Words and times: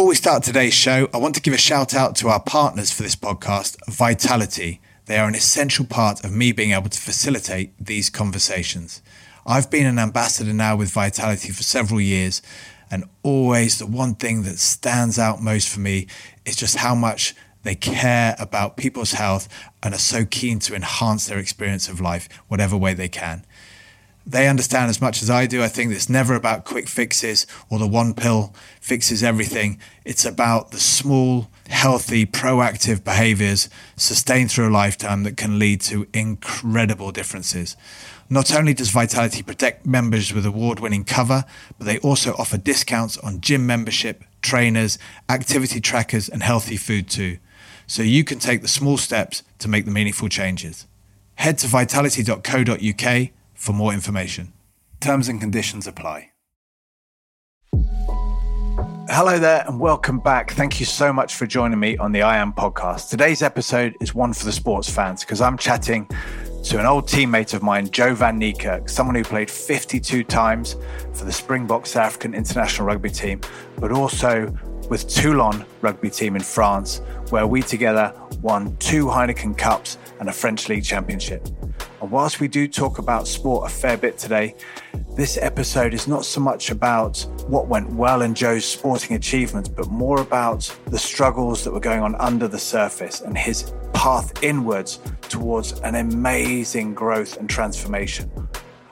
Before 0.00 0.08
we 0.08 0.14
start 0.14 0.42
today's 0.42 0.72
show, 0.72 1.10
I 1.12 1.18
want 1.18 1.34
to 1.34 1.42
give 1.42 1.52
a 1.52 1.58
shout 1.58 1.94
out 1.94 2.16
to 2.16 2.28
our 2.28 2.40
partners 2.40 2.90
for 2.90 3.02
this 3.02 3.14
podcast, 3.14 3.76
Vitality. 3.86 4.80
They 5.04 5.18
are 5.18 5.28
an 5.28 5.34
essential 5.34 5.84
part 5.84 6.24
of 6.24 6.32
me 6.32 6.52
being 6.52 6.70
able 6.70 6.88
to 6.88 6.98
facilitate 6.98 7.74
these 7.78 8.08
conversations. 8.08 9.02
I've 9.46 9.70
been 9.70 9.84
an 9.84 9.98
ambassador 9.98 10.54
now 10.54 10.74
with 10.74 10.90
Vitality 10.90 11.50
for 11.50 11.62
several 11.62 12.00
years, 12.00 12.40
and 12.90 13.04
always 13.22 13.78
the 13.78 13.84
one 13.84 14.14
thing 14.14 14.42
that 14.44 14.58
stands 14.58 15.18
out 15.18 15.42
most 15.42 15.68
for 15.68 15.80
me 15.80 16.06
is 16.46 16.56
just 16.56 16.78
how 16.78 16.94
much 16.94 17.34
they 17.62 17.74
care 17.74 18.36
about 18.38 18.78
people's 18.78 19.12
health 19.12 19.50
and 19.82 19.92
are 19.92 19.98
so 19.98 20.24
keen 20.24 20.60
to 20.60 20.74
enhance 20.74 21.26
their 21.26 21.38
experience 21.38 21.90
of 21.90 22.00
life, 22.00 22.26
whatever 22.48 22.74
way 22.74 22.94
they 22.94 23.10
can. 23.10 23.44
They 24.26 24.48
understand 24.48 24.90
as 24.90 25.00
much 25.00 25.22
as 25.22 25.30
I 25.30 25.46
do. 25.46 25.62
I 25.62 25.68
think 25.68 25.92
it's 25.92 26.08
never 26.08 26.34
about 26.34 26.64
quick 26.64 26.88
fixes 26.88 27.46
or 27.68 27.78
the 27.78 27.86
one 27.86 28.14
pill 28.14 28.54
fixes 28.80 29.22
everything. 29.22 29.80
It's 30.04 30.24
about 30.24 30.70
the 30.70 30.78
small, 30.78 31.48
healthy, 31.68 32.26
proactive 32.26 33.02
behaviors 33.02 33.68
sustained 33.96 34.50
through 34.50 34.68
a 34.68 34.70
lifetime 34.70 35.22
that 35.22 35.36
can 35.36 35.58
lead 35.58 35.80
to 35.82 36.06
incredible 36.12 37.12
differences. 37.12 37.76
Not 38.28 38.54
only 38.54 38.74
does 38.74 38.90
Vitality 38.90 39.42
protect 39.42 39.86
members 39.86 40.32
with 40.32 40.46
award 40.46 40.78
winning 40.78 41.04
cover, 41.04 41.44
but 41.78 41.86
they 41.86 41.98
also 41.98 42.34
offer 42.38 42.58
discounts 42.58 43.18
on 43.18 43.40
gym 43.40 43.66
membership, 43.66 44.22
trainers, 44.42 44.98
activity 45.28 45.80
trackers, 45.80 46.28
and 46.28 46.42
healthy 46.42 46.76
food 46.76 47.08
too. 47.08 47.38
So 47.88 48.02
you 48.02 48.22
can 48.22 48.38
take 48.38 48.62
the 48.62 48.68
small 48.68 48.98
steps 48.98 49.42
to 49.58 49.66
make 49.68 49.84
the 49.84 49.90
meaningful 49.90 50.28
changes. 50.28 50.86
Head 51.34 51.58
to 51.58 51.66
vitality.co.uk 51.66 53.30
for 53.60 53.74
more 53.74 53.92
information. 53.92 54.52
Terms 55.00 55.28
and 55.28 55.38
conditions 55.38 55.86
apply. 55.86 56.30
Hello 59.12 59.38
there, 59.38 59.64
and 59.66 59.78
welcome 59.78 60.18
back. 60.18 60.52
Thank 60.52 60.80
you 60.80 60.86
so 60.86 61.12
much 61.12 61.34
for 61.34 61.46
joining 61.46 61.78
me 61.78 61.96
on 61.98 62.12
the 62.12 62.22
I 62.22 62.38
Am 62.38 62.52
podcast. 62.52 63.10
Today's 63.10 63.42
episode 63.42 63.94
is 64.00 64.14
one 64.14 64.32
for 64.32 64.46
the 64.46 64.52
sports 64.52 64.88
fans 64.88 65.22
because 65.22 65.42
I'm 65.42 65.58
chatting 65.58 66.08
to 66.64 66.78
an 66.78 66.86
old 66.86 67.06
teammate 67.06 67.52
of 67.52 67.62
mine, 67.62 67.90
Joe 67.90 68.14
Van 68.14 68.40
Niekerk, 68.40 68.88
someone 68.88 69.14
who 69.14 69.24
played 69.24 69.50
52 69.50 70.24
times 70.24 70.76
for 71.12 71.24
the 71.26 71.32
Springboks 71.32 71.90
South 71.90 72.06
African 72.06 72.34
international 72.34 72.86
rugby 72.86 73.10
team, 73.10 73.40
but 73.78 73.92
also 73.92 74.46
with 74.88 75.06
Toulon 75.08 75.66
rugby 75.82 76.08
team 76.08 76.34
in 76.34 76.42
France, 76.42 77.02
where 77.28 77.46
we 77.46 77.60
together 77.60 78.14
won 78.40 78.74
two 78.78 79.06
Heineken 79.06 79.58
Cups 79.58 79.98
and 80.18 80.28
a 80.28 80.32
French 80.32 80.68
League 80.68 80.84
Championship. 80.84 81.46
And 82.00 82.10
whilst 82.10 82.40
we 82.40 82.48
do 82.48 82.66
talk 82.66 82.98
about 82.98 83.28
sport 83.28 83.70
a 83.70 83.74
fair 83.74 83.96
bit 83.98 84.16
today, 84.16 84.54
this 85.16 85.36
episode 85.36 85.92
is 85.92 86.08
not 86.08 86.24
so 86.24 86.40
much 86.40 86.70
about 86.70 87.18
what 87.46 87.68
went 87.68 87.90
well 87.90 88.22
in 88.22 88.34
Joe's 88.34 88.64
sporting 88.64 89.16
achievements, 89.16 89.68
but 89.68 89.88
more 89.88 90.20
about 90.20 90.74
the 90.86 90.98
struggles 90.98 91.62
that 91.64 91.72
were 91.72 91.80
going 91.80 92.00
on 92.00 92.14
under 92.14 92.48
the 92.48 92.58
surface 92.58 93.20
and 93.20 93.36
his 93.36 93.74
path 93.92 94.42
inwards 94.42 95.00
towards 95.28 95.72
an 95.80 95.96
amazing 95.96 96.94
growth 96.94 97.36
and 97.36 97.50
transformation. 97.50 98.30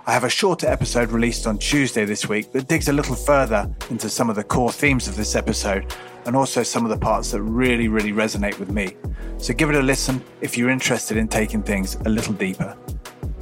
I 0.09 0.12
have 0.12 0.25
a 0.25 0.31
shorter 0.31 0.67
episode 0.67 1.11
released 1.11 1.47
on 1.47 1.59
Tuesday 1.59 2.06
this 2.06 2.27
week 2.27 2.51
that 2.53 2.67
digs 2.67 2.89
a 2.89 2.95
little 2.95 3.14
further 3.14 3.70
into 3.91 4.09
some 4.09 4.31
of 4.31 4.37
the 4.37 4.42
core 4.42 4.73
themes 4.73 5.06
of 5.06 5.17
this 5.17 5.37
episode 5.37 5.95
and 6.25 6.34
also 6.34 6.62
some 6.62 6.87
of 6.87 6.91
the 6.91 6.97
parts 6.97 7.33
that 7.33 7.42
really, 7.42 7.89
really 7.89 8.12
resonate 8.12 8.59
with 8.59 8.70
me. 8.70 8.97
So 9.36 9.53
give 9.53 9.69
it 9.69 9.77
a 9.77 9.83
listen 9.83 10.25
if 10.41 10.56
you're 10.56 10.70
interested 10.70 11.19
in 11.19 11.29
taking 11.29 11.62
things 11.62 11.97
a 12.06 12.09
little 12.09 12.33
deeper. 12.33 12.75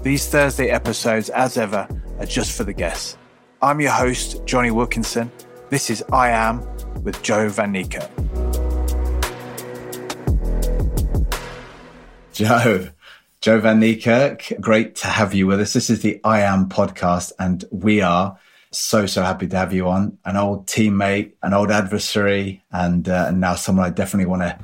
These 0.02 0.28
Thursday 0.28 0.70
episodes, 0.70 1.30
as 1.30 1.56
ever, 1.56 1.86
are 2.18 2.26
just 2.26 2.56
for 2.56 2.64
the 2.64 2.72
guests. 2.72 3.16
I'm 3.62 3.80
your 3.80 3.92
host, 3.92 4.44
Jonny 4.44 4.72
Wilkinson. 4.72 5.30
This 5.70 5.88
is 5.88 6.02
I 6.12 6.30
Am 6.30 6.66
with 7.04 7.22
Joe 7.22 7.48
Van 7.48 7.72
Niekerk. 7.72 8.10
Joe, 12.32 12.88
Joe 13.40 13.60
Van 13.60 13.80
Niekerk, 13.80 14.60
great 14.60 14.96
to 14.96 15.06
have 15.08 15.34
you 15.34 15.46
with 15.46 15.60
us. 15.60 15.72
This 15.72 15.90
is 15.90 16.02
the 16.02 16.20
I 16.24 16.40
Am 16.40 16.68
podcast, 16.68 17.32
and 17.38 17.64
we 17.70 18.00
are 18.00 18.38
so, 18.72 19.06
so 19.06 19.22
happy 19.22 19.46
to 19.46 19.56
have 19.56 19.72
you 19.72 19.88
on. 19.88 20.18
An 20.24 20.36
old 20.36 20.66
teammate, 20.66 21.32
an 21.42 21.52
old 21.52 21.70
adversary, 21.70 22.64
and, 22.72 23.08
uh, 23.08 23.26
and 23.28 23.40
now 23.40 23.54
someone 23.54 23.86
I 23.86 23.90
definitely 23.90 24.30
want 24.30 24.42
to 24.42 24.58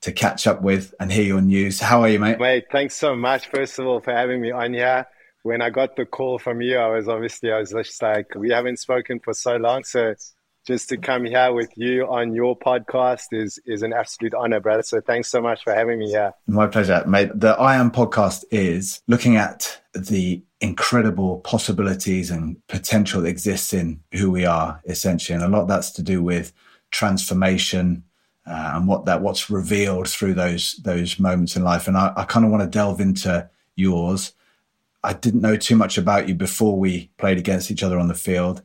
to 0.00 0.12
catch 0.12 0.46
up 0.46 0.62
with 0.62 0.94
and 1.00 1.10
hear 1.10 1.24
your 1.24 1.40
news. 1.40 1.80
How 1.80 2.02
are 2.02 2.08
you, 2.08 2.20
mate? 2.20 2.38
Mate, 2.38 2.66
thanks 2.70 2.94
so 2.94 3.16
much, 3.16 3.48
first 3.48 3.78
of 3.78 3.86
all, 3.86 4.00
for 4.00 4.12
having 4.12 4.40
me 4.40 4.50
on 4.50 4.72
here. 4.72 5.06
When 5.42 5.62
I 5.62 5.70
got 5.70 5.96
the 5.96 6.06
call 6.06 6.38
from 6.38 6.60
you, 6.60 6.76
I 6.78 6.88
was 6.88 7.08
obviously, 7.08 7.50
I 7.50 7.58
was 7.58 7.70
just 7.70 8.00
like, 8.02 8.34
we 8.36 8.50
haven't 8.50 8.78
spoken 8.78 9.18
for 9.18 9.34
so 9.34 9.56
long. 9.56 9.84
So 9.84 10.14
just 10.68 10.90
to 10.90 10.98
come 10.98 11.24
here 11.24 11.50
with 11.54 11.70
you 11.76 12.06
on 12.06 12.34
your 12.34 12.56
podcast 12.56 13.28
is 13.32 13.58
is 13.64 13.80
an 13.82 13.94
absolute 13.94 14.34
honor, 14.34 14.60
brother. 14.60 14.82
So 14.82 15.00
thanks 15.00 15.30
so 15.30 15.40
much 15.40 15.64
for 15.64 15.72
having 15.72 15.98
me 15.98 16.10
here. 16.10 16.34
My 16.46 16.66
pleasure, 16.66 17.02
mate. 17.06 17.30
The 17.34 17.58
I 17.58 17.76
Am 17.76 17.90
podcast 17.90 18.44
is 18.50 19.00
looking 19.06 19.36
at 19.36 19.80
the 19.94 20.42
incredible 20.60 21.38
possibilities 21.38 22.30
and 22.30 22.58
potential 22.66 23.22
that 23.22 23.30
exists 23.30 23.72
in 23.72 24.00
who 24.12 24.30
we 24.30 24.44
are, 24.44 24.82
essentially, 24.84 25.34
and 25.34 25.42
a 25.42 25.48
lot 25.48 25.68
that's 25.68 25.90
to 25.92 26.02
do 26.02 26.22
with 26.22 26.52
transformation 26.90 28.04
uh, 28.46 28.72
and 28.74 28.86
what 28.86 29.06
that 29.06 29.22
what's 29.22 29.48
revealed 29.48 30.06
through 30.06 30.34
those 30.34 30.74
those 30.84 31.18
moments 31.18 31.56
in 31.56 31.64
life. 31.64 31.88
And 31.88 31.96
I, 31.96 32.12
I 32.14 32.24
kind 32.24 32.44
of 32.44 32.50
want 32.50 32.62
to 32.62 32.68
delve 32.68 33.00
into 33.00 33.48
yours. 33.74 34.34
I 35.02 35.14
didn't 35.14 35.40
know 35.40 35.56
too 35.56 35.76
much 35.76 35.96
about 35.96 36.28
you 36.28 36.34
before 36.34 36.78
we 36.78 37.10
played 37.16 37.38
against 37.38 37.70
each 37.70 37.82
other 37.82 37.98
on 37.98 38.08
the 38.08 38.14
field 38.14 38.60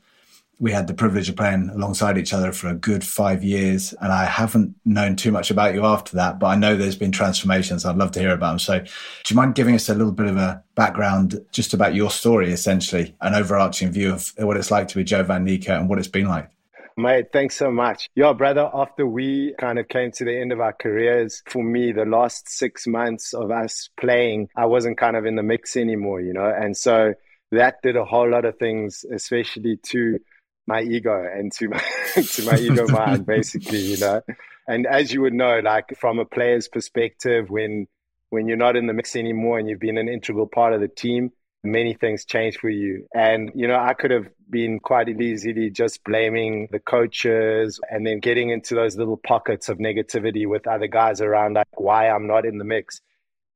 we 0.63 0.71
had 0.71 0.87
the 0.87 0.93
privilege 0.93 1.27
of 1.27 1.35
playing 1.35 1.69
alongside 1.71 2.17
each 2.17 2.31
other 2.31 2.53
for 2.53 2.69
a 2.69 2.73
good 2.73 3.03
five 3.03 3.43
years. 3.43 3.93
And 3.99 4.13
I 4.13 4.23
haven't 4.23 4.73
known 4.85 5.17
too 5.17 5.29
much 5.29 5.51
about 5.51 5.73
you 5.73 5.83
after 5.83 6.15
that, 6.15 6.39
but 6.39 6.47
I 6.47 6.55
know 6.55 6.77
there's 6.77 6.95
been 6.95 7.11
transformations. 7.11 7.83
I'd 7.83 7.97
love 7.97 8.11
to 8.11 8.21
hear 8.21 8.31
about 8.31 8.51
them. 8.51 8.59
So 8.59 8.79
do 8.79 8.85
you 9.27 9.35
mind 9.35 9.55
giving 9.55 9.75
us 9.75 9.89
a 9.89 9.93
little 9.93 10.13
bit 10.13 10.27
of 10.27 10.37
a 10.37 10.63
background 10.75 11.45
just 11.51 11.73
about 11.73 11.95
your 11.95 12.09
story, 12.09 12.53
essentially, 12.53 13.13
an 13.19 13.35
overarching 13.35 13.91
view 13.91 14.13
of 14.13 14.31
what 14.37 14.55
it's 14.55 14.71
like 14.71 14.87
to 14.87 14.95
be 14.95 15.03
Joe 15.03 15.23
Van 15.23 15.45
Niekerk 15.45 15.81
and 15.81 15.89
what 15.89 15.99
it's 15.99 16.07
been 16.07 16.29
like? 16.29 16.49
Mate, 16.95 17.25
thanks 17.33 17.57
so 17.57 17.69
much. 17.69 18.09
Yeah, 18.15 18.31
brother, 18.31 18.69
after 18.73 19.05
we 19.05 19.55
kind 19.59 19.79
of 19.79 19.89
came 19.89 20.13
to 20.13 20.23
the 20.23 20.39
end 20.39 20.53
of 20.53 20.61
our 20.61 20.71
careers, 20.71 21.43
for 21.45 21.61
me, 21.61 21.91
the 21.91 22.05
last 22.05 22.47
six 22.47 22.87
months 22.87 23.33
of 23.33 23.51
us 23.51 23.89
playing, 23.99 24.47
I 24.55 24.67
wasn't 24.67 24.97
kind 24.97 25.17
of 25.17 25.25
in 25.25 25.35
the 25.35 25.43
mix 25.43 25.75
anymore, 25.75 26.21
you 26.21 26.31
know? 26.31 26.49
And 26.49 26.77
so 26.77 27.15
that 27.51 27.81
did 27.83 27.97
a 27.97 28.05
whole 28.05 28.29
lot 28.29 28.45
of 28.45 28.57
things, 28.59 29.03
especially 29.11 29.77
to 29.87 30.19
my 30.67 30.81
ego 30.81 31.27
and 31.33 31.51
to 31.53 31.69
my 31.69 31.83
to 32.13 32.45
my 32.45 32.57
ego 32.57 32.87
mind, 32.87 33.25
basically, 33.27 33.79
you 33.79 33.97
know. 33.97 34.21
And 34.67 34.87
as 34.87 35.11
you 35.11 35.21
would 35.21 35.33
know, 35.33 35.59
like 35.59 35.93
from 35.99 36.19
a 36.19 36.25
player's 36.25 36.67
perspective, 36.67 37.49
when 37.49 37.87
when 38.29 38.47
you're 38.47 38.57
not 38.57 38.75
in 38.75 38.87
the 38.87 38.93
mix 38.93 39.15
anymore 39.15 39.59
and 39.59 39.69
you've 39.69 39.79
been 39.79 39.97
an 39.97 40.09
integral 40.09 40.47
part 40.47 40.73
of 40.73 40.81
the 40.81 40.87
team, 40.87 41.31
many 41.63 41.93
things 41.93 42.25
change 42.25 42.57
for 42.57 42.69
you. 42.69 43.05
And 43.13 43.51
you 43.55 43.67
know, 43.67 43.79
I 43.79 43.93
could 43.93 44.11
have 44.11 44.27
been 44.49 44.79
quite 44.79 45.09
easily 45.09 45.69
just 45.69 46.03
blaming 46.03 46.67
the 46.71 46.79
coaches 46.79 47.79
and 47.89 48.05
then 48.05 48.19
getting 48.19 48.49
into 48.49 48.75
those 48.75 48.95
little 48.97 49.17
pockets 49.17 49.69
of 49.69 49.77
negativity 49.77 50.47
with 50.47 50.67
other 50.67 50.87
guys 50.87 51.21
around, 51.21 51.53
like 51.53 51.79
why 51.79 52.09
I'm 52.09 52.27
not 52.27 52.45
in 52.45 52.57
the 52.57 52.65
mix. 52.65 53.01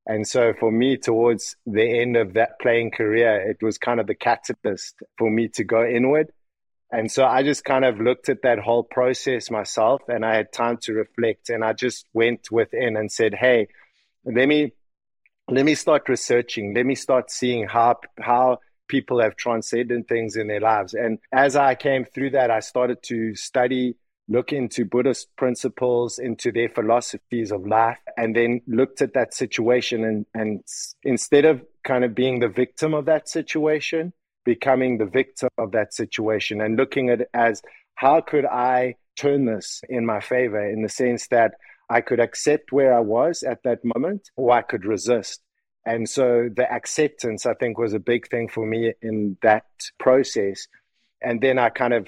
And 0.09 0.25
so 0.25 0.53
for 0.57 0.71
me, 0.71 0.95
towards 0.95 1.57
the 1.65 1.99
end 1.99 2.15
of 2.15 2.33
that 2.33 2.59
playing 2.61 2.91
career, 2.91 3.41
it 3.49 3.57
was 3.61 3.77
kind 3.77 3.99
of 3.99 4.07
the 4.07 4.15
catalyst 4.15 4.95
for 5.17 5.29
me 5.29 5.49
to 5.49 5.65
go 5.65 5.85
inward 5.85 6.31
and 6.91 7.11
so 7.11 7.25
I 7.25 7.43
just 7.43 7.65
kind 7.65 7.83
of 7.83 7.99
looked 7.99 8.29
at 8.29 8.43
that 8.43 8.59
whole 8.59 8.83
process 8.83 9.51
myself 9.51 10.01
and 10.07 10.25
I 10.25 10.35
had 10.35 10.53
time 10.53 10.77
to 10.83 10.93
reflect 10.93 11.49
and 11.49 11.63
I 11.63 11.73
just 11.73 12.05
went 12.13 12.49
within 12.49 12.95
and 12.95 13.11
said, 13.11 13.33
Hey, 13.33 13.67
let 14.23 14.47
me 14.47 14.71
let 15.49 15.65
me 15.65 15.75
start 15.75 16.09
researching. 16.09 16.73
Let 16.73 16.85
me 16.85 16.95
start 16.95 17.29
seeing 17.29 17.67
how 17.67 17.99
how 18.19 18.59
people 18.87 19.21
have 19.21 19.35
transcended 19.35 20.07
things 20.07 20.37
in 20.37 20.47
their 20.47 20.61
lives. 20.61 20.93
And 20.93 21.19
as 21.33 21.57
I 21.57 21.75
came 21.75 22.05
through 22.05 22.31
that, 22.31 22.51
I 22.51 22.61
started 22.61 23.03
to 23.03 23.35
study, 23.35 23.97
look 24.29 24.53
into 24.53 24.85
Buddhist 24.85 25.27
principles, 25.35 26.19
into 26.19 26.53
their 26.53 26.69
philosophies 26.69 27.51
of 27.51 27.67
life, 27.67 27.97
and 28.15 28.33
then 28.33 28.61
looked 28.65 29.01
at 29.01 29.13
that 29.13 29.33
situation 29.33 30.05
and 30.05 30.25
and 30.33 30.63
instead 31.03 31.43
of 31.43 31.61
kind 31.83 32.05
of 32.05 32.15
being 32.15 32.39
the 32.39 32.47
victim 32.47 32.93
of 32.93 33.05
that 33.05 33.27
situation, 33.27 34.13
becoming 34.47 34.97
the 34.97 35.05
victim 35.05 35.49
of 35.57 35.73
that 35.73 35.93
situation 35.93 36.61
and 36.61 36.77
looking 36.77 37.09
at 37.09 37.19
it 37.19 37.29
as 37.33 37.61
how 37.95 38.21
could 38.21 38.45
I 38.45 38.95
turn 39.17 39.43
this 39.43 39.81
in 39.89 40.05
my 40.05 40.21
favor 40.21 40.65
in 40.65 40.83
the 40.83 40.87
sense 40.87 41.27
that 41.27 41.55
I 41.89 41.99
could 41.99 42.21
accept 42.21 42.71
where 42.71 42.93
I 42.93 43.01
was 43.01 43.43
at 43.43 43.63
that 43.63 43.79
moment 43.83 44.29
or 44.37 44.53
I 44.53 44.61
could 44.61 44.85
resist. 44.85 45.41
And 45.85 46.07
so 46.07 46.47
the 46.55 46.71
acceptance, 46.71 47.45
I 47.45 47.55
think, 47.55 47.77
was 47.77 47.93
a 47.93 47.99
big 47.99 48.29
thing 48.29 48.47
for 48.47 48.65
me 48.65 48.93
in 49.01 49.35
that 49.41 49.65
process. 49.99 50.65
And 51.21 51.41
then 51.41 51.59
I 51.59 51.67
kind 51.67 51.93
of, 51.93 52.07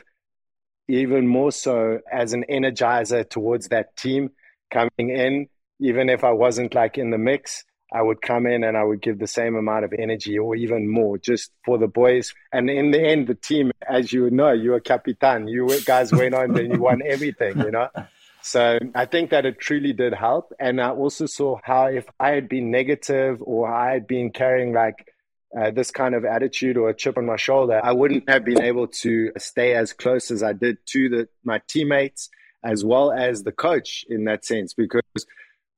even 0.87 1.27
more 1.27 1.51
so 1.51 1.99
as 2.09 2.31
an 2.31 2.45
energizer 2.49 3.29
towards 3.29 3.67
that 3.67 3.97
team 3.97 4.31
coming 4.71 5.09
in, 5.09 5.49
even 5.81 6.07
if 6.07 6.23
I 6.23 6.31
wasn't 6.31 6.73
like 6.73 6.97
in 6.97 7.09
the 7.09 7.17
mix, 7.17 7.65
I 7.91 8.01
would 8.01 8.21
come 8.21 8.45
in 8.45 8.63
and 8.63 8.77
I 8.77 8.83
would 8.83 9.01
give 9.01 9.17
the 9.17 9.27
same 9.27 9.55
amount 9.55 9.85
of 9.85 9.93
energy 9.93 10.37
or 10.37 10.55
even 10.55 10.87
more 10.87 11.17
just 11.17 11.51
for 11.65 11.77
the 11.77 11.87
boys. 11.87 12.33
And 12.53 12.69
in 12.69 12.91
the 12.91 13.01
end, 13.01 13.27
the 13.27 13.35
team, 13.35 13.71
as 13.87 14.13
you 14.13 14.29
know, 14.29 14.51
you 14.51 14.71
were 14.71 14.79
capitan. 14.79 15.47
You 15.47 15.67
guys 15.85 16.11
went 16.11 16.35
on 16.35 16.57
and 16.57 16.73
you 16.73 16.79
won 16.79 17.01
everything, 17.03 17.57
you 17.59 17.71
know? 17.71 17.89
So 18.41 18.79
I 18.95 19.05
think 19.05 19.31
that 19.31 19.45
it 19.45 19.59
truly 19.59 19.93
did 19.93 20.13
help. 20.13 20.53
And 20.59 20.79
I 20.79 20.91
also 20.91 21.25
saw 21.25 21.59
how 21.63 21.87
if 21.87 22.05
I 22.19 22.29
had 22.29 22.47
been 22.47 22.71
negative 22.71 23.41
or 23.41 23.67
I 23.67 23.91
had 23.93 24.07
been 24.07 24.31
carrying 24.31 24.71
like 24.73 25.11
uh, 25.57 25.71
this 25.71 25.89
kind 25.89 26.13
of 26.13 26.25
attitude 26.25 26.77
or 26.77 26.89
a 26.89 26.95
chip 26.95 27.17
on 27.17 27.25
my 27.25 27.37
shoulder, 27.37 27.81
I 27.83 27.91
wouldn't 27.91 28.29
have 28.29 28.45
been 28.45 28.61
able 28.61 28.87
to 29.01 29.31
stay 29.37 29.73
as 29.73 29.93
close 29.93 30.29
as 30.29 30.43
I 30.43 30.53
did 30.53 30.77
to 30.87 31.09
the, 31.09 31.27
my 31.43 31.59
teammates 31.67 32.29
as 32.63 32.85
well 32.85 33.11
as 33.11 33.43
the 33.43 33.51
coach 33.51 34.05
in 34.09 34.25
that 34.25 34.45
sense. 34.45 34.73
Because 34.73 35.25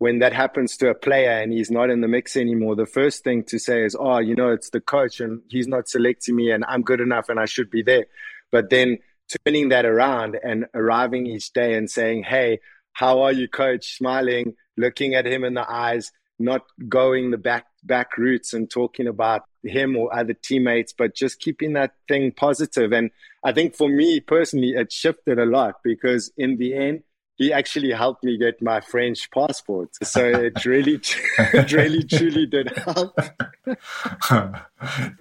when 0.02 0.18
that 0.18 0.34
happens 0.34 0.78
to 0.78 0.90
a 0.90 0.96
player 0.96 1.30
and 1.30 1.54
he's 1.54 1.70
not 1.70 1.92
in 1.92 2.02
the 2.02 2.08
mix 2.08 2.36
anymore, 2.36 2.76
the 2.76 2.88
first 2.88 3.24
thing 3.24 3.44
to 3.44 3.60
say 3.60 3.86
is, 3.86 3.96
oh, 3.96 4.18
you 4.18 4.34
know, 4.34 4.50
it's 4.50 4.72
the 4.72 4.82
coach 4.82 5.20
and 5.20 5.44
he's 5.48 5.68
not 5.68 5.88
selecting 5.88 6.36
me 6.36 6.50
and 6.50 6.66
I'm 6.68 6.82
good 6.82 7.00
enough 7.00 7.30
and 7.30 7.40
I 7.40 7.46
should 7.46 7.70
be 7.70 7.84
there. 7.84 8.08
But 8.52 8.72
then 8.72 8.98
turning 9.46 9.70
that 9.70 9.86
around 9.86 10.40
and 10.44 10.66
arriving 10.74 11.28
each 11.28 11.54
day 11.54 11.76
and 11.76 11.88
saying, 11.88 12.24
hey, 12.24 12.62
how 12.94 13.22
are 13.22 13.32
you, 13.32 13.48
coach? 13.48 13.96
Smiling, 13.96 14.56
looking 14.76 15.14
at 15.14 15.28
him 15.28 15.44
in 15.44 15.54
the 15.54 15.72
eyes, 15.72 16.12
not 16.40 16.64
going 16.90 17.30
the 17.30 17.38
back 17.38 17.68
back 17.84 18.18
routes 18.18 18.54
and 18.54 18.72
talking 18.72 19.06
about 19.06 19.44
him 19.62 19.96
or 19.96 20.12
other 20.18 20.34
teammates, 20.34 20.94
but 20.98 21.14
just 21.14 21.40
keeping 21.40 21.74
that 21.74 21.94
thing 22.08 22.32
positive. 22.32 22.92
And 22.92 23.12
I 23.44 23.52
think 23.52 23.76
for 23.76 23.88
me 23.88 24.20
personally, 24.20 24.70
it 24.70 24.92
shifted 24.92 25.38
a 25.38 25.46
lot 25.46 25.76
because 25.84 26.32
in 26.38 26.58
the 26.58 26.74
end, 26.74 27.04
he 27.42 27.52
actually 27.52 27.92
helped 27.92 28.24
me 28.24 28.38
get 28.38 28.62
my 28.62 28.80
French 28.80 29.30
passport. 29.32 29.90
So 30.04 30.24
it 30.24 30.64
really, 30.64 31.02
it 31.40 31.72
really, 31.72 32.04
truly 32.04 32.46
did 32.46 32.72
help. 32.78 33.18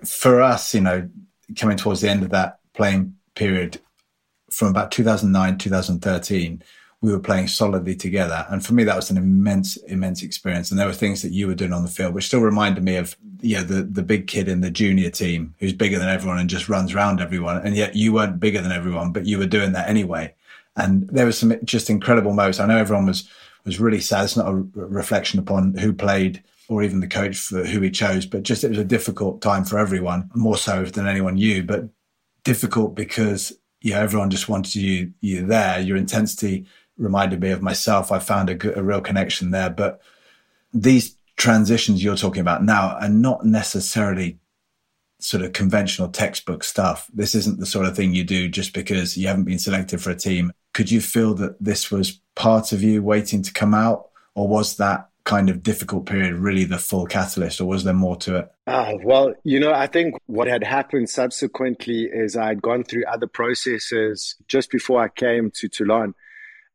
For 0.04 0.42
us, 0.42 0.74
you 0.74 0.82
know, 0.82 1.08
coming 1.56 1.78
towards 1.78 2.02
the 2.02 2.10
end 2.10 2.22
of 2.22 2.28
that 2.30 2.58
playing 2.74 3.14
period 3.34 3.80
from 4.50 4.68
about 4.68 4.90
2009, 4.90 5.56
2013, 5.58 6.62
we 7.00 7.12
were 7.12 7.20
playing 7.20 7.48
solidly 7.48 7.94
together. 7.94 8.44
And 8.50 8.64
for 8.64 8.74
me, 8.74 8.84
that 8.84 8.96
was 8.96 9.10
an 9.10 9.16
immense, 9.16 9.76
immense 9.76 10.22
experience. 10.22 10.70
And 10.70 10.78
there 10.78 10.86
were 10.86 10.92
things 10.92 11.22
that 11.22 11.32
you 11.32 11.46
were 11.46 11.54
doing 11.54 11.72
on 11.72 11.82
the 11.82 11.88
field, 11.88 12.12
which 12.12 12.26
still 12.26 12.40
reminded 12.40 12.84
me 12.84 12.96
of, 12.96 13.16
you 13.40 13.56
know, 13.56 13.62
the, 13.62 13.82
the 13.82 14.02
big 14.02 14.26
kid 14.26 14.48
in 14.48 14.60
the 14.60 14.70
junior 14.70 15.08
team 15.08 15.54
who's 15.60 15.72
bigger 15.72 15.98
than 15.98 16.08
everyone 16.08 16.38
and 16.38 16.50
just 16.50 16.68
runs 16.68 16.92
around 16.92 17.20
everyone. 17.20 17.56
And 17.58 17.74
yet 17.74 17.96
you 17.96 18.12
weren't 18.12 18.38
bigger 18.40 18.60
than 18.60 18.72
everyone, 18.72 19.12
but 19.12 19.24
you 19.24 19.38
were 19.38 19.46
doing 19.46 19.72
that 19.72 19.88
anyway. 19.88 20.34
And 20.80 21.08
there 21.08 21.26
was 21.26 21.38
some 21.38 21.54
just 21.64 21.90
incredible 21.90 22.32
moments. 22.32 22.60
I 22.60 22.66
know 22.66 22.76
everyone 22.76 23.06
was, 23.06 23.28
was 23.64 23.80
really 23.80 24.00
sad. 24.00 24.24
It's 24.24 24.36
not 24.36 24.48
a 24.48 24.54
reflection 24.54 25.38
upon 25.38 25.74
who 25.74 25.92
played 25.92 26.42
or 26.68 26.82
even 26.82 27.00
the 27.00 27.08
coach 27.08 27.36
for 27.36 27.64
who 27.64 27.80
he 27.80 27.90
chose, 27.90 28.26
but 28.26 28.44
just 28.44 28.64
it 28.64 28.70
was 28.70 28.78
a 28.78 28.84
difficult 28.84 29.42
time 29.42 29.64
for 29.64 29.78
everyone, 29.78 30.30
more 30.34 30.56
so 30.56 30.84
than 30.84 31.06
anyone 31.06 31.34
knew, 31.34 31.64
but 31.64 31.88
difficult 32.44 32.94
because, 32.94 33.52
yeah, 33.82 33.98
everyone 33.98 34.30
just 34.30 34.48
wanted 34.48 34.76
you, 34.76 35.12
you 35.20 35.44
there. 35.44 35.80
Your 35.80 35.96
intensity 35.96 36.66
reminded 36.96 37.40
me 37.40 37.50
of 37.50 37.60
myself. 37.60 38.12
I 38.12 38.20
found 38.20 38.50
a, 38.50 38.78
a 38.78 38.82
real 38.82 39.00
connection 39.00 39.50
there. 39.50 39.70
But 39.70 40.00
these 40.72 41.16
transitions 41.36 42.04
you're 42.04 42.16
talking 42.16 42.40
about 42.40 42.62
now 42.62 42.96
are 43.00 43.08
not 43.08 43.44
necessarily 43.44 44.38
sort 45.18 45.42
of 45.42 45.52
conventional 45.52 46.08
textbook 46.08 46.62
stuff. 46.62 47.10
This 47.12 47.34
isn't 47.34 47.58
the 47.58 47.66
sort 47.66 47.86
of 47.86 47.96
thing 47.96 48.14
you 48.14 48.24
do 48.24 48.48
just 48.48 48.72
because 48.72 49.16
you 49.16 49.26
haven't 49.26 49.44
been 49.44 49.58
selected 49.58 50.00
for 50.00 50.10
a 50.10 50.16
team. 50.16 50.52
Could 50.72 50.90
you 50.90 51.00
feel 51.00 51.34
that 51.34 51.62
this 51.62 51.90
was 51.90 52.20
part 52.34 52.72
of 52.72 52.82
you 52.82 53.02
waiting 53.02 53.42
to 53.42 53.52
come 53.52 53.74
out, 53.74 54.08
or 54.34 54.48
was 54.48 54.76
that 54.76 55.08
kind 55.24 55.50
of 55.50 55.62
difficult 55.62 56.06
period 56.06 56.34
really 56.34 56.64
the 56.64 56.78
full 56.78 57.06
catalyst, 57.06 57.60
or 57.60 57.66
was 57.66 57.84
there 57.84 57.94
more 57.94 58.16
to 58.16 58.36
it? 58.36 58.52
Uh, 58.66 58.94
well, 59.02 59.34
you 59.44 59.60
know, 59.60 59.72
I 59.72 59.86
think 59.86 60.16
what 60.26 60.48
had 60.48 60.64
happened 60.64 61.10
subsequently 61.10 62.04
is 62.04 62.36
I'd 62.36 62.62
gone 62.62 62.84
through 62.84 63.04
other 63.06 63.26
processes 63.26 64.36
just 64.48 64.70
before 64.70 65.02
I 65.02 65.08
came 65.08 65.50
to 65.56 65.68
Toulon 65.68 66.14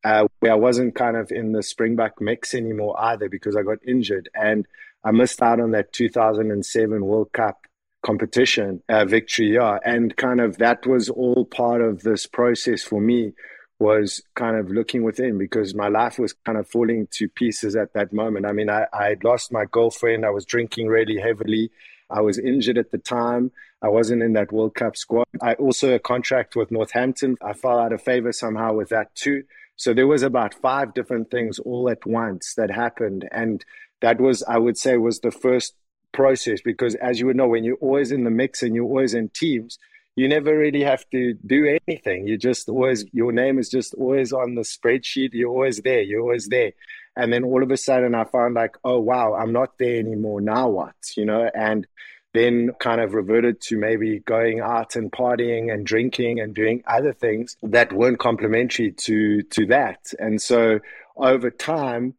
uh, 0.06 0.28
where 0.40 0.52
I 0.52 0.56
wasn't 0.56 0.94
kind 0.94 1.18
of 1.18 1.32
in 1.32 1.52
the 1.52 1.64
Springbok 1.64 2.22
mix 2.22 2.54
anymore 2.54 2.96
either 2.98 3.28
because 3.28 3.56
I 3.56 3.64
got 3.64 3.80
injured 3.86 4.30
and 4.36 4.66
I 5.04 5.12
missed 5.12 5.42
out 5.42 5.60
on 5.60 5.72
that 5.72 5.94
2007 5.94 7.04
World 7.04 7.32
Cup 7.34 7.60
competition 8.04 8.84
uh, 8.88 9.06
victory. 9.06 9.56
Yeah, 9.56 9.80
and 9.84 10.16
kind 10.16 10.40
of 10.40 10.60
that 10.60 10.86
was 10.86 11.10
all 11.10 11.44
part 11.46 11.82
of 11.82 12.04
this 12.04 12.28
process 12.28 12.84
for 12.84 13.02
me 13.02 13.34
was 13.80 14.22
kind 14.36 14.56
of 14.56 14.70
looking 14.70 15.04
within 15.04 15.38
because 15.38 15.76
my 15.76 15.90
life 15.90 16.18
was 16.18 16.34
kind 16.46 16.58
of 16.58 16.68
falling 16.68 17.08
to 17.12 17.28
pieces 17.28 17.76
at 17.76 17.94
that 17.94 18.14
moment. 18.14 18.46
I 18.46 18.54
mean, 18.54 18.70
I, 18.70 18.86
I 18.94 19.18
lost 19.24 19.52
my 19.52 19.66
girlfriend. 19.66 20.26
I 20.26 20.30
was 20.30 20.46
drinking 20.46 20.88
really 20.88 21.20
heavily. 21.20 21.72
I 22.10 22.22
was 22.22 22.38
injured 22.38 22.78
at 22.78 22.92
the 22.92 22.98
time. 22.98 23.52
I 23.82 23.90
wasn't 23.90 24.24
in 24.24 24.34
that 24.34 24.52
World 24.52 24.76
Cup 24.76 24.96
squad. 24.96 25.26
I 25.42 25.54
also 25.56 25.94
a 25.94 26.00
contract 26.00 26.56
with 26.56 26.72
Northampton. 26.72 27.38
I 27.42 27.54
fell 27.54 27.80
out 27.80 27.94
of 27.94 28.02
favor 28.02 28.32
somehow 28.32 28.74
with 28.74 28.90
that 28.90 29.14
too. 29.16 29.44
So 29.76 29.94
there 29.94 30.08
was 30.08 30.24
about 30.24 30.54
five 30.54 30.94
different 30.94 31.30
things 31.30 31.60
all 31.60 31.90
at 31.90 32.06
once 32.06 32.54
that 32.56 32.72
happened. 32.72 33.28
And 33.32 33.66
that 34.02 34.22
was, 34.22 34.42
I 34.44 34.58
would 34.58 34.78
say, 34.78 34.98
was 34.98 35.20
the 35.20 35.32
first 35.32 35.74
process 36.14 36.62
because 36.62 36.96
as 36.96 37.20
you 37.20 37.26
would 37.26 37.36
know, 37.36 37.48
when 37.48 37.66
you're 37.66 37.76
always 37.78 38.12
in 38.12 38.24
the 38.24 38.30
mix 38.30 38.64
and 38.64 38.74
you're 38.74 38.86
always 38.86 39.14
in 39.14 39.30
teams, 39.30 39.78
you 40.16 40.28
never 40.28 40.58
really 40.58 40.84
have 40.84 41.08
to 41.12 41.34
do 41.46 41.78
anything. 41.88 42.28
You 42.28 42.38
just 42.38 42.70
always, 42.70 43.04
mm. 43.04 43.10
your 43.14 43.32
name 43.32 43.60
is 43.60 43.70
just 43.70 43.94
always 43.96 44.32
on 44.32 44.56
the 44.56 44.62
spreadsheet. 44.62 45.30
You're 45.34 45.50
always 45.50 45.80
there. 45.82 46.02
You're 46.02 46.22
always 46.22 46.48
there. 46.48 46.72
And 47.18 47.32
then 47.32 47.44
all 47.44 47.64
of 47.64 47.72
a 47.72 47.78
sudden 47.78 48.16
I 48.16 48.26
found 48.26 48.56
like, 48.56 48.78
oh, 48.84 49.00
wow, 49.00 49.34
I'm 49.34 49.54
not 49.54 49.78
there 49.78 50.00
anymore. 50.00 50.42
Now 50.42 50.70
what? 50.70 50.96
You 51.16 51.26
know, 51.26 51.50
and 51.54 51.88
then 52.34 52.72
kind 52.80 53.00
of 53.00 53.14
reverted 53.14 53.62
to 53.62 53.78
maybe 53.78 54.20
going 54.20 54.60
out 54.60 54.98
and 54.98 55.12
partying 55.12 55.74
and 55.74 55.86
drinking 55.86 56.42
and 56.42 56.54
doing 56.54 56.84
other 56.86 57.14
things 57.14 57.56
that 57.64 57.94
weren't 57.94 58.20
complementary 58.20 58.92
to 58.92 59.42
to 59.44 59.66
that. 59.68 60.00
And 60.20 60.42
so 60.42 60.80
over 61.16 61.50
time, 61.50 62.16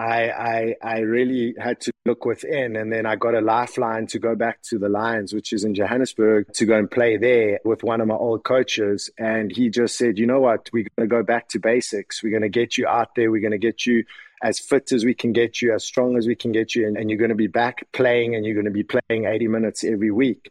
I, 0.00 0.30
I, 0.30 0.74
I 0.82 0.98
really 1.00 1.54
had 1.58 1.78
to 1.82 1.92
look 2.06 2.24
within, 2.24 2.74
and 2.74 2.90
then 2.90 3.04
I 3.04 3.16
got 3.16 3.34
a 3.34 3.42
lifeline 3.42 4.06
to 4.08 4.18
go 4.18 4.34
back 4.34 4.62
to 4.70 4.78
the 4.78 4.88
Lions, 4.88 5.34
which 5.34 5.52
is 5.52 5.62
in 5.62 5.74
Johannesburg, 5.74 6.52
to 6.54 6.64
go 6.64 6.78
and 6.78 6.90
play 6.90 7.18
there 7.18 7.60
with 7.64 7.82
one 7.82 8.00
of 8.00 8.08
my 8.08 8.14
old 8.14 8.42
coaches. 8.42 9.10
And 9.18 9.52
he 9.52 9.68
just 9.68 9.98
said, 9.98 10.18
"You 10.18 10.26
know 10.26 10.40
what? 10.40 10.70
We're 10.72 10.86
going 10.96 11.08
to 11.08 11.14
go 11.14 11.22
back 11.22 11.48
to 11.50 11.58
basics. 11.58 12.22
We're 12.22 12.30
going 12.30 12.42
to 12.42 12.48
get 12.48 12.78
you 12.78 12.86
out 12.86 13.14
there. 13.14 13.30
We're 13.30 13.42
going 13.42 13.52
to 13.52 13.58
get 13.58 13.84
you 13.84 14.04
as 14.42 14.58
fit 14.58 14.90
as 14.90 15.04
we 15.04 15.12
can 15.12 15.32
get 15.32 15.60
you, 15.60 15.74
as 15.74 15.84
strong 15.84 16.16
as 16.16 16.26
we 16.26 16.34
can 16.34 16.50
get 16.50 16.74
you, 16.74 16.86
and, 16.86 16.96
and 16.96 17.10
you're 17.10 17.18
going 17.18 17.28
to 17.28 17.34
be 17.34 17.46
back 17.46 17.86
playing 17.92 18.34
and 18.34 18.46
you're 18.46 18.54
going 18.54 18.64
to 18.64 18.70
be 18.70 18.84
playing 18.84 19.26
80 19.26 19.48
minutes 19.48 19.84
every 19.84 20.10
week. 20.10 20.50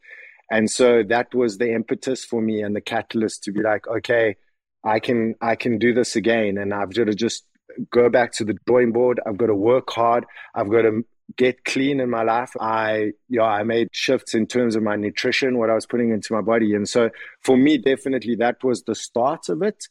And 0.51 0.69
so 0.69 1.01
that 1.09 1.33
was 1.33 1.57
the 1.57 1.73
impetus 1.73 2.23
for 2.23 2.39
me 2.39 2.61
and 2.61 2.75
the 2.75 2.81
catalyst 2.81 3.43
to 3.45 3.51
be 3.51 3.61
like, 3.63 3.87
okay, 3.87 4.35
I 4.83 4.99
can 4.99 5.35
I 5.41 5.55
can 5.55 5.79
do 5.79 5.93
this 5.93 6.15
again, 6.15 6.59
and 6.59 6.71
I've 6.71 6.93
got 6.93 7.05
to 7.05 7.15
just 7.15 7.45
go 7.91 8.09
back 8.09 8.33
to 8.33 8.43
the 8.43 8.55
drawing 8.65 8.91
board. 8.91 9.19
I've 9.25 9.37
got 9.37 9.47
to 9.47 9.55
work 9.55 9.89
hard. 9.89 10.25
I've 10.55 10.69
got 10.69 10.83
to 10.83 11.05
get 11.37 11.63
clean 11.63 11.99
in 11.99 12.09
my 12.09 12.23
life. 12.23 12.51
I 12.59 13.11
yeah, 13.29 13.43
I 13.43 13.63
made 13.63 13.89
shifts 13.91 14.33
in 14.33 14.47
terms 14.47 14.75
of 14.75 14.83
my 14.83 14.95
nutrition, 14.95 15.57
what 15.57 15.69
I 15.69 15.75
was 15.75 15.85
putting 15.85 16.11
into 16.11 16.33
my 16.33 16.41
body, 16.41 16.73
and 16.73 16.87
so 16.87 17.09
for 17.41 17.57
me, 17.57 17.77
definitely 17.77 18.35
that 18.35 18.63
was 18.63 18.83
the 18.83 18.95
start 18.95 19.49
of 19.49 19.61
it. 19.61 19.87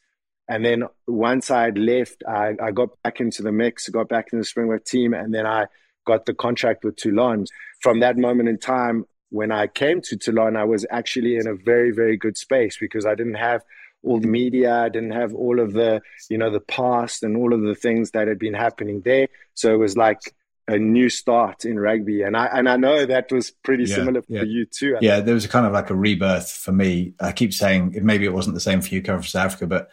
And 0.50 0.64
then 0.64 0.84
once 1.06 1.50
I 1.50 1.64
had 1.64 1.78
left, 1.78 2.24
I, 2.26 2.54
I 2.62 2.70
got 2.70 2.88
back 3.02 3.20
into 3.20 3.42
the 3.42 3.52
mix, 3.52 3.86
got 3.90 4.08
back 4.08 4.28
in 4.32 4.38
the 4.38 4.44
Springbok 4.46 4.84
team, 4.84 5.12
and 5.12 5.34
then 5.34 5.46
I 5.46 5.66
got 6.06 6.24
the 6.24 6.32
contract 6.32 6.84
with 6.84 6.96
Toulon. 6.96 7.44
From 7.82 8.00
that 8.00 8.16
moment 8.16 8.48
in 8.48 8.58
time, 8.58 9.04
when 9.28 9.52
I 9.52 9.66
came 9.66 10.00
to 10.00 10.16
Toulon, 10.16 10.56
I 10.56 10.64
was 10.64 10.86
actually 10.90 11.36
in 11.36 11.46
a 11.46 11.54
very, 11.54 11.90
very 11.90 12.16
good 12.16 12.38
space 12.38 12.78
because 12.80 13.04
I 13.04 13.14
didn't 13.14 13.34
have 13.34 13.62
all 14.04 14.20
the 14.20 14.28
media, 14.28 14.84
I 14.84 14.88
didn't 14.88 15.12
have 15.12 15.34
all 15.34 15.60
of 15.60 15.72
the, 15.72 16.00
you 16.30 16.38
know, 16.38 16.50
the 16.50 16.60
past 16.60 17.22
and 17.22 17.36
all 17.36 17.52
of 17.52 17.62
the 17.62 17.74
things 17.74 18.12
that 18.12 18.28
had 18.28 18.38
been 18.38 18.54
happening 18.54 19.02
there. 19.04 19.28
So 19.54 19.72
it 19.74 19.78
was 19.78 19.96
like 19.96 20.20
a 20.68 20.78
new 20.78 21.08
start 21.08 21.64
in 21.64 21.80
rugby, 21.80 22.22
and 22.22 22.36
I 22.36 22.46
and 22.46 22.68
I 22.68 22.76
know 22.76 23.06
that 23.06 23.32
was 23.32 23.50
pretty 23.50 23.84
yeah, 23.84 23.94
similar 23.94 24.22
yeah. 24.28 24.40
for 24.40 24.46
you 24.46 24.66
too. 24.66 24.98
Yeah, 25.00 25.20
there 25.20 25.34
was 25.34 25.46
a 25.46 25.48
kind 25.48 25.66
of 25.66 25.72
like 25.72 25.90
a 25.90 25.94
rebirth 25.94 26.50
for 26.50 26.72
me. 26.72 27.14
I 27.18 27.32
keep 27.32 27.54
saying 27.54 27.98
maybe 28.02 28.26
it 28.26 28.34
wasn't 28.34 28.54
the 28.54 28.60
same 28.60 28.82
for 28.82 28.94
you 28.94 29.02
coming 29.02 29.22
from 29.22 29.28
South 29.28 29.46
Africa, 29.46 29.66
but 29.66 29.90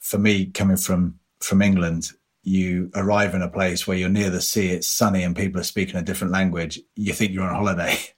for 0.00 0.18
me, 0.18 0.46
coming 0.46 0.76
from 0.76 1.20
from 1.40 1.62
England, 1.62 2.10
you 2.42 2.90
arrive 2.94 3.34
in 3.34 3.42
a 3.42 3.48
place 3.48 3.86
where 3.86 3.96
you're 3.96 4.08
near 4.08 4.30
the 4.30 4.40
sea, 4.40 4.70
it's 4.70 4.88
sunny, 4.88 5.22
and 5.22 5.36
people 5.36 5.60
are 5.60 5.64
speaking 5.64 5.96
a 5.96 6.02
different 6.02 6.32
language. 6.32 6.80
You 6.96 7.12
think 7.12 7.32
you're 7.32 7.44
on 7.44 7.54
holiday. 7.54 7.96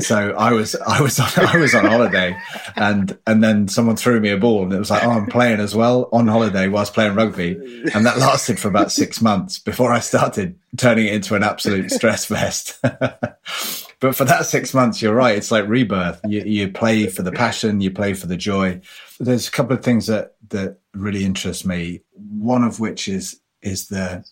so 0.00 0.32
I 0.32 0.52
was 0.52 0.74
I 0.74 1.00
was 1.00 1.18
on 1.18 1.28
I 1.36 1.56
was 1.56 1.74
on 1.74 1.86
holiday, 1.86 2.36
and 2.76 3.16
and 3.26 3.42
then 3.42 3.68
someone 3.68 3.96
threw 3.96 4.20
me 4.20 4.30
a 4.30 4.36
ball, 4.36 4.64
and 4.64 4.72
it 4.72 4.78
was 4.78 4.90
like, 4.90 5.04
oh, 5.04 5.10
I'm 5.10 5.26
playing 5.26 5.60
as 5.60 5.74
well 5.74 6.08
on 6.12 6.26
holiday 6.26 6.68
whilst 6.68 6.94
playing 6.94 7.14
rugby, 7.14 7.52
and 7.94 8.04
that 8.06 8.18
lasted 8.18 8.58
for 8.58 8.68
about 8.68 8.92
six 8.92 9.20
months 9.20 9.58
before 9.58 9.92
I 9.92 10.00
started 10.00 10.58
turning 10.76 11.06
it 11.06 11.14
into 11.14 11.34
an 11.34 11.42
absolute 11.42 11.90
stress 11.90 12.24
fest. 12.26 12.78
but 12.82 14.14
for 14.14 14.24
that 14.24 14.46
six 14.46 14.74
months, 14.74 15.00
you're 15.00 15.14
right. 15.14 15.36
It's 15.36 15.50
like 15.50 15.66
rebirth. 15.66 16.20
You, 16.26 16.42
you 16.42 16.68
play 16.68 17.06
for 17.06 17.22
the 17.22 17.32
passion, 17.32 17.80
you 17.80 17.90
play 17.90 18.14
for 18.14 18.26
the 18.26 18.36
joy. 18.36 18.80
There's 19.18 19.48
a 19.48 19.52
couple 19.52 19.76
of 19.76 19.82
things 19.82 20.06
that 20.06 20.34
that 20.50 20.78
really 20.94 21.24
interest 21.24 21.66
me. 21.66 22.02
One 22.12 22.64
of 22.64 22.80
which 22.80 23.08
is 23.08 23.40
is 23.62 23.88
the 23.88 24.24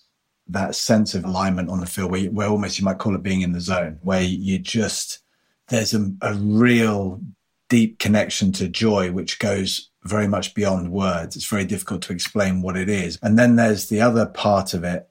that 0.48 0.74
sense 0.74 1.14
of 1.14 1.24
alignment 1.24 1.70
on 1.70 1.80
the 1.80 1.86
field, 1.86 2.10
where, 2.10 2.24
where 2.26 2.48
almost 2.48 2.78
you 2.78 2.84
might 2.84 2.98
call 2.98 3.14
it 3.14 3.22
being 3.22 3.40
in 3.40 3.52
the 3.52 3.60
zone, 3.60 3.98
where 4.02 4.22
you 4.22 4.58
just 4.58 5.20
there's 5.68 5.94
a, 5.94 6.12
a 6.22 6.34
real 6.34 7.20
deep 7.68 7.98
connection 7.98 8.52
to 8.52 8.68
joy, 8.68 9.10
which 9.10 9.38
goes 9.38 9.90
very 10.04 10.28
much 10.28 10.54
beyond 10.54 10.92
words. 10.92 11.34
It's 11.34 11.48
very 11.48 11.64
difficult 11.64 12.02
to 12.02 12.12
explain 12.12 12.62
what 12.62 12.76
it 12.76 12.88
is. 12.88 13.18
And 13.22 13.38
then 13.38 13.56
there's 13.56 13.88
the 13.88 14.00
other 14.00 14.26
part 14.26 14.72
of 14.74 14.84
it, 14.84 15.08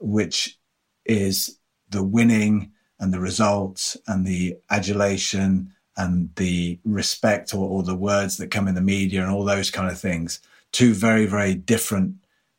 which 0.00 0.58
is 1.04 1.58
the 1.90 2.02
winning 2.02 2.72
and 2.98 3.12
the 3.12 3.20
results 3.20 3.96
and 4.08 4.26
the 4.26 4.56
adulation 4.70 5.72
and 5.96 6.34
the 6.34 6.80
respect 6.84 7.54
or, 7.54 7.68
or 7.68 7.82
the 7.84 7.94
words 7.94 8.36
that 8.38 8.50
come 8.50 8.66
in 8.66 8.74
the 8.74 8.80
media 8.80 9.22
and 9.22 9.30
all 9.30 9.44
those 9.44 9.70
kind 9.70 9.88
of 9.88 9.98
things. 9.98 10.40
Two 10.72 10.92
very, 10.92 11.26
very 11.26 11.54
different 11.54 12.16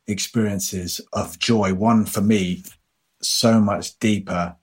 experiences 0.07 1.01
of 1.13 1.39
joy. 1.39 1.74
One 1.74 2.05
for 2.05 2.21
me, 2.21 2.63
so 3.21 3.59
much 3.59 3.97
deeper 4.00 4.55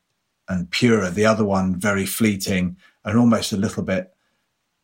and 0.49 0.71
purer. 0.71 1.11
The 1.11 1.27
other 1.27 1.45
one, 1.45 1.77
very 1.77 2.07
fleeting 2.07 2.77
and 3.05 3.19
almost 3.19 3.53
a 3.53 3.57
little 3.57 3.83
bit 3.83 4.15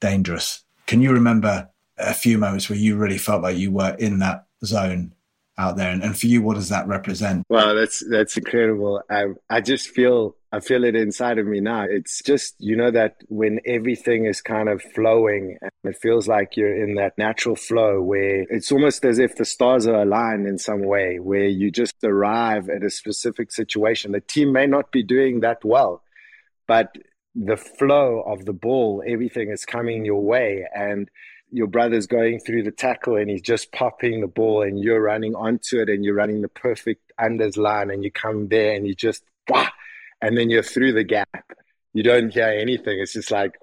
dangerous. 0.01 0.65
Can 0.87 1.03
you 1.03 1.13
remember 1.13 1.69
a 1.99 2.15
few 2.15 2.39
moments 2.39 2.69
where 2.69 2.79
you 2.79 2.97
really 2.97 3.19
felt 3.19 3.43
like 3.43 3.57
you 3.57 3.71
were 3.71 3.95
in 3.99 4.19
that 4.21 4.47
zone 4.65 5.15
out 5.59 5.77
there? 5.77 5.91
And, 5.91 6.03
and 6.03 6.19
for 6.19 6.27
you, 6.27 6.41
what 6.41 6.55
does 6.55 6.69
that 6.69 6.87
represent? 6.87 7.45
Well, 7.49 7.75
that's 7.75 8.03
that's 8.09 8.37
incredible. 8.37 9.03
I 9.11 9.27
I 9.51 9.61
just 9.61 9.89
feel 9.89 10.37
I 10.53 10.61
feel 10.61 10.85
it 10.85 10.95
inside 10.95 11.39
of 11.39 11.47
me 11.47 11.61
now. 11.61 11.85
It's 11.89 12.23
just 12.23 12.55
you 12.59 12.77
know 12.77 12.91
that 12.91 13.17
when 13.29 13.61
everything 13.67 14.25
is 14.25 14.41
kind 14.41 14.69
of 14.69 14.81
flowing, 14.81 15.59
it 15.85 15.97
feels 15.99 16.29
like 16.29 16.57
you're 16.57 16.75
in 16.75 16.95
that 16.95 17.19
natural 17.19 17.57
flow 17.57 18.01
where 18.01 18.47
it's 18.49 18.73
almost 18.73 19.05
as 19.05 19.19
if 19.19 19.37
the 19.37 19.45
stars 19.45 19.87
are 19.87 20.03
aligned 20.03 20.47
in 20.47 20.59
some 20.59 20.85
way, 20.85 21.19
where 21.19 21.47
you 21.47 21.71
just 21.71 21.97
arrive 22.05 22.71
at 22.71 22.85
a 22.85 22.91
specific 22.91 23.53
situation. 23.53 24.13
The 24.13 24.21
team 24.21 24.53
may 24.53 24.67
not 24.67 24.93
be 24.93 25.03
doing 25.03 25.41
that 25.41 25.65
well, 25.65 26.03
but 26.67 26.97
the 27.35 27.57
flow 27.57 28.23
of 28.27 28.47
the 28.47 28.53
ball, 28.53 29.03
everything 29.07 29.51
is 29.51 29.65
coming 29.65 30.05
your 30.05 30.23
way, 30.23 30.67
and 30.75 31.11
your 31.51 31.67
brother's 31.67 32.07
going 32.07 32.41
through 32.41 32.63
the 32.63 32.71
tackle 32.71 33.17
and 33.17 33.31
he's 33.31 33.43
just 33.43 33.73
popping 33.73 34.21
the 34.21 34.27
ball 34.27 34.63
and 34.63 34.79
you're 34.79 35.03
running 35.03 35.35
onto 35.35 35.81
it 35.81 35.89
and 35.89 36.05
you're 36.05 36.15
running 36.15 36.43
the 36.43 36.49
perfect 36.49 37.13
unders 37.21 37.57
line 37.57 37.91
and 37.91 38.05
you 38.05 38.11
come 38.11 38.49
there 38.49 38.75
and 38.75 38.87
you 38.87 38.95
just 38.95 39.23
wah, 39.49 39.69
and 40.21 40.37
then 40.37 40.51
you're 40.51 40.63
through 40.63 40.93
the 40.93 41.05
gap. 41.05 41.53
You 41.95 42.03
don't 42.03 42.31
hear 42.31 42.49
anything. 42.49 42.99
It's 43.01 43.15
just 43.15 43.31
like 43.31 43.57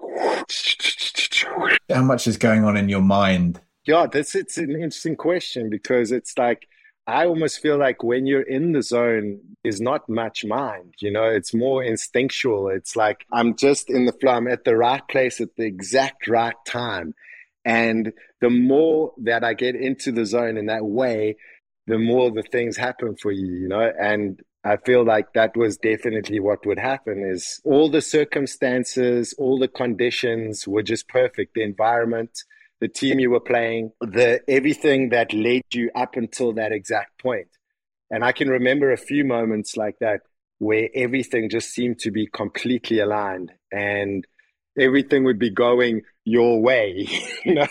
how 1.88 2.02
much 2.02 2.26
is 2.26 2.36
going 2.36 2.64
on 2.64 2.76
in 2.76 2.88
your 2.88 3.00
mind? 3.00 3.60
Yeah, 3.84 4.06
that's 4.10 4.34
it's 4.34 4.58
an 4.58 4.70
interesting 4.70 5.16
question 5.16 5.70
because 5.70 6.10
it's 6.10 6.36
like 6.36 6.66
I 7.06 7.26
almost 7.26 7.60
feel 7.60 7.78
like 7.78 8.02
when 8.02 8.26
you're 8.26 8.42
in 8.42 8.72
the 8.72 8.82
zone, 8.82 9.38
is 9.66 9.80
not 9.80 10.08
much 10.08 10.44
mind. 10.44 10.94
You 11.00 11.10
know, 11.10 11.24
it's 11.24 11.52
more 11.52 11.82
instinctual. 11.82 12.68
It's 12.68 12.96
like 12.96 13.26
I'm 13.32 13.56
just 13.56 13.90
in 13.90 14.06
the 14.06 14.12
flow. 14.12 14.32
I'm 14.32 14.48
at 14.48 14.64
the 14.64 14.76
right 14.76 15.06
place 15.08 15.40
at 15.40 15.54
the 15.56 15.64
exact 15.64 16.28
right 16.28 16.56
time. 16.66 17.14
And 17.66 18.12
the 18.40 18.48
more 18.48 19.12
that 19.24 19.42
I 19.42 19.52
get 19.54 19.74
into 19.74 20.12
the 20.12 20.24
zone 20.24 20.56
in 20.56 20.66
that 20.66 20.86
way, 20.86 21.36
the 21.88 21.98
more 21.98 22.30
the 22.30 22.44
things 22.44 22.76
happen 22.76 23.16
for 23.20 23.32
you, 23.32 23.54
you 23.54 23.68
know? 23.68 23.92
And 24.00 24.40
I 24.62 24.76
feel 24.76 25.04
like 25.04 25.32
that 25.32 25.56
was 25.56 25.76
definitely 25.76 26.38
what 26.38 26.64
would 26.64 26.78
happen 26.78 27.28
is 27.28 27.60
all 27.64 27.90
the 27.90 28.00
circumstances, 28.00 29.34
all 29.36 29.58
the 29.58 29.68
conditions 29.68 30.66
were 30.66 30.84
just 30.84 31.08
perfect. 31.08 31.54
The 31.54 31.64
environment, 31.64 32.30
the 32.80 32.88
team 32.88 33.18
you 33.18 33.30
were 33.30 33.40
playing, 33.40 33.90
the 34.00 34.40
everything 34.46 35.08
that 35.08 35.32
led 35.32 35.62
you 35.72 35.90
up 35.96 36.14
until 36.14 36.52
that 36.52 36.70
exact 36.70 37.20
point. 37.20 37.48
And 38.12 38.24
I 38.24 38.30
can 38.30 38.48
remember 38.48 38.92
a 38.92 38.96
few 38.96 39.24
moments 39.24 39.76
like 39.76 39.96
that 40.00 40.20
where 40.58 40.88
everything 40.94 41.50
just 41.50 41.70
seemed 41.70 41.98
to 41.98 42.12
be 42.12 42.28
completely 42.28 43.00
aligned 43.00 43.50
and 43.72 44.24
everything 44.78 45.24
would 45.24 45.38
be 45.38 45.50
going 45.50 46.02
your 46.24 46.60
way. 46.60 47.08
you 47.44 47.54
know? 47.54 47.68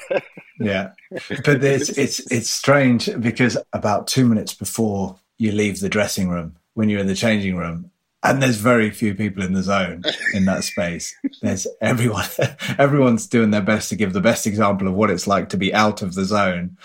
Yeah. 0.60 0.92
But 1.12 1.22
it's 1.64 1.90
it's 1.90 2.20
it's 2.32 2.50
strange 2.50 3.10
because 3.20 3.58
about 3.74 4.08
two 4.08 4.26
minutes 4.28 4.54
before 4.54 5.20
you 5.38 5.52
leave 5.52 5.80
the 5.80 5.90
dressing 5.90 6.30
room, 6.30 6.56
when 6.74 6.90
you're 6.90 7.02
in 7.02 7.08
the 7.08 7.16
changing 7.16 7.58
room, 7.58 7.92
and 8.24 8.42
there's 8.42 8.58
very 8.58 8.90
few 8.90 9.14
people 9.14 9.44
in 9.44 9.54
the 9.54 9.62
zone 9.62 10.04
in 10.34 10.46
that 10.46 10.64
space. 10.64 11.16
There's 11.42 11.68
everyone 11.82 12.26
everyone's 12.80 13.28
doing 13.28 13.52
their 13.52 13.62
best 13.62 13.90
to 13.90 13.96
give 13.96 14.14
the 14.14 14.22
best 14.22 14.48
example 14.48 14.88
of 14.88 14.94
what 14.94 15.12
it's 15.12 15.28
like 15.28 15.50
to 15.50 15.58
be 15.58 15.74
out 15.74 16.02
of 16.02 16.16
the 16.16 16.26
zone 16.26 16.78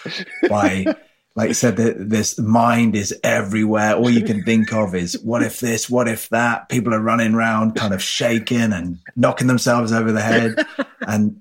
by 0.48 0.94
like 1.40 1.48
you 1.48 1.54
said, 1.54 1.76
this 1.78 2.38
mind 2.38 2.94
is 2.94 3.18
everywhere. 3.24 3.94
All 3.94 4.10
you 4.10 4.22
can 4.22 4.42
think 4.44 4.74
of 4.74 4.94
is 4.94 5.18
what 5.22 5.42
if 5.42 5.58
this, 5.58 5.88
what 5.88 6.06
if 6.06 6.28
that. 6.28 6.68
People 6.68 6.92
are 6.92 7.00
running 7.00 7.32
around, 7.32 7.76
kind 7.76 7.94
of 7.94 8.02
shaking 8.02 8.74
and 8.74 8.98
knocking 9.16 9.46
themselves 9.46 9.90
over 9.90 10.12
the 10.12 10.20
head, 10.20 10.66
and 11.00 11.40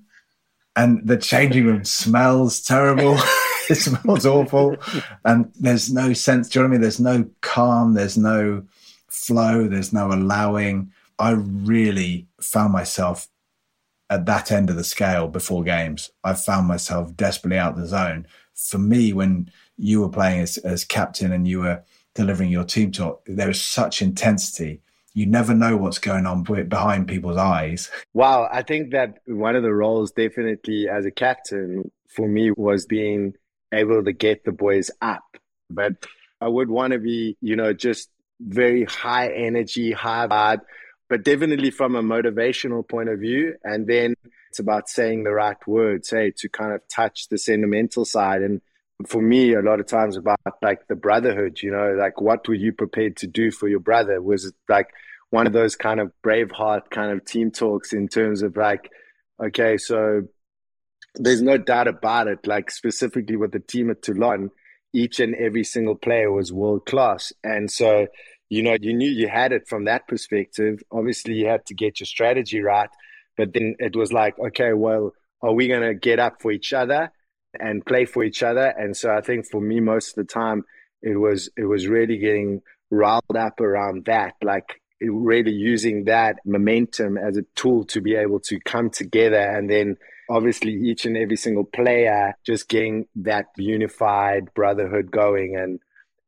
and 0.74 1.06
the 1.06 1.18
changing 1.18 1.66
room 1.66 1.84
smells 1.84 2.62
terrible. 2.62 3.18
it 3.68 3.74
smells 3.74 4.24
awful, 4.24 4.78
and 5.26 5.52
there's 5.60 5.92
no 5.92 6.14
sense. 6.14 6.48
Do 6.48 6.58
you 6.58 6.62
know 6.62 6.68
what 6.68 6.70
I 6.70 6.72
mean? 6.76 6.80
There's 6.80 7.00
no 7.00 7.28
calm. 7.42 7.92
There's 7.92 8.16
no 8.16 8.64
flow. 9.08 9.68
There's 9.68 9.92
no 9.92 10.14
allowing. 10.14 10.92
I 11.18 11.32
really 11.32 12.26
found 12.40 12.72
myself 12.72 13.28
at 14.08 14.24
that 14.24 14.50
end 14.50 14.70
of 14.70 14.76
the 14.76 14.84
scale 14.84 15.28
before 15.28 15.62
games. 15.62 16.08
I 16.24 16.32
found 16.32 16.68
myself 16.68 17.14
desperately 17.14 17.58
out 17.58 17.74
of 17.74 17.80
the 17.80 17.86
zone. 17.86 18.26
For 18.54 18.78
me, 18.78 19.12
when 19.12 19.50
you 19.80 20.02
were 20.02 20.08
playing 20.08 20.40
as, 20.40 20.58
as 20.58 20.84
captain 20.84 21.32
and 21.32 21.48
you 21.48 21.60
were 21.60 21.82
delivering 22.14 22.50
your 22.50 22.64
team 22.64 22.92
talk, 22.92 23.24
there 23.26 23.48
was 23.48 23.62
such 23.62 24.02
intensity. 24.02 24.82
You 25.14 25.26
never 25.26 25.54
know 25.54 25.76
what's 25.76 25.98
going 25.98 26.26
on 26.26 26.42
behind 26.42 27.08
people's 27.08 27.36
eyes. 27.36 27.90
Wow. 28.12 28.48
I 28.50 28.62
think 28.62 28.92
that 28.92 29.18
one 29.26 29.56
of 29.56 29.62
the 29.62 29.72
roles, 29.72 30.12
definitely 30.12 30.88
as 30.88 31.06
a 31.06 31.10
captain, 31.10 31.90
for 32.08 32.28
me 32.28 32.50
was 32.50 32.86
being 32.86 33.34
able 33.72 34.04
to 34.04 34.12
get 34.12 34.44
the 34.44 34.52
boys 34.52 34.90
up. 35.00 35.22
But 35.70 36.04
I 36.40 36.48
would 36.48 36.68
want 36.68 36.92
to 36.92 36.98
be, 36.98 37.36
you 37.40 37.56
know, 37.56 37.72
just 37.72 38.10
very 38.40 38.84
high 38.84 39.32
energy, 39.32 39.92
high 39.92 40.26
vibe, 40.26 40.60
but 41.08 41.24
definitely 41.24 41.70
from 41.70 41.94
a 41.94 42.02
motivational 42.02 42.86
point 42.86 43.08
of 43.08 43.20
view. 43.20 43.54
And 43.62 43.86
then 43.86 44.14
it's 44.48 44.58
about 44.58 44.88
saying 44.88 45.22
the 45.22 45.32
right 45.32 45.56
words, 45.66 46.10
hey, 46.10 46.32
to 46.38 46.48
kind 46.48 46.72
of 46.72 46.82
touch 46.88 47.28
the 47.28 47.38
sentimental 47.38 48.04
side. 48.04 48.42
And 48.42 48.60
for 49.06 49.22
me 49.22 49.54
a 49.54 49.62
lot 49.62 49.80
of 49.80 49.86
times 49.86 50.16
about 50.16 50.38
like 50.62 50.86
the 50.88 50.94
brotherhood 50.94 51.58
you 51.62 51.70
know 51.70 51.94
like 51.98 52.20
what 52.20 52.46
were 52.46 52.54
you 52.54 52.72
prepared 52.72 53.16
to 53.16 53.26
do 53.26 53.50
for 53.50 53.68
your 53.68 53.80
brother? 53.80 54.20
Was 54.20 54.44
it 54.44 54.54
like 54.68 54.88
one 55.30 55.46
of 55.46 55.52
those 55.52 55.76
kind 55.76 56.00
of 56.00 56.12
braveheart 56.24 56.90
kind 56.90 57.12
of 57.12 57.24
team 57.24 57.50
talks 57.50 57.92
in 57.92 58.08
terms 58.08 58.42
of 58.42 58.56
like 58.56 58.90
okay 59.42 59.76
so 59.78 60.22
there's 61.14 61.42
no 61.42 61.56
doubt 61.56 61.88
about 61.88 62.28
it 62.28 62.46
like 62.46 62.70
specifically 62.70 63.36
with 63.36 63.52
the 63.52 63.60
team 63.60 63.90
at 63.90 64.02
toulon 64.02 64.50
each 64.92 65.20
and 65.20 65.34
every 65.36 65.64
single 65.64 65.94
player 65.94 66.30
was 66.30 66.52
world 66.52 66.84
class 66.84 67.32
and 67.42 67.70
so 67.70 68.06
you 68.48 68.62
know 68.62 68.76
you 68.80 68.92
knew 68.92 69.08
you 69.08 69.28
had 69.28 69.52
it 69.52 69.68
from 69.68 69.84
that 69.84 70.08
perspective. 70.08 70.82
Obviously 70.90 71.34
you 71.34 71.46
had 71.46 71.64
to 71.66 71.74
get 71.74 72.00
your 72.00 72.06
strategy 72.06 72.60
right 72.60 72.90
but 73.36 73.52
then 73.54 73.76
it 73.78 73.96
was 73.96 74.12
like 74.12 74.38
okay 74.38 74.72
well 74.72 75.12
are 75.42 75.54
we 75.54 75.68
going 75.68 75.80
to 75.80 75.94
get 75.94 76.18
up 76.18 76.42
for 76.42 76.50
each 76.50 76.72
other 76.72 77.10
and 77.58 77.84
play 77.84 78.04
for 78.04 78.22
each 78.22 78.42
other. 78.42 78.66
And 78.66 78.96
so 78.96 79.14
I 79.14 79.20
think 79.20 79.46
for 79.46 79.60
me, 79.60 79.80
most 79.80 80.10
of 80.10 80.14
the 80.26 80.32
time, 80.32 80.64
it 81.02 81.16
was 81.16 81.50
it 81.56 81.64
was 81.64 81.86
really 81.86 82.18
getting 82.18 82.62
riled 82.90 83.36
up 83.36 83.60
around 83.60 84.04
that, 84.06 84.34
like 84.42 84.80
really 85.00 85.52
using 85.52 86.04
that 86.04 86.36
momentum 86.44 87.16
as 87.16 87.36
a 87.36 87.44
tool 87.54 87.84
to 87.86 88.00
be 88.00 88.14
able 88.14 88.40
to 88.40 88.60
come 88.60 88.90
together. 88.90 89.40
And 89.40 89.70
then 89.70 89.96
obviously 90.28 90.72
each 90.72 91.06
and 91.06 91.16
every 91.16 91.36
single 91.36 91.64
player 91.64 92.34
just 92.44 92.68
getting 92.68 93.06
that 93.16 93.46
unified 93.56 94.52
brotherhood 94.54 95.10
going. 95.10 95.56
And 95.56 95.80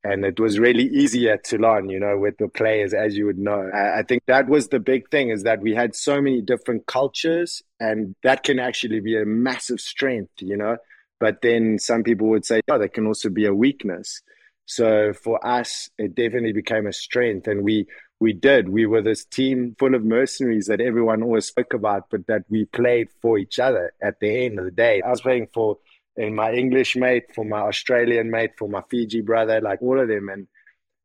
and 0.04 0.24
it 0.24 0.40
was 0.40 0.58
really 0.58 0.84
easier 0.84 1.36
to 1.36 1.58
learn 1.58 1.88
you 1.88 2.00
know 2.00 2.18
with 2.18 2.36
the 2.38 2.48
players 2.48 2.92
as 2.92 3.16
you 3.16 3.26
would 3.26 3.38
know. 3.38 3.70
I 3.72 4.02
think 4.02 4.24
that 4.26 4.48
was 4.48 4.68
the 4.68 4.80
big 4.80 5.10
thing 5.10 5.30
is 5.30 5.44
that 5.44 5.60
we 5.60 5.74
had 5.74 5.94
so 5.94 6.20
many 6.20 6.40
different 6.40 6.86
cultures 6.86 7.62
and 7.78 8.14
that 8.22 8.42
can 8.42 8.58
actually 8.58 9.00
be 9.00 9.16
a 9.16 9.24
massive 9.24 9.80
strength 9.80 10.32
you 10.40 10.56
know 10.56 10.76
but 11.22 11.40
then 11.40 11.78
some 11.78 12.02
people 12.02 12.26
would 12.30 12.44
say, 12.44 12.62
oh, 12.68 12.80
that 12.80 12.94
can 12.94 13.06
also 13.06 13.28
be 13.28 13.46
a 13.46 13.54
weakness. 13.54 14.22
So 14.66 15.12
for 15.12 15.38
us, 15.46 15.88
it 15.96 16.16
definitely 16.16 16.52
became 16.52 16.84
a 16.88 16.92
strength. 16.92 17.46
And 17.46 17.62
we, 17.62 17.86
we 18.18 18.32
did. 18.32 18.68
We 18.68 18.86
were 18.86 19.02
this 19.02 19.24
team 19.24 19.76
full 19.78 19.94
of 19.94 20.02
mercenaries 20.04 20.66
that 20.66 20.80
everyone 20.80 21.22
always 21.22 21.46
spoke 21.46 21.74
about, 21.74 22.10
but 22.10 22.26
that 22.26 22.42
we 22.50 22.64
played 22.64 23.06
for 23.20 23.38
each 23.38 23.60
other 23.60 23.92
at 24.02 24.18
the 24.18 24.46
end 24.46 24.58
of 24.58 24.64
the 24.64 24.72
day. 24.72 25.00
I 25.00 25.10
was 25.10 25.20
playing 25.20 25.46
for 25.54 25.78
and 26.16 26.34
my 26.34 26.52
English 26.54 26.96
mate, 26.96 27.32
for 27.36 27.44
my 27.44 27.60
Australian 27.60 28.32
mate, 28.32 28.58
for 28.58 28.68
my 28.68 28.82
Fiji 28.90 29.20
brother, 29.20 29.60
like 29.60 29.80
all 29.80 30.00
of 30.00 30.08
them. 30.08 30.28
And 30.28 30.48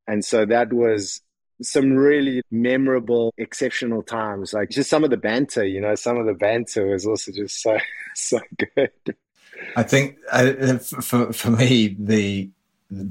and 0.08 0.26
so 0.26 0.48
that 0.48 0.74
was 0.74 1.22
some 1.62 1.94
really 1.94 2.42
memorable, 2.50 3.36
exceptional 3.38 4.02
times. 4.02 4.52
Like 4.52 4.72
just 4.72 4.90
some 4.90 5.04
of 5.04 5.12
the 5.12 5.18
banter, 5.18 5.64
you 5.64 5.80
know, 5.80 5.94
some 5.94 6.18
of 6.18 6.26
the 6.26 6.34
banter 6.34 6.88
was 6.88 7.06
also 7.06 7.32
just 7.32 7.62
so 7.62 7.78
so 8.16 8.40
good. 8.76 9.16
I 9.76 9.84
think 9.84 10.18
uh, 10.32 10.78
for 10.78 11.34
for 11.34 11.52
me, 11.52 11.96
the 12.00 12.50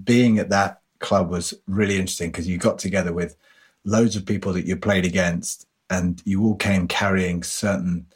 being 0.05 0.39
at 0.39 0.51
that 0.51 0.81
club 0.99 1.31
was 1.31 1.55
really 1.67 1.97
interesting 1.97 2.31
because 2.31 2.49
you 2.49 2.59
got 2.59 2.79
together 2.79 3.13
with 3.13 3.37
loads 3.85 4.17
of 4.17 4.27
people 4.27 4.53
that 4.55 4.67
you 4.67 4.77
played 4.77 5.05
against, 5.05 5.67
and 5.91 6.23
you 6.25 6.43
all 6.45 6.57
came 6.57 6.89
carrying 6.89 7.43
certain 7.43 8.07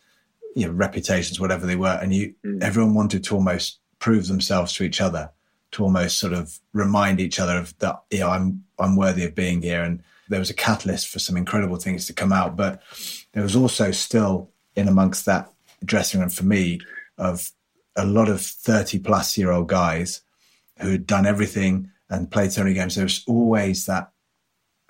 you 0.54 0.66
know, 0.66 0.72
reputations, 0.72 1.38
whatever 1.38 1.66
they 1.66 1.76
were, 1.76 1.98
and 2.02 2.14
you 2.14 2.34
mm. 2.44 2.62
everyone 2.62 2.94
wanted 2.94 3.24
to 3.24 3.34
almost 3.34 3.78
prove 3.98 4.26
themselves 4.26 4.72
to 4.72 4.84
each 4.84 5.00
other, 5.00 5.30
to 5.72 5.84
almost 5.84 6.18
sort 6.18 6.32
of 6.32 6.58
remind 6.72 7.20
each 7.20 7.38
other 7.38 7.56
of 7.56 7.78
that, 7.78 8.00
you 8.10 8.20
know, 8.20 8.30
I'm 8.30 8.64
I'm 8.78 8.96
worthy 8.96 9.24
of 9.24 9.34
being 9.34 9.62
here. 9.62 9.82
And 9.82 10.02
there 10.28 10.40
was 10.40 10.50
a 10.50 10.54
catalyst 10.54 11.08
for 11.08 11.18
some 11.18 11.36
incredible 11.36 11.76
things 11.76 12.06
to 12.06 12.12
come 12.12 12.32
out. 12.32 12.56
But 12.56 12.82
there 13.32 13.42
was 13.42 13.56
also 13.56 13.90
still 13.90 14.48
in 14.74 14.88
amongst 14.88 15.26
that 15.26 15.50
dressing 15.84 16.20
room 16.20 16.30
for 16.30 16.44
me 16.44 16.80
of 17.18 17.50
a 17.96 18.04
lot 18.04 18.28
of 18.28 18.40
30 18.40 18.98
plus 19.00 19.36
year 19.36 19.50
old 19.50 19.68
guys 19.68 20.22
who 20.80 20.90
had 20.90 21.06
done 21.06 21.26
everything 21.26 21.90
and 22.08 22.30
played 22.30 22.52
so 22.52 22.62
many 22.62 22.74
games. 22.74 22.94
There 22.94 23.04
was 23.04 23.24
always 23.26 23.86
that 23.86 24.10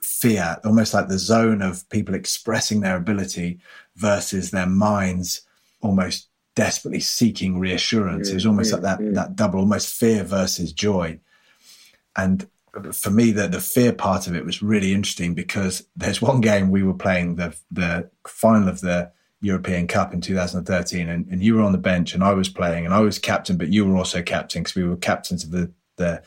fear, 0.03 0.57
almost 0.65 0.95
like 0.95 1.09
the 1.09 1.19
zone 1.19 1.63
of 1.63 1.89
people 1.91 2.15
expressing 2.15 2.81
their 2.81 2.97
ability 2.97 3.61
versus 3.97 4.51
their 4.51 4.67
minds 4.67 5.43
almost 5.83 6.29
desperately 6.57 7.01
seeking 7.01 7.59
reassurance. 7.59 8.29
it 8.29 8.35
was 8.35 8.47
almost 8.47 8.73
like 8.73 8.83
that 8.83 9.15
that 9.15 9.37
double, 9.37 9.61
almost 9.61 9.95
fear 9.95 10.25
versus 10.25 10.73
joy. 10.73 11.19
And 12.17 12.47
for 12.93 13.11
me, 13.11 13.31
the 13.31 13.49
the 13.49 13.61
fear 13.61 13.93
part 13.93 14.27
of 14.27 14.35
it 14.35 14.45
was 14.45 14.63
really 14.63 14.93
interesting 14.93 15.35
because 15.35 15.87
there's 15.97 16.23
one 16.23 16.41
game 16.51 16.71
we 16.71 16.83
were 16.83 16.95
playing 16.95 17.37
the 17.37 17.55
the 17.71 18.11
final 18.27 18.69
of 18.69 18.81
the 18.81 19.13
European 19.41 19.87
Cup 19.87 20.13
in 20.13 20.21
2013, 20.21 21.09
and, 21.09 21.27
and 21.29 21.43
you 21.43 21.55
were 21.55 21.63
on 21.63 21.73
the 21.73 21.79
bench 21.79 22.15
and 22.15 22.23
I 22.23 22.35
was 22.35 22.49
playing 22.49 22.85
and 22.85 22.95
I 22.95 23.01
was 23.01 23.19
captain, 23.19 23.57
but 23.57 23.73
you 23.73 23.87
were 23.87 23.97
also 23.97 24.23
captain 24.23 24.63
because 24.63 24.75
we 24.75 24.85
were 24.85 24.97
captains 24.97 25.45
of 25.45 25.51
the, 25.51 25.73
the 25.97 26.23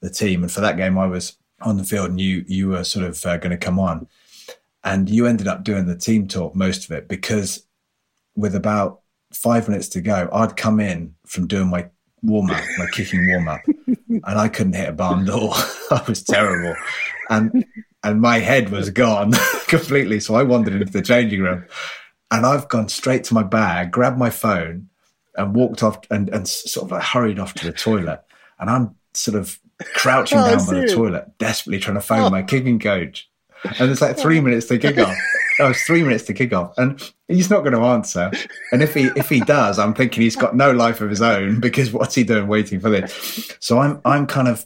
the 0.00 0.10
team. 0.10 0.42
And 0.42 0.52
for 0.52 0.60
that 0.60 0.76
game, 0.76 0.98
I 0.98 1.06
was 1.06 1.36
on 1.60 1.76
the 1.76 1.84
field 1.84 2.10
and 2.10 2.20
you 2.20 2.44
you 2.46 2.68
were 2.68 2.84
sort 2.84 3.06
of 3.06 3.24
uh, 3.24 3.36
going 3.38 3.50
to 3.50 3.56
come 3.56 3.78
on, 3.78 4.06
and 4.84 5.08
you 5.08 5.26
ended 5.26 5.48
up 5.48 5.64
doing 5.64 5.86
the 5.86 5.96
team 5.96 6.28
talk 6.28 6.54
most 6.54 6.84
of 6.84 6.90
it 6.92 7.08
because 7.08 7.66
with 8.36 8.54
about 8.54 9.00
five 9.32 9.68
minutes 9.68 9.88
to 9.88 10.00
go, 10.00 10.28
I'd 10.32 10.56
come 10.56 10.80
in 10.80 11.14
from 11.26 11.46
doing 11.46 11.68
my 11.68 11.88
warm 12.22 12.50
up, 12.50 12.62
my 12.78 12.86
kicking 12.92 13.28
warm 13.28 13.48
up, 13.48 13.60
and 13.86 14.22
I 14.24 14.48
couldn't 14.48 14.74
hit 14.74 14.88
a 14.88 14.92
barn 14.92 15.24
door. 15.24 15.52
I 15.90 16.02
was 16.06 16.22
terrible, 16.22 16.76
and 17.30 17.64
and 18.04 18.20
my 18.20 18.38
head 18.38 18.70
was 18.70 18.90
gone 18.90 19.32
completely. 19.68 20.20
So 20.20 20.34
I 20.34 20.42
wandered 20.42 20.80
into 20.80 20.92
the 20.92 21.02
changing 21.02 21.42
room, 21.42 21.64
and 22.30 22.44
I've 22.44 22.68
gone 22.68 22.88
straight 22.88 23.24
to 23.24 23.34
my 23.34 23.42
bag, 23.42 23.90
grabbed 23.90 24.18
my 24.18 24.30
phone, 24.30 24.88
and 25.36 25.54
walked 25.54 25.82
off 25.82 26.00
and, 26.10 26.28
and 26.30 26.46
sort 26.46 26.86
of 26.86 26.92
like 26.92 27.02
hurried 27.02 27.38
off 27.38 27.54
to 27.54 27.66
the 27.66 27.72
toilet. 27.72 28.22
And 28.58 28.68
I'm 28.68 28.94
sort 29.14 29.38
of 29.38 29.58
crouching 29.94 30.38
oh, 30.38 30.50
down 30.50 30.66
by 30.66 30.80
the 30.80 30.88
toilet, 30.88 31.38
desperately 31.38 31.78
trying 31.78 31.96
to 31.96 32.00
phone 32.00 32.20
oh. 32.20 32.30
my 32.30 32.42
kicking 32.42 32.78
coach. 32.78 33.28
And 33.78 33.90
it's 33.90 34.00
like 34.00 34.18
three 34.18 34.40
minutes 34.42 34.66
to 34.66 34.78
kick 34.78 34.98
off. 34.98 35.16
Oh, 35.60 35.70
it's 35.70 35.82
three 35.82 36.02
minutes 36.02 36.24
to 36.24 36.34
kick 36.34 36.52
off, 36.52 36.78
and 36.78 37.02
he's 37.26 37.50
not 37.50 37.60
going 37.60 37.72
to 37.72 37.80
answer. 37.80 38.30
And 38.70 38.80
if 38.80 38.94
he 38.94 39.06
if 39.16 39.28
he 39.28 39.40
does, 39.40 39.80
I'm 39.80 39.92
thinking 39.92 40.22
he's 40.22 40.36
got 40.36 40.54
no 40.54 40.70
life 40.70 41.00
of 41.00 41.10
his 41.10 41.20
own 41.20 41.58
because 41.58 41.92
what's 41.92 42.14
he 42.14 42.22
doing 42.22 42.46
waiting 42.46 42.78
for 42.78 42.90
this? 42.90 43.56
So 43.58 43.80
I'm 43.80 44.00
I'm 44.04 44.28
kind 44.28 44.46
of 44.46 44.64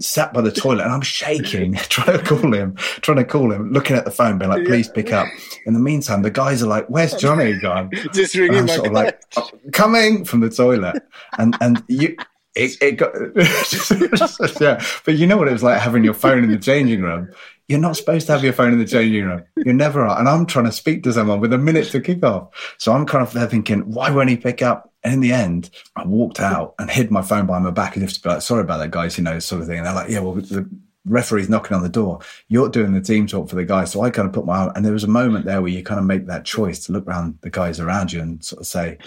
sat 0.00 0.32
by 0.32 0.40
the 0.40 0.50
toilet 0.50 0.84
and 0.84 0.92
I'm 0.92 1.02
shaking, 1.02 1.74
trying 1.88 2.18
to 2.18 2.24
call 2.24 2.52
him, 2.52 2.74
trying 2.76 3.18
to 3.18 3.24
call 3.24 3.52
him, 3.52 3.72
looking 3.72 3.96
at 3.96 4.04
the 4.04 4.10
phone, 4.10 4.38
being 4.38 4.50
like, 4.50 4.66
please 4.66 4.88
pick 4.88 5.12
up. 5.12 5.28
In 5.66 5.74
the 5.74 5.80
meantime, 5.80 6.22
the 6.22 6.30
guys 6.30 6.62
are 6.62 6.66
like, 6.66 6.86
where's 6.88 7.14
Jonny 7.14 7.58
gone? 7.58 7.90
Just 8.12 8.34
ringing 8.34 8.58
I'm 8.58 8.68
sort 8.68 8.88
of 8.88 8.92
like, 8.92 9.22
oh, 9.36 9.50
coming 9.72 10.24
from 10.24 10.40
the 10.40 10.50
toilet. 10.50 11.02
And, 11.38 11.56
and 11.60 11.82
you, 11.88 12.16
it, 12.54 12.76
it 12.80 12.92
got, 12.92 13.12
yeah. 14.60 14.84
But 15.04 15.14
you 15.14 15.26
know 15.26 15.36
what 15.36 15.48
it 15.48 15.52
was 15.52 15.62
like 15.62 15.80
having 15.80 16.04
your 16.04 16.14
phone 16.14 16.44
in 16.44 16.50
the 16.50 16.58
changing 16.58 17.02
room. 17.02 17.30
You're 17.68 17.80
not 17.80 17.96
supposed 17.96 18.26
to 18.26 18.32
have 18.32 18.44
your 18.44 18.52
phone 18.52 18.72
in 18.72 18.78
the 18.78 18.84
changing 18.84 19.24
room. 19.24 19.42
You 19.56 19.72
never 19.72 20.04
are. 20.04 20.18
And 20.18 20.28
I'm 20.28 20.44
trying 20.44 20.66
to 20.66 20.72
speak 20.72 21.02
to 21.04 21.12
someone 21.12 21.40
with 21.40 21.52
a 21.52 21.58
minute 21.58 21.88
to 21.88 22.00
kick 22.00 22.22
off. 22.22 22.74
So 22.78 22.92
I'm 22.92 23.06
kind 23.06 23.26
of 23.26 23.32
there 23.32 23.46
thinking, 23.46 23.90
why 23.90 24.10
won't 24.10 24.28
he 24.28 24.36
pick 24.36 24.60
up? 24.60 24.92
And 25.02 25.14
in 25.14 25.20
the 25.20 25.32
end, 25.32 25.70
I 25.96 26.04
walked 26.04 26.40
out 26.40 26.74
and 26.78 26.90
hid 26.90 27.10
my 27.10 27.22
phone 27.22 27.46
behind 27.46 27.64
my 27.64 27.70
back 27.70 27.96
as 27.96 28.02
if 28.02 28.12
to 28.14 28.20
be 28.20 28.28
like, 28.28 28.42
sorry 28.42 28.62
about 28.62 28.78
that, 28.78 28.90
guys, 28.90 29.16
you 29.16 29.24
know, 29.24 29.38
sort 29.38 29.62
of 29.62 29.68
thing. 29.68 29.78
And 29.78 29.86
they're 29.86 29.94
like, 29.94 30.10
yeah, 30.10 30.20
well, 30.20 30.34
the 30.34 30.68
referee's 31.06 31.48
knocking 31.48 31.76
on 31.76 31.82
the 31.82 31.88
door. 31.88 32.20
You're 32.48 32.68
doing 32.68 32.92
the 32.92 33.00
team 33.00 33.26
talk 33.26 33.48
for 33.48 33.56
the 33.56 33.64
guys. 33.64 33.92
So 33.92 34.02
I 34.02 34.10
kind 34.10 34.26
of 34.26 34.34
put 34.34 34.46
my 34.46 34.58
arm, 34.58 34.72
and 34.74 34.84
there 34.84 34.92
was 34.92 35.04
a 35.04 35.08
moment 35.08 35.44
there 35.44 35.60
where 35.60 35.70
you 35.70 35.82
kind 35.82 36.00
of 36.00 36.06
make 36.06 36.26
that 36.26 36.44
choice 36.44 36.84
to 36.86 36.92
look 36.92 37.06
around 37.06 37.38
the 37.40 37.50
guys 37.50 37.80
around 37.80 38.12
you 38.12 38.20
and 38.20 38.44
sort 38.44 38.60
of 38.60 38.66
say, 38.66 38.98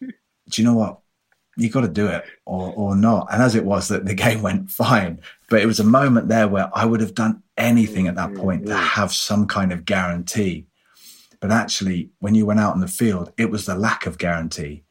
do 0.00 0.62
you 0.62 0.64
know 0.64 0.74
what? 0.74 1.00
you 1.56 1.68
got 1.68 1.82
to 1.82 1.88
do 1.88 2.06
it 2.06 2.24
or 2.46 2.72
or 2.74 2.96
not. 2.96 3.28
And 3.30 3.42
as 3.42 3.54
it 3.54 3.64
was, 3.64 3.88
that 3.88 4.06
the 4.06 4.14
game 4.26 4.42
went 4.42 4.70
fine, 4.70 5.20
but 5.50 5.60
it 5.60 5.66
was 5.66 5.80
a 5.80 5.84
moment 5.84 6.28
there 6.28 6.48
where 6.48 6.70
I 6.72 6.86
would 6.86 7.00
have 7.00 7.14
done 7.14 7.42
anything 7.58 8.06
at 8.06 8.14
that 8.14 8.34
point 8.34 8.66
to 8.66 8.76
have 8.76 9.12
some 9.12 9.48
kind 9.48 9.72
of 9.72 9.84
guarantee. 9.84 10.66
But 11.40 11.50
actually, 11.50 12.10
when 12.20 12.36
you 12.36 12.46
went 12.46 12.60
out 12.60 12.74
in 12.76 12.80
the 12.80 12.86
field, 12.86 13.32
it 13.36 13.50
was 13.50 13.66
the 13.66 13.74
lack 13.74 14.06
of 14.06 14.16
guarantee 14.16 14.84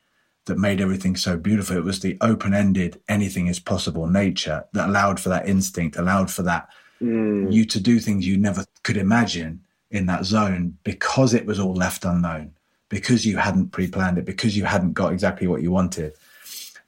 that 0.45 0.57
made 0.57 0.81
everything 0.81 1.15
so 1.15 1.37
beautiful. 1.37 1.77
It 1.77 1.85
was 1.85 2.01
the 2.01 2.17
open 2.19 2.53
ended, 2.53 2.99
anything 3.07 3.47
is 3.47 3.59
possible 3.59 4.05
nature 4.07 4.65
that 4.73 4.89
allowed 4.89 5.19
for 5.19 5.29
that 5.29 5.47
instinct, 5.47 5.95
allowed 5.95 6.29
for 6.29 6.43
that 6.43 6.67
mm. 7.01 7.51
you 7.51 7.63
to 7.65 7.79
do 7.79 7.99
things 7.99 8.27
you 8.27 8.35
never 8.35 8.65
could 8.83 8.97
imagine 8.97 9.61
in 9.91 10.07
that 10.07 10.25
zone 10.25 10.77
because 10.83 11.33
it 11.33 11.45
was 11.45 11.57
all 11.57 11.73
left 11.73 12.03
unknown, 12.03 12.51
because 12.89 13.25
you 13.25 13.37
hadn't 13.37 13.71
pre 13.71 13.87
planned 13.87 14.17
it, 14.17 14.25
because 14.25 14.57
you 14.57 14.65
hadn't 14.65 14.91
got 14.91 15.13
exactly 15.13 15.47
what 15.47 15.61
you 15.61 15.71
wanted. 15.71 16.15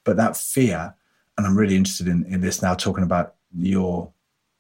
But 0.04 0.18
that 0.18 0.36
fear, 0.36 0.94
and 1.38 1.48
I'm 1.48 1.58
really 1.58 1.78
interested 1.78 2.10
in, 2.10 2.26
in 2.26 2.42
this 2.42 2.62
now, 2.62 2.74
talking 2.74 3.06
about 3.06 3.36
your 3.58 4.12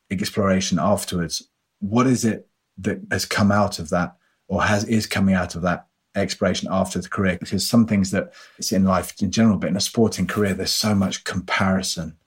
exploration 0.09 0.79
afterwards. 0.79 1.47
What 1.79 2.07
is 2.07 2.25
it 2.25 2.47
that 2.79 2.99
has 3.11 3.25
come 3.25 3.51
out 3.51 3.79
of 3.79 3.89
that, 3.89 4.15
or 4.47 4.63
has 4.63 4.83
is 4.85 5.05
coming 5.05 5.35
out 5.35 5.55
of 5.55 5.61
that 5.63 5.87
exploration 6.15 6.67
after 6.71 6.99
the 6.99 7.09
career? 7.09 7.37
Because 7.39 7.67
some 7.67 7.87
things 7.87 8.11
that 8.11 8.33
it's 8.57 8.71
in 8.71 8.83
life 8.83 9.21
in 9.21 9.31
general, 9.31 9.57
but 9.57 9.69
in 9.69 9.77
a 9.77 9.81
sporting 9.81 10.27
career, 10.27 10.53
there's 10.53 10.71
so 10.71 10.93
much 10.93 11.23
comparison 11.23 12.17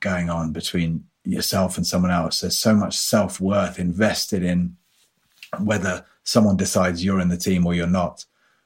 going 0.00 0.30
on 0.30 0.52
between 0.52 1.04
yourself 1.24 1.76
and 1.76 1.86
someone 1.86 2.10
else. 2.10 2.40
There's 2.40 2.58
so 2.58 2.74
much 2.74 2.96
self 2.96 3.40
worth 3.40 3.78
invested 3.78 4.42
in 4.42 4.76
whether 5.58 6.04
someone 6.24 6.56
decides 6.56 7.04
you're 7.04 7.20
in 7.20 7.28
the 7.28 7.36
team 7.36 7.66
or 7.66 7.74
you're 7.74 7.86
not, 7.86 8.24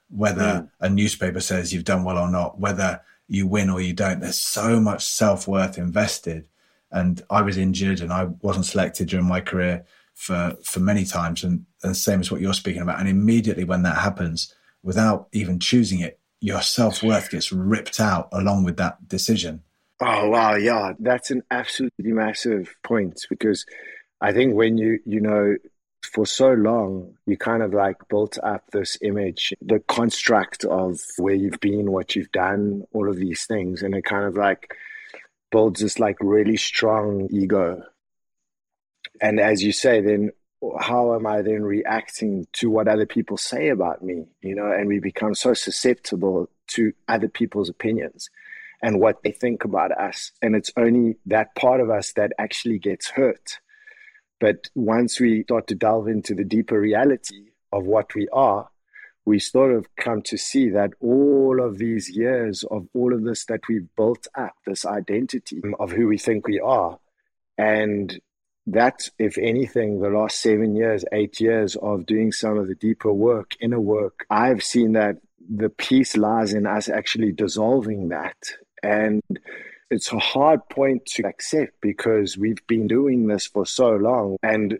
whether 0.08 0.42
mm. 0.42 0.70
a 0.80 0.88
newspaper 0.88 1.40
says 1.40 1.72
you've 1.72 1.84
done 1.84 2.04
well 2.04 2.18
or 2.18 2.30
not, 2.30 2.58
whether 2.58 3.00
you 3.28 3.46
win 3.46 3.70
or 3.70 3.80
you 3.80 3.92
don't. 3.92 4.20
There's 4.20 4.38
so 4.38 4.80
much 4.80 5.04
self 5.04 5.48
worth 5.48 5.78
invested. 5.78 6.46
And 6.96 7.22
I 7.30 7.42
was 7.42 7.58
injured 7.58 8.00
and 8.00 8.12
I 8.12 8.24
wasn't 8.42 8.66
selected 8.66 9.08
during 9.08 9.26
my 9.26 9.40
career 9.40 9.84
for 10.14 10.56
for 10.64 10.80
many 10.80 11.04
times. 11.04 11.44
And, 11.44 11.66
the 11.82 11.94
same 11.94 12.20
as 12.20 12.32
what 12.32 12.40
you're 12.40 12.52
speaking 12.54 12.82
about. 12.82 12.98
And 12.98 13.08
immediately 13.08 13.62
when 13.62 13.82
that 13.82 13.98
happens, 13.98 14.52
without 14.82 15.28
even 15.32 15.60
choosing 15.60 16.00
it, 16.00 16.18
your 16.40 16.62
self 16.62 17.02
worth 17.02 17.30
gets 17.30 17.52
ripped 17.52 18.00
out 18.00 18.28
along 18.32 18.64
with 18.64 18.76
that 18.78 19.06
decision. 19.06 19.62
Oh 20.00 20.28
wow, 20.28 20.56
yeah, 20.56 20.92
that's 20.98 21.30
an 21.30 21.42
absolutely 21.50 22.12
massive 22.12 22.74
point 22.82 23.20
because 23.30 23.64
I 24.20 24.32
think 24.32 24.54
when 24.54 24.78
you 24.78 24.98
you 25.04 25.20
know 25.20 25.56
for 26.02 26.26
so 26.26 26.52
long, 26.52 27.14
you 27.26 27.36
kind 27.36 27.62
of 27.62 27.74
like 27.74 27.96
built 28.08 28.38
up 28.42 28.64
this 28.72 28.98
image, 29.02 29.52
the 29.60 29.80
construct 29.80 30.64
of 30.64 31.00
where 31.18 31.34
you've 31.34 31.60
been, 31.60 31.92
what 31.92 32.16
you've 32.16 32.32
done, 32.32 32.84
all 32.92 33.08
of 33.08 33.16
these 33.16 33.44
things. 33.46 33.82
And 33.82 33.94
it 33.94 34.04
kind 34.04 34.24
of 34.24 34.36
like 34.36 34.74
builds 35.50 35.80
this 35.80 35.98
like 35.98 36.16
really 36.20 36.56
strong 36.56 37.28
ego. 37.30 37.82
And 39.20 39.40
as 39.40 39.62
you 39.62 39.72
say, 39.72 40.00
then 40.00 40.30
how 40.78 41.14
am 41.14 41.26
I 41.26 41.42
then 41.42 41.62
reacting 41.62 42.46
to 42.54 42.70
what 42.70 42.88
other 42.88 43.06
people 43.06 43.36
say 43.36 43.68
about 43.68 44.02
me? 44.02 44.26
You 44.42 44.54
know, 44.54 44.70
and 44.70 44.88
we 44.88 44.98
become 44.98 45.34
so 45.34 45.54
susceptible 45.54 46.48
to 46.68 46.92
other 47.08 47.28
people's 47.28 47.68
opinions 47.68 48.28
and 48.82 49.00
what 49.00 49.22
they 49.22 49.30
think 49.30 49.64
about 49.64 49.92
us. 49.92 50.32
And 50.42 50.54
it's 50.54 50.72
only 50.76 51.16
that 51.26 51.54
part 51.54 51.80
of 51.80 51.90
us 51.90 52.12
that 52.14 52.32
actually 52.38 52.78
gets 52.78 53.10
hurt 53.10 53.60
but 54.38 54.68
once 54.74 55.18
we 55.18 55.44
start 55.44 55.66
to 55.68 55.74
delve 55.74 56.08
into 56.08 56.34
the 56.34 56.44
deeper 56.44 56.78
reality 56.78 57.52
of 57.72 57.84
what 57.84 58.14
we 58.14 58.28
are, 58.32 58.68
we 59.26 59.40
sort 59.40 59.72
of 59.72 59.86
come 59.96 60.22
to 60.22 60.38
see 60.38 60.70
that 60.70 60.92
all 61.00 61.60
of 61.60 61.78
these 61.78 62.08
years 62.08 62.64
of 62.70 62.86
all 62.94 63.12
of 63.12 63.24
this 63.24 63.44
that 63.46 63.60
we've 63.68 63.88
built 63.96 64.26
up, 64.36 64.54
this 64.66 64.86
identity 64.86 65.60
of 65.80 65.90
who 65.90 66.06
we 66.06 66.16
think 66.16 66.46
we 66.46 66.60
are, 66.60 66.98
and 67.58 68.20
that, 68.68 69.08
if 69.18 69.36
anything, 69.36 70.00
the 70.00 70.08
last 70.08 70.40
seven 70.40 70.74
years, 70.74 71.04
eight 71.12 71.40
years 71.40 71.76
of 71.76 72.06
doing 72.06 72.32
some 72.32 72.56
of 72.56 72.68
the 72.68 72.74
deeper 72.76 73.12
work, 73.12 73.52
inner 73.60 73.80
work, 73.80 74.26
I've 74.30 74.62
seen 74.62 74.92
that 74.92 75.16
the 75.48 75.68
peace 75.68 76.16
lies 76.16 76.52
in 76.52 76.66
us 76.66 76.88
actually 76.88 77.32
dissolving 77.32 78.08
that. 78.08 78.36
And 78.82 79.22
it's 79.90 80.12
a 80.12 80.18
hard 80.18 80.68
point 80.68 81.06
to 81.06 81.26
accept 81.26 81.80
because 81.80 82.36
we've 82.36 82.64
been 82.66 82.88
doing 82.88 83.26
this 83.26 83.46
for 83.46 83.64
so 83.64 83.90
long. 83.90 84.36
And 84.42 84.78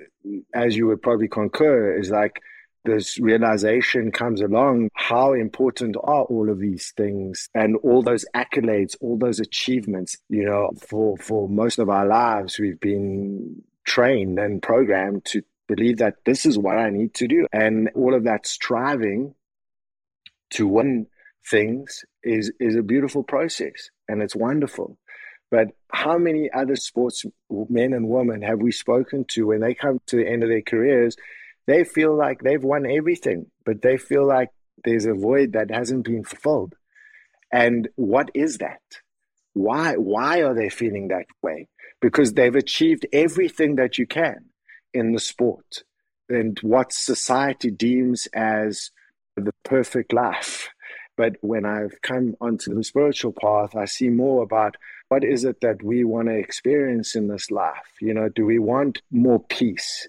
as 0.53 0.77
you 0.77 0.89
would 0.89 1.03
probably 1.03 1.29
concur, 1.29 1.97
is 1.97 2.11
like 2.11 2.41
this 2.87 3.19
realization 3.19 4.11
comes 4.11 4.41
along 4.41 4.91
how 4.95 5.35
important 5.35 5.97
are 6.03 6.25
all 6.25 6.49
of 6.49 6.59
these 6.59 6.93
things 6.97 7.49
and 7.55 7.77
all 7.83 8.03
those 8.03 8.25
accolades, 8.35 8.97
all 9.01 9.19
those 9.19 9.41
achievements. 9.41 10.17
You 10.29 10.45
know, 10.45 10.71
for, 10.79 11.17
for 11.19 11.49
most 11.49 11.79
of 11.79 11.91
our 11.91 12.07
lives, 12.07 12.59
we've 12.59 12.81
been 12.81 13.63
trained 13.85 14.39
and 14.39 14.63
programmed 14.63 15.25
to 15.27 15.43
believe 15.69 15.99
that 15.99 16.25
this 16.25 16.47
is 16.47 16.59
what 16.59 16.79
I 16.79 16.91
need 16.91 17.15
to 17.15 17.29
do. 17.29 17.47
And 17.53 17.91
all 17.95 18.15
of 18.15 18.25
that 18.25 18.47
striving 18.47 19.35
to 20.51 20.67
win 20.67 21.07
things 21.49 22.05
is 22.23 22.53
is 22.59 22.77
a 22.77 22.83
beautiful 22.83 23.23
process 23.23 23.91
and 24.09 24.23
it's 24.23 24.37
wonderful. 24.37 24.99
But 25.51 25.69
how 25.93 26.19
many 26.19 26.51
other 26.53 26.77
sports 26.77 27.25
men 27.51 27.93
and 27.93 28.09
women 28.09 28.43
have 28.43 28.61
we 28.61 28.73
spoken 28.73 29.25
to 29.29 29.47
when 29.47 29.61
they 29.61 29.75
come 29.75 30.01
to 30.07 30.17
the 30.17 30.29
end 30.29 30.43
of 30.43 30.49
their 30.49 30.63
careers? 30.63 31.17
They 31.67 31.85
feel 31.85 32.17
like 32.17 32.41
they've 32.41 32.63
won 32.63 32.87
everything, 32.87 33.47
but 33.65 33.83
they 33.83 33.97
feel 33.97 34.27
like 34.27 34.51
there's 34.85 35.07
a 35.07 35.15
void 35.15 35.53
that 35.53 35.71
hasn't 35.71 36.05
been 36.05 36.25
fulfilled. 36.25 36.75
And 37.53 37.89
what 37.97 38.31
is 38.35 38.59
that? 38.59 38.81
Why 39.55 39.95
why 39.95 40.43
are 40.43 40.55
they 40.55 40.69
feeling 40.69 41.09
that 41.09 41.27
way? 41.43 41.69
Because 42.01 42.35
they've 42.35 42.55
achieved 42.55 43.07
everything 43.13 43.77
that 43.77 43.99
you 43.99 44.07
can 44.07 44.47
in 44.93 45.13
the 45.13 45.21
sport 45.21 45.83
and 46.29 46.59
what 46.61 46.93
society 46.93 47.71
deems 47.71 48.29
as 48.35 48.91
the 49.37 49.53
perfect 49.65 50.13
life. 50.13 50.69
But 51.17 51.37
when 51.41 51.65
I've 51.65 52.03
come 52.03 52.35
onto 52.41 52.75
the 52.75 52.85
spiritual 52.85 53.33
path, 53.33 53.75
I 53.75 53.87
see 53.87 54.11
more 54.11 54.43
about 54.43 54.77
what 55.09 55.25
is 55.25 55.45
it 55.45 55.61
that 55.63 55.83
we 55.83 56.05
want 56.05 56.29
to 56.29 56.35
experience 56.35 57.15
in 57.15 57.29
this 57.29 57.51
life? 57.51 57.89
You 58.01 58.13
know, 58.13 58.29
do 58.29 58.45
we 58.45 58.59
want 58.59 59.01
more 59.11 59.41
peace, 59.41 60.09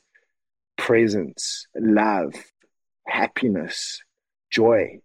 presence, 0.78 1.68
love, 1.76 2.34
happiness, 3.08 4.02
joy? 4.50 5.00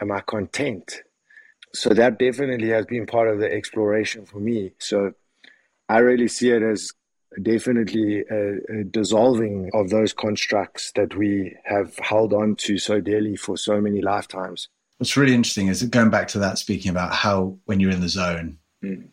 Am 0.00 0.12
I 0.12 0.20
content? 0.20 1.02
So 1.74 1.90
that 1.90 2.18
definitely 2.18 2.68
has 2.68 2.86
been 2.86 3.06
part 3.06 3.28
of 3.28 3.40
the 3.40 3.52
exploration 3.52 4.24
for 4.24 4.38
me. 4.38 4.72
So 4.78 5.12
I 5.88 5.98
really 5.98 6.28
see 6.28 6.50
it 6.50 6.62
as 6.62 6.92
definitely 7.42 8.24
a, 8.30 8.80
a, 8.80 8.84
dissolving 8.84 9.70
of 9.74 9.90
those 9.90 10.12
constructs 10.12 10.92
that 10.96 11.16
we 11.16 11.54
have 11.64 11.96
held 11.98 12.32
on 12.32 12.56
to 12.56 12.78
so 12.78 13.00
dearly 13.00 13.36
for 13.36 13.56
so 13.56 13.80
many 13.80 14.00
lifetimes. 14.00 14.68
What's 14.98 15.16
really 15.16 15.34
interesting 15.34 15.68
is 15.68 15.82
going 15.84 16.10
back 16.10 16.28
to 16.28 16.38
that, 16.40 16.58
speaking 16.58 16.90
about 16.90 17.12
how 17.12 17.58
when 17.66 17.80
you're 17.80 17.90
in 17.90 18.00
the 18.00 18.08
zone, 18.08 18.58
mm. 18.82 19.06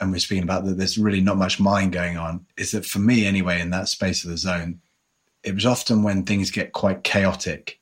and 0.00 0.12
we're 0.12 0.18
speaking 0.18 0.44
about 0.44 0.64
that 0.64 0.78
there's 0.78 0.96
really 0.96 1.20
not 1.20 1.36
much 1.36 1.60
mind 1.60 1.92
going 1.92 2.16
on, 2.16 2.46
is 2.56 2.70
that 2.70 2.86
for 2.86 3.00
me 3.00 3.26
anyway, 3.26 3.60
in 3.60 3.70
that 3.70 3.88
space 3.88 4.24
of 4.24 4.30
the 4.30 4.38
zone, 4.38 4.80
it 5.42 5.54
was 5.54 5.66
often 5.66 6.02
when 6.02 6.24
things 6.24 6.50
get 6.50 6.72
quite 6.72 7.04
chaotic 7.04 7.78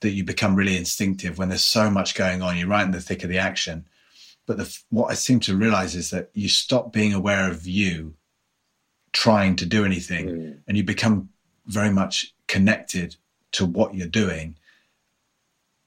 that 0.00 0.10
you 0.10 0.24
become 0.24 0.54
really 0.54 0.76
instinctive 0.76 1.38
when 1.38 1.48
there's 1.48 1.62
so 1.62 1.90
much 1.90 2.14
going 2.14 2.42
on. 2.42 2.56
You're 2.56 2.68
right 2.68 2.84
in 2.84 2.90
the 2.90 3.00
thick 3.00 3.22
of 3.22 3.30
the 3.30 3.38
action. 3.38 3.86
But 4.46 4.56
the, 4.56 4.78
what 4.88 5.10
I 5.10 5.14
seem 5.14 5.40
to 5.40 5.56
realize 5.56 5.94
is 5.94 6.10
that 6.10 6.30
you 6.32 6.48
stop 6.48 6.92
being 6.92 7.12
aware 7.12 7.50
of 7.50 7.66
you 7.66 8.14
trying 9.12 9.56
to 9.56 9.66
do 9.66 9.84
anything 9.84 10.26
mm. 10.26 10.58
and 10.66 10.76
you 10.76 10.84
become 10.84 11.28
very 11.66 11.90
much 11.90 12.34
connected 12.46 13.16
to 13.52 13.66
what 13.66 13.94
you're 13.94 14.06
doing 14.06 14.56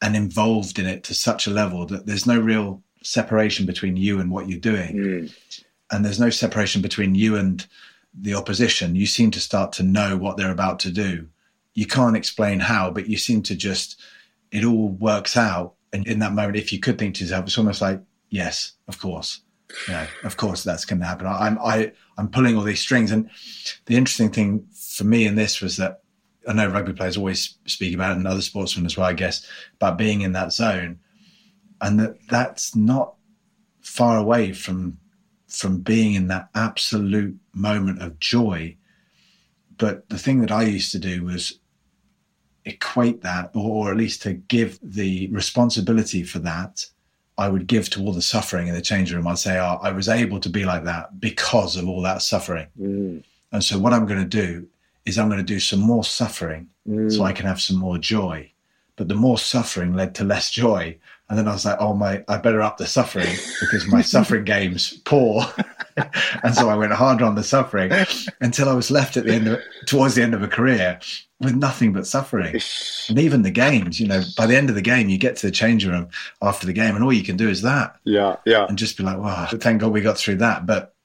and 0.02 0.16
involved 0.16 0.80
in 0.80 0.86
it 0.86 1.04
to 1.06 1.14
such 1.14 1.48
a 1.48 1.52
level 1.52 1.86
that 1.86 2.06
there's 2.06 2.28
no 2.28 2.40
real 2.40 2.84
separation 3.02 3.66
between 3.66 3.98
you 3.98 4.20
and 4.20 4.30
what 4.32 4.50
you're 4.50 4.60
doing. 4.60 4.96
Mm. 4.96 5.36
And 5.92 6.04
there's 6.06 6.20
no 6.20 6.30
separation 6.30 6.82
between 6.82 7.16
you 7.16 7.36
and 7.36 7.66
the 8.14 8.36
opposition. 8.36 8.96
You 8.96 9.06
seem 9.06 9.32
to 9.32 9.40
start 9.40 9.72
to 9.74 9.84
know 9.84 10.18
what 10.18 10.38
they're 10.38 10.52
about 10.52 10.80
to 10.82 10.92
do. 10.92 11.28
You 11.74 11.88
can't 11.88 12.18
explain 12.18 12.60
how, 12.60 12.92
but 12.92 13.08
you 13.08 13.18
seem 13.18 13.42
to 13.44 13.56
just, 13.56 14.00
it 14.52 14.64
all 14.64 14.90
works 14.90 15.36
out. 15.36 15.74
And 15.92 16.08
in 16.08 16.20
that 16.20 16.34
moment, 16.34 16.58
if 16.58 16.72
you 16.72 16.80
could 16.80 16.98
think 16.98 17.16
to 17.16 17.24
yourself, 17.24 17.46
it's 17.46 17.58
almost 17.58 17.82
like, 17.82 18.02
yes, 18.30 18.74
of 18.88 19.00
course 19.00 19.42
know, 19.88 20.08
of 20.24 20.38
course 20.38 20.64
that's 20.64 20.86
going 20.86 21.00
to 21.00 21.06
happen. 21.06 21.28
I'm 21.28 21.58
I 21.60 21.92
I'm 22.18 22.30
pulling 22.30 22.56
all 22.56 22.64
these 22.64 22.80
strings, 22.80 23.12
and 23.12 23.30
the 23.86 23.96
interesting 23.96 24.32
thing 24.32 24.68
for 24.72 25.04
me 25.04 25.26
in 25.26 25.36
this 25.36 25.62
was 25.62 25.78
that 25.78 26.02
I 26.48 26.54
know 26.54 26.68
rugby 26.68 26.94
players 26.94 27.18
always 27.18 27.58
speak 27.66 27.94
about 27.94 28.12
it, 28.12 28.18
and 28.18 28.28
other 28.28 28.42
sportsmen 28.42 28.86
as 28.86 28.98
well, 28.98 29.08
I 29.08 29.14
guess, 29.14 29.46
about 29.76 29.98
being 29.98 30.22
in 30.22 30.34
that 30.34 30.54
zone, 30.54 31.00
and 31.82 32.00
that 32.00 32.18
that's 32.30 32.76
not 32.76 33.16
far 33.82 34.18
away 34.18 34.54
from 34.54 34.98
from 35.48 35.80
being 35.80 36.14
in 36.14 36.28
that 36.28 36.50
absolute 36.56 37.38
moment 37.54 38.02
of 38.02 38.20
joy. 38.20 38.76
But 39.78 40.08
the 40.10 40.18
thing 40.18 40.42
that 40.42 40.52
I 40.52 40.64
used 40.64 40.92
to 40.92 41.00
do 41.00 41.24
was 41.24 41.60
equate 42.66 43.22
that, 43.22 43.52
or, 43.54 43.92
at 43.92 43.98
least 43.98 44.22
to 44.24 44.34
give 44.34 44.80
the 44.82 45.28
responsibility 45.28 46.24
for 46.24 46.40
that 46.40 46.86
I 47.38 47.50
would 47.50 47.68
give 47.68 47.90
to 47.92 48.02
all 48.02 48.14
the 48.14 48.22
suffering 48.22 48.68
in 48.68 48.76
the 48.76 48.82
change 48.82 49.12
room. 49.12 49.28
I'd 49.28 49.40
say, 49.40 49.58
oh, 49.58 49.80
I 49.82 49.92
was 49.92 50.08
able 50.08 50.40
to 50.40 50.50
be 50.50 50.66
like 50.66 50.84
that 50.84 51.20
because 51.20 51.76
of 51.76 51.88
all 51.88 52.02
that 52.04 52.22
suffering. 52.22 52.68
Mm. 52.80 53.24
And 53.52 53.64
so, 53.64 53.80
what 53.80 53.94
I'm 53.94 54.06
going 54.06 54.22
to 54.22 54.26
do 54.26 54.68
is 55.06 55.18
I'm 55.18 55.30
going 55.30 55.40
to 55.40 55.44
do 55.44 55.60
some 55.60 55.80
more 55.80 56.04
suffering 56.04 56.70
mm. 56.88 57.12
so 57.12 57.24
I 57.24 57.34
can 57.34 57.46
have 57.46 57.62
some 57.62 57.78
more 57.78 57.98
joy. 57.98 58.52
But 58.96 59.08
the 59.08 59.16
more 59.16 59.40
suffering 59.40 59.96
led 59.96 60.14
to 60.16 60.24
less 60.24 60.52
joy. 60.52 60.98
And 61.28 61.40
then 61.40 61.48
I 61.48 61.54
was 61.54 61.66
like, 61.66 61.78
oh, 61.80 61.96
my, 61.96 62.24
I 62.28 62.38
better 62.38 62.62
up 62.62 62.78
the 62.78 62.86
suffering 62.86 63.36
because 63.60 63.88
my 63.88 64.02
suffering 64.14 64.44
game's 64.44 64.94
poor. 65.00 65.44
and 66.44 66.56
so 66.56 66.70
I 66.70 66.76
went 66.76 66.94
harder 66.94 67.26
on 67.26 67.36
the 67.36 67.44
suffering 67.44 67.92
until 68.42 68.70
I 68.70 68.74
was 68.74 68.90
left 68.92 69.18
at 69.18 69.26
the 69.26 69.34
end 69.34 69.48
of, 69.48 69.60
towards 69.86 70.16
the 70.16 70.24
end 70.24 70.34
of 70.34 70.42
a 70.42 70.48
career 70.48 71.00
with 71.40 71.56
nothing 71.56 71.94
but 71.94 72.08
suffering. 72.08 72.60
And 73.10 73.20
even 73.20 73.42
the 73.42 73.52
games, 73.52 74.00
you 74.00 74.08
know, 74.08 74.24
by 74.38 74.46
the 74.46 74.56
end 74.56 74.70
of 74.70 74.76
the 74.76 74.82
game, 74.82 75.10
you 75.10 75.18
get 75.18 75.36
to 75.38 75.48
the 75.48 75.52
change 75.52 75.86
room 75.86 76.10
after 76.42 76.66
the 76.66 76.74
game, 76.74 76.96
and 76.96 77.04
all 77.04 77.14
you 77.14 77.24
can 77.24 77.38
do 77.38 77.50
is 77.50 77.62
that. 77.62 77.98
Yeah, 78.04 78.38
yeah. 78.46 78.66
And 78.66 78.78
just 78.78 78.98
be 78.98 79.04
like, 79.04 79.18
wow, 79.18 79.48
thank 79.52 79.82
God 79.82 79.92
we 79.92 80.02
got 80.02 80.18
through 80.18 80.38
that. 80.38 80.66
But 80.66 80.96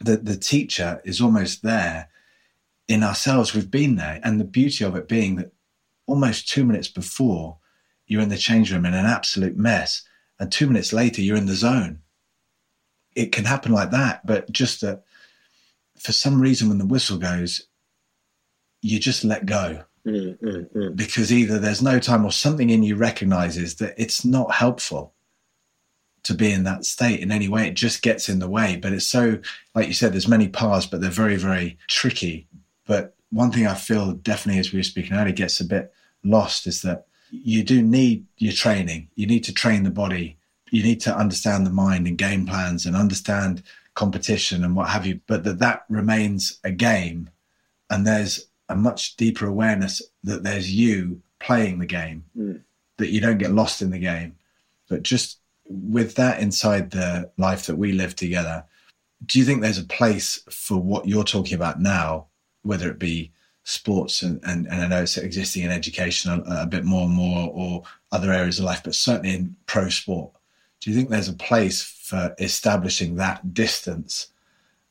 the, 0.00 0.16
the 0.18 0.36
teacher 0.36 1.00
is 1.04 1.20
almost 1.20 1.62
there 1.62 2.08
in 2.86 3.02
ourselves. 3.02 3.54
We've 3.54 3.70
been 3.70 3.96
there. 3.96 4.20
And 4.22 4.40
the 4.40 4.44
beauty 4.44 4.84
of 4.84 4.96
it 4.96 5.08
being 5.08 5.36
that 5.36 5.52
almost 6.06 6.48
two 6.48 6.64
minutes 6.64 6.88
before, 6.88 7.58
you're 8.06 8.22
in 8.22 8.30
the 8.30 8.36
change 8.36 8.72
room 8.72 8.86
in 8.86 8.94
an 8.94 9.06
absolute 9.06 9.56
mess. 9.56 10.02
And 10.40 10.50
two 10.50 10.66
minutes 10.66 10.92
later, 10.92 11.20
you're 11.20 11.36
in 11.36 11.46
the 11.46 11.54
zone. 11.54 12.00
It 13.18 13.32
can 13.32 13.44
happen 13.44 13.72
like 13.72 13.90
that. 13.90 14.26
But 14.26 14.50
just 14.50 14.80
that 14.82 15.02
for 15.98 16.12
some 16.12 16.40
reason, 16.40 16.68
when 16.68 16.78
the 16.78 16.86
whistle 16.86 17.18
goes, 17.18 17.66
you 18.80 19.00
just 19.00 19.24
let 19.24 19.44
go 19.44 19.82
mm, 20.06 20.38
mm, 20.38 20.72
mm. 20.72 20.96
because 20.96 21.32
either 21.32 21.58
there's 21.58 21.82
no 21.82 21.98
time 21.98 22.24
or 22.24 22.30
something 22.30 22.70
in 22.70 22.84
you 22.84 22.94
recognizes 22.94 23.76
that 23.76 23.94
it's 23.98 24.24
not 24.24 24.54
helpful 24.54 25.14
to 26.22 26.34
be 26.34 26.52
in 26.52 26.64
that 26.64 26.84
state 26.84 27.20
in 27.20 27.32
any 27.32 27.48
way. 27.48 27.66
It 27.66 27.74
just 27.74 28.02
gets 28.02 28.28
in 28.28 28.38
the 28.38 28.48
way. 28.48 28.76
But 28.76 28.92
it's 28.92 29.06
so, 29.06 29.38
like 29.74 29.88
you 29.88 29.94
said, 29.94 30.12
there's 30.12 30.28
many 30.28 30.48
paths, 30.48 30.86
but 30.86 31.00
they're 31.00 31.10
very, 31.10 31.36
very 31.36 31.78
tricky. 31.88 32.46
But 32.86 33.16
one 33.30 33.50
thing 33.50 33.66
I 33.66 33.74
feel 33.74 34.12
definitely 34.12 34.60
as 34.60 34.72
we 34.72 34.78
were 34.78 34.84
speaking 34.84 35.16
earlier 35.16 35.32
gets 35.32 35.60
a 35.60 35.64
bit 35.64 35.92
lost 36.24 36.66
is 36.66 36.82
that 36.82 37.06
you 37.30 37.62
do 37.62 37.82
need 37.82 38.26
your 38.38 38.52
training. 38.52 39.08
You 39.14 39.26
need 39.26 39.44
to 39.44 39.54
train 39.54 39.82
the 39.82 39.90
body. 39.90 40.37
You 40.70 40.82
need 40.82 41.00
to 41.02 41.16
understand 41.16 41.66
the 41.66 41.70
mind 41.70 42.06
and 42.06 42.18
game 42.18 42.46
plans 42.46 42.86
and 42.86 42.96
understand 42.96 43.62
competition 43.94 44.64
and 44.64 44.76
what 44.76 44.88
have 44.88 45.06
you. 45.06 45.20
But 45.26 45.44
that 45.44 45.58
that 45.58 45.84
remains 45.88 46.58
a 46.64 46.70
game, 46.70 47.30
and 47.90 48.06
there's 48.06 48.46
a 48.68 48.76
much 48.76 49.16
deeper 49.16 49.46
awareness 49.46 50.02
that 50.24 50.42
there's 50.42 50.72
you 50.72 51.22
playing 51.40 51.78
the 51.78 51.86
game, 51.86 52.24
mm. 52.36 52.60
that 52.98 53.10
you 53.10 53.20
don't 53.20 53.38
get 53.38 53.52
lost 53.52 53.82
in 53.82 53.90
the 53.90 53.98
game. 53.98 54.36
But 54.88 55.02
just 55.02 55.38
with 55.68 56.14
that 56.14 56.40
inside 56.40 56.90
the 56.90 57.30
life 57.36 57.66
that 57.66 57.76
we 57.76 57.92
live 57.92 58.14
together, 58.16 58.64
do 59.24 59.38
you 59.38 59.44
think 59.44 59.60
there's 59.60 59.78
a 59.78 59.84
place 59.84 60.42
for 60.50 60.78
what 60.78 61.06
you're 61.06 61.24
talking 61.24 61.54
about 61.54 61.80
now, 61.80 62.26
whether 62.62 62.90
it 62.90 62.98
be 62.98 63.32
sports 63.64 64.22
and, 64.22 64.40
and, 64.44 64.66
and 64.66 64.80
I 64.80 64.86
know 64.86 65.02
it's 65.02 65.18
existing 65.18 65.64
in 65.64 65.70
education 65.70 66.30
a, 66.30 66.62
a 66.62 66.66
bit 66.66 66.84
more 66.84 67.04
and 67.04 67.12
more 67.12 67.50
or 67.52 67.82
other 68.12 68.32
areas 68.32 68.58
of 68.58 68.64
life, 68.64 68.82
but 68.82 68.94
certainly 68.94 69.34
in 69.34 69.56
pro 69.66 69.88
sport? 69.88 70.32
Do 70.80 70.90
you 70.90 70.96
think 70.96 71.10
there's 71.10 71.28
a 71.28 71.34
place 71.34 71.82
for 71.82 72.34
establishing 72.38 73.16
that 73.16 73.52
distance 73.52 74.28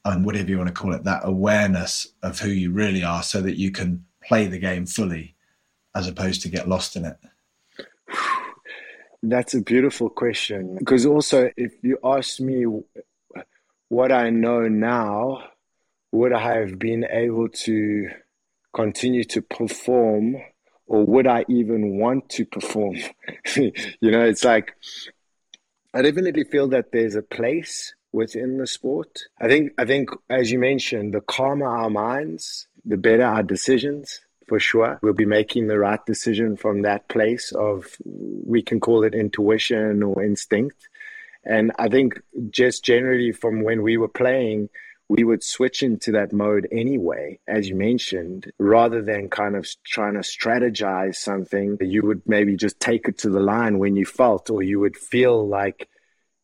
and 0.03 0.25
whatever 0.25 0.49
you 0.49 0.57
want 0.57 0.67
to 0.67 0.73
call 0.73 0.93
it, 0.93 1.03
that 1.03 1.21
awareness 1.23 2.07
of 2.23 2.39
who 2.39 2.49
you 2.49 2.71
really 2.71 3.03
are 3.03 3.23
so 3.23 3.41
that 3.41 3.57
you 3.57 3.71
can 3.71 4.05
play 4.23 4.47
the 4.47 4.59
game 4.59 4.85
fully 4.85 5.35
as 5.95 6.07
opposed 6.07 6.41
to 6.41 6.49
get 6.49 6.67
lost 6.67 6.95
in 6.95 7.05
it? 7.05 7.17
That's 9.23 9.53
a 9.53 9.61
beautiful 9.61 10.09
question. 10.09 10.77
Because 10.77 11.05
also, 11.05 11.49
if 11.57 11.73
you 11.81 11.97
ask 12.03 12.39
me 12.39 12.65
what 13.89 14.11
I 14.11 14.29
know 14.29 14.67
now, 14.67 15.43
would 16.11 16.33
I 16.33 16.59
have 16.59 16.77
been 16.77 17.05
able 17.09 17.49
to 17.49 18.09
continue 18.73 19.23
to 19.25 19.41
perform 19.41 20.37
or 20.85 21.03
would 21.05 21.27
I 21.27 21.45
even 21.49 21.97
want 21.97 22.29
to 22.29 22.45
perform? 22.45 22.97
you 23.55 23.71
know, 24.01 24.23
it's 24.23 24.45
like 24.45 24.73
I 25.97 26.03
definitely 26.03 26.43
feel 26.43 26.67
that 26.67 26.91
there's 26.91 27.15
a 27.15 27.23
place 27.23 27.95
within 28.11 28.59
the 28.59 28.67
sport. 28.67 29.23
I 29.41 29.47
think 29.47 29.71
I 29.79 29.85
think 29.85 30.11
as 30.29 30.51
you 30.51 30.59
mentioned, 30.59 31.15
the 31.15 31.21
calmer 31.21 31.65
our 31.65 31.89
minds, 31.89 32.67
the 32.85 32.97
better 32.97 33.23
our 33.23 33.41
decisions. 33.41 34.21
For 34.47 34.59
sure, 34.59 34.99
we'll 35.01 35.13
be 35.13 35.25
making 35.25 35.65
the 35.65 35.79
right 35.79 35.99
decision 36.05 36.55
from 36.55 36.83
that 36.83 37.07
place 37.07 37.51
of 37.51 37.97
we 38.05 38.61
can 38.61 38.79
call 38.79 39.05
it 39.05 39.15
intuition 39.15 40.03
or 40.03 40.21
instinct. 40.23 40.87
And 41.43 41.71
I 41.79 41.89
think 41.89 42.21
just 42.51 42.85
generally 42.85 43.31
from 43.31 43.63
when 43.63 43.81
we 43.81 43.97
were 43.97 44.07
playing, 44.07 44.69
we 45.09 45.23
would 45.23 45.43
switch 45.43 45.83
into 45.83 46.11
that 46.11 46.33
mode 46.33 46.67
anyway, 46.71 47.39
as 47.47 47.69
you 47.69 47.75
mentioned, 47.75 48.51
rather 48.59 49.01
than 49.01 49.29
kind 49.29 49.55
of 49.55 49.65
trying 49.85 50.13
to 50.13 50.19
strategize 50.19 51.15
something. 51.15 51.77
You 51.79 52.05
would 52.05 52.23
maybe 52.25 52.57
just 52.57 52.79
take 52.79 53.07
it 53.07 53.19
to 53.19 53.29
the 53.29 53.39
line 53.39 53.79
when 53.79 53.95
you 53.95 54.05
felt, 54.05 54.49
or 54.49 54.61
you 54.61 54.79
would 54.81 54.97
feel 54.97 55.47
like 55.47 55.87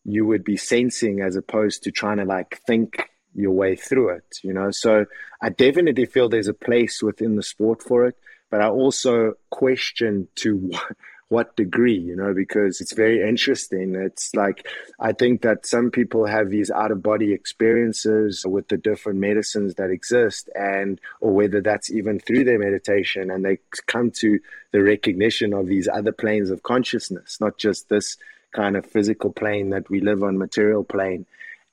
you 0.05 0.25
would 0.25 0.43
be 0.43 0.57
sensing 0.57 1.21
as 1.21 1.35
opposed 1.35 1.83
to 1.83 1.91
trying 1.91 2.17
to 2.17 2.25
like 2.25 2.59
think 2.65 3.09
your 3.35 3.51
way 3.51 3.75
through 3.75 4.09
it, 4.09 4.37
you 4.43 4.53
know. 4.53 4.71
So 4.71 5.05
I 5.41 5.49
definitely 5.49 6.05
feel 6.05 6.29
there's 6.29 6.47
a 6.47 6.53
place 6.53 7.01
within 7.01 7.35
the 7.35 7.43
sport 7.43 7.81
for 7.81 8.05
it, 8.05 8.15
but 8.49 8.61
I 8.61 8.69
also 8.69 9.33
question 9.49 10.27
to 10.35 10.71
what, 11.29 11.55
degree, 11.55 11.97
you 11.97 12.15
know, 12.15 12.33
because 12.33 12.81
it's 12.81 12.93
very 12.93 13.27
interesting. 13.27 13.95
It's 13.95 14.35
like 14.35 14.67
I 14.99 15.13
think 15.13 15.41
that 15.41 15.65
some 15.65 15.91
people 15.91 16.25
have 16.25 16.49
these 16.49 16.69
out 16.69 16.91
of 16.91 17.01
body 17.01 17.33
experiences 17.33 18.45
with 18.45 18.67
the 18.67 18.77
different 18.77 19.19
medicines 19.19 19.75
that 19.75 19.89
exist, 19.89 20.49
and 20.55 20.99
or 21.21 21.31
whether 21.31 21.61
that's 21.61 21.91
even 21.91 22.19
through 22.19 22.43
their 22.43 22.59
meditation, 22.59 23.31
and 23.31 23.43
they 23.43 23.59
come 23.87 24.11
to 24.19 24.39
the 24.71 24.83
recognition 24.83 25.53
of 25.53 25.67
these 25.67 25.87
other 25.87 26.11
planes 26.11 26.49
of 26.49 26.63
consciousness, 26.63 27.37
not 27.41 27.57
just 27.57 27.89
this 27.89 28.17
kind 28.51 28.75
of 28.75 28.85
physical 28.85 29.31
plane 29.31 29.71
that 29.71 29.89
we 29.89 30.01
live 30.01 30.23
on, 30.23 30.37
material 30.37 30.83
plane 30.83 31.25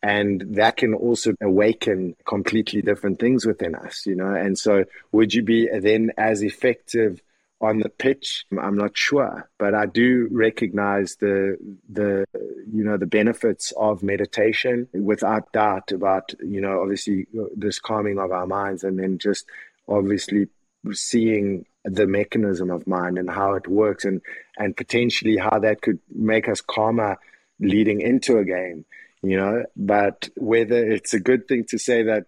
and 0.03 0.43
that 0.57 0.77
can 0.79 0.95
also 0.95 1.35
awaken 1.43 2.17
completely 2.27 2.81
different 2.81 3.19
things 3.19 3.45
within 3.45 3.75
us 3.75 4.07
you 4.07 4.15
know 4.15 4.35
and 4.35 4.59
so 4.59 4.85
would 5.13 5.35
you 5.35 5.43
be 5.43 5.69
then 5.81 6.11
as 6.17 6.43
effective 6.43 7.21
on 7.61 7.79
the 7.79 7.88
pitch 7.88 8.46
i'm 8.62 8.77
not 8.77 8.96
sure 8.96 9.49
but 9.59 9.75
i 9.75 9.87
do 9.87 10.29
recognize 10.31 11.16
the 11.16 11.57
the 11.88 12.25
you 12.73 12.85
know 12.85 12.96
the 12.96 13.07
benefits 13.07 13.73
of 13.77 14.03
meditation. 14.03 14.88
Without 14.92 15.53
doubt 15.53 15.92
about 15.92 16.33
you 16.40 16.61
know 16.61 16.81
obviously 16.81 17.27
uh, 17.38 17.44
this 17.57 17.79
calming 17.79 18.18
of 18.18 18.31
our 18.31 18.46
minds 18.46 18.85
and 18.85 18.99
then 18.99 19.18
just 19.18 19.46
obviously 19.88 20.49
seeing 20.92 21.64
the 21.85 22.07
mechanism 22.07 22.70
of 22.70 22.87
mind 22.87 23.18
and 23.18 23.31
how 23.31 23.55
it 23.55 23.66
works 23.66 24.05
and 24.05 24.20
and 24.59 24.77
potentially 24.77 25.37
how 25.37 25.59
that 25.59 25.83
could 25.83 25.99
make 26.14 26.49
us 26.49 26.61
calmer 26.61 27.18
leading 27.59 28.01
into 28.01 28.38
a 28.38 28.44
game 28.44 28.85
you 29.23 29.37
know. 29.37 29.64
But 29.77 30.29
whether 30.37 30.90
it's 30.90 31.14
a 31.14 31.20
good 31.20 31.49
thing 31.49 31.64
to 31.68 31.79
say 31.79 32.05
that 32.05 32.27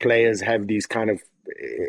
players 0.00 0.40
have 0.40 0.66
these 0.66 0.86
kind 0.86 1.10
of 1.10 1.22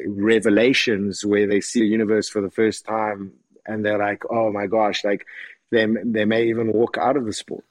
revelations 0.07 1.25
where 1.25 1.47
they 1.47 1.61
see 1.61 1.79
the 1.79 1.87
universe 1.87 2.29
for 2.29 2.41
the 2.41 2.51
first 2.51 2.85
time 2.85 3.31
and 3.65 3.85
they're 3.85 3.97
like 3.97 4.23
oh 4.29 4.51
my 4.51 4.67
gosh 4.67 5.03
like 5.03 5.25
they, 5.71 5.85
they 6.03 6.25
may 6.25 6.45
even 6.45 6.71
walk 6.71 6.97
out 6.97 7.17
of 7.17 7.25
the 7.25 7.33
sport. 7.33 7.65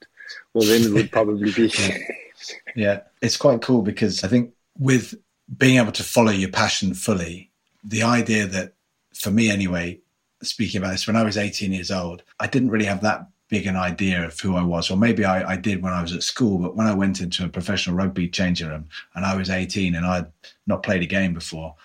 Well 0.53 0.67
then 0.67 0.83
it 0.83 0.93
would 0.93 1.13
probably 1.13 1.53
be 1.53 1.73
yeah 2.75 3.01
it's 3.23 3.37
quite 3.37 3.63
cool 3.63 3.83
because 3.83 4.25
i 4.25 4.29
think 4.29 4.53
with 4.79 5.15
being 5.57 5.79
able 5.79 5.93
to 5.93 6.03
follow 6.03 6.33
your 6.33 6.51
passion 6.51 6.95
fully 6.95 7.51
the 7.83 8.03
idea 8.03 8.47
that 8.47 8.75
for 9.15 9.31
me 9.31 9.51
anyway 9.51 9.99
speaking 10.43 10.81
about 10.81 10.93
this 10.93 11.07
when 11.07 11.17
i 11.17 11.23
was 11.23 11.37
18 11.37 11.73
years 11.73 11.91
old 11.91 12.23
i 12.41 12.47
didn't 12.47 12.71
really 12.71 12.85
have 12.85 13.03
that 13.03 13.27
big 13.55 13.69
an 13.69 13.77
idea 13.77 14.27
of 14.27 14.41
who 14.41 14.57
I 14.57 14.65
was, 14.65 14.91
or 14.91 14.97
maybe 14.97 15.25
I, 15.25 15.53
I, 15.53 15.57
did 15.57 15.81
when 15.81 15.93
I 15.93 16.03
was 16.03 16.13
at 16.13 16.25
school. 16.25 16.59
But 16.59 16.75
when 16.75 16.89
I 16.89 16.95
went 16.95 17.21
into 17.21 17.45
a 17.45 17.49
professional 17.49 17.95
rugby 17.95 18.29
changing 18.29 18.67
room 18.67 18.89
and 19.15 19.25
I 19.25 19.37
was 19.37 19.49
18 19.49 19.95
and 19.95 20.05
I'd 20.05 20.27
not 20.67 20.83
played 20.83 21.05
a 21.05 21.07
game 21.07 21.35
before, 21.35 21.77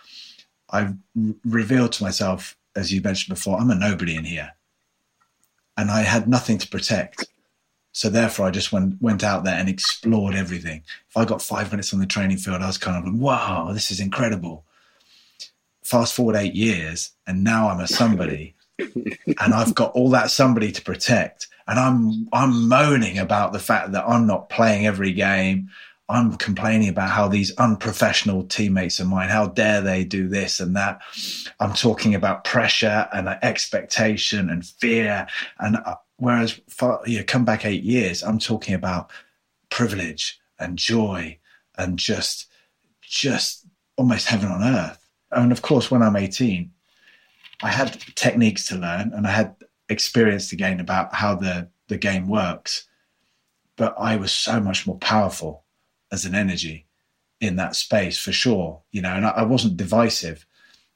I 0.71 0.95
revealed 1.45 1.91
to 1.91 2.03
myself, 2.03 2.57
as 2.75 2.91
you 2.91 3.01
mentioned 3.01 3.35
before, 3.35 3.59
I'm 3.59 3.69
a 3.69 3.75
nobody 3.75 4.15
in 4.15 4.25
here, 4.25 4.53
and 5.77 5.91
I 5.91 6.01
had 6.01 6.27
nothing 6.27 6.57
to 6.57 6.67
protect. 6.67 7.27
So 7.91 8.09
therefore, 8.09 8.47
I 8.47 8.51
just 8.51 8.71
went 8.71 8.99
went 8.99 9.23
out 9.23 9.43
there 9.43 9.59
and 9.59 9.69
explored 9.69 10.33
everything. 10.33 10.81
If 11.07 11.17
I 11.17 11.25
got 11.25 11.43
five 11.43 11.69
minutes 11.71 11.93
on 11.93 11.99
the 11.99 12.07
training 12.07 12.37
field, 12.37 12.63
I 12.63 12.67
was 12.67 12.79
kind 12.79 12.97
of 12.97 13.13
like, 13.13 13.21
"Wow, 13.21 13.73
this 13.73 13.91
is 13.91 13.99
incredible." 13.99 14.65
Fast 15.83 16.15
forward 16.15 16.35
eight 16.35 16.55
years, 16.55 17.11
and 17.27 17.43
now 17.43 17.69
I'm 17.69 17.79
a 17.79 17.87
somebody 17.87 18.55
and 19.39 19.53
I've 19.53 19.75
got 19.75 19.91
all 19.91 20.09
that 20.11 20.31
somebody 20.31 20.71
to 20.71 20.81
protect, 20.81 21.47
and 21.69 21.79
I'm 21.79 22.27
I'm 22.33 22.67
moaning 22.67 23.19
about 23.19 23.53
the 23.53 23.59
fact 23.59 23.91
that 23.91 24.03
I'm 24.07 24.25
not 24.25 24.49
playing 24.49 24.87
every 24.87 25.13
game. 25.13 25.69
I'm 26.09 26.35
complaining 26.37 26.89
about 26.89 27.11
how 27.11 27.27
these 27.27 27.55
unprofessional 27.57 28.43
teammates 28.45 28.99
of 28.99 29.05
mine, 29.05 29.29
how 29.29 29.45
dare 29.45 29.79
they 29.79 30.03
do 30.03 30.27
this 30.27 30.59
and 30.59 30.75
that. 30.75 31.01
I'm 31.59 31.73
talking 31.73 32.15
about 32.15 32.43
pressure 32.43 33.07
and 33.13 33.29
expectation 33.43 34.49
and 34.49 34.65
fear. 34.65 35.27
And 35.59 35.77
uh, 35.85 35.97
whereas, 36.17 36.59
you 37.05 37.19
know, 37.19 37.23
come 37.27 37.45
back 37.45 37.63
eight 37.63 37.83
years, 37.83 38.23
I'm 38.23 38.39
talking 38.39 38.73
about 38.73 39.11
privilege 39.69 40.39
and 40.57 40.79
joy 40.79 41.37
and 41.77 41.99
just, 41.99 42.47
just 43.01 43.67
almost 43.95 44.27
heaven 44.27 44.49
on 44.49 44.63
earth. 44.63 45.07
And 45.29 45.51
of 45.51 45.61
course, 45.61 45.91
when 45.91 46.01
I'm 46.01 46.15
18, 46.15 46.71
I 47.61 47.69
had 47.69 48.01
techniques 48.15 48.65
to 48.69 48.77
learn 48.77 49.11
and 49.13 49.27
I 49.27 49.31
had 49.31 49.55
experience 49.89 50.49
to 50.49 50.55
gain 50.55 50.79
about 50.79 51.13
how 51.13 51.35
the, 51.35 51.69
the 51.87 51.97
game 51.97 52.27
works. 52.27 52.87
But 53.75 53.95
I 53.97 54.15
was 54.15 54.31
so 54.31 54.59
much 54.59 54.85
more 54.85 54.97
powerful 54.97 55.65
as 56.11 56.25
an 56.25 56.35
energy 56.35 56.87
in 57.41 57.55
that 57.55 57.75
space 57.75 58.17
for 58.17 58.31
sure, 58.31 58.81
you 58.91 59.01
know, 59.01 59.13
and 59.13 59.25
I, 59.25 59.29
I 59.29 59.43
wasn't 59.43 59.77
divisive. 59.77 60.45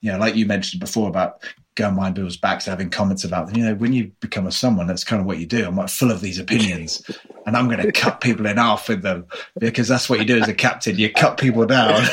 You 0.04 0.12
know, 0.12 0.18
like 0.18 0.36
you 0.36 0.46
mentioned 0.46 0.82
before 0.82 1.08
about 1.08 1.42
going 1.76 1.96
behind 1.96 2.16
people's 2.16 2.36
backs, 2.36 2.66
having 2.66 2.89
comments 2.89 3.24
about 3.24 3.48
them. 3.48 3.56
You 3.56 3.63
know, 3.63 3.76
when 3.76 3.94
you 3.94 4.12
become 4.20 4.46
a 4.46 4.52
someone, 4.52 4.86
that's 4.86 5.06
kind 5.06 5.22
of 5.22 5.26
what 5.26 5.38
you 5.38 5.46
do. 5.46 5.66
I'm 5.66 5.78
like 5.78 5.88
full 5.88 6.12
of 6.12 6.20
these 6.20 6.39
opinions, 6.39 7.02
and 7.46 7.56
I'm 7.56 7.70
going 7.70 7.80
to 7.80 7.89
cut 7.94 8.20
people 8.20 8.46
in 8.46 8.58
half 8.58 8.89
with 8.89 9.02
them 9.02 9.26
because 9.58 9.88
that's 9.88 10.10
what 10.10 10.20
you 10.20 10.26
do 10.26 10.38
as 10.38 10.50
a 10.50 10.54
captain. 10.54 10.98
You 10.98 11.10
cut 11.10 11.38
people 11.38 11.66
down, 11.66 12.06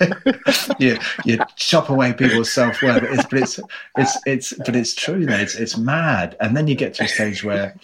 you 0.78 0.98
you 1.26 1.38
chop 1.56 1.90
away 1.90 2.14
people's 2.14 2.50
self 2.50 2.80
worth. 2.80 3.02
But, 3.02 3.30
but 3.30 3.38
it's 3.38 3.60
it's 3.98 4.18
it's 4.24 4.52
but 4.64 4.74
it's 4.74 4.94
true. 4.94 5.26
Though. 5.26 5.36
It's 5.36 5.54
it's 5.54 5.76
mad, 5.76 6.38
and 6.40 6.56
then 6.56 6.66
you 6.66 6.74
get 6.74 6.94
to 6.94 7.04
a 7.04 7.08
stage 7.08 7.44
where 7.44 7.76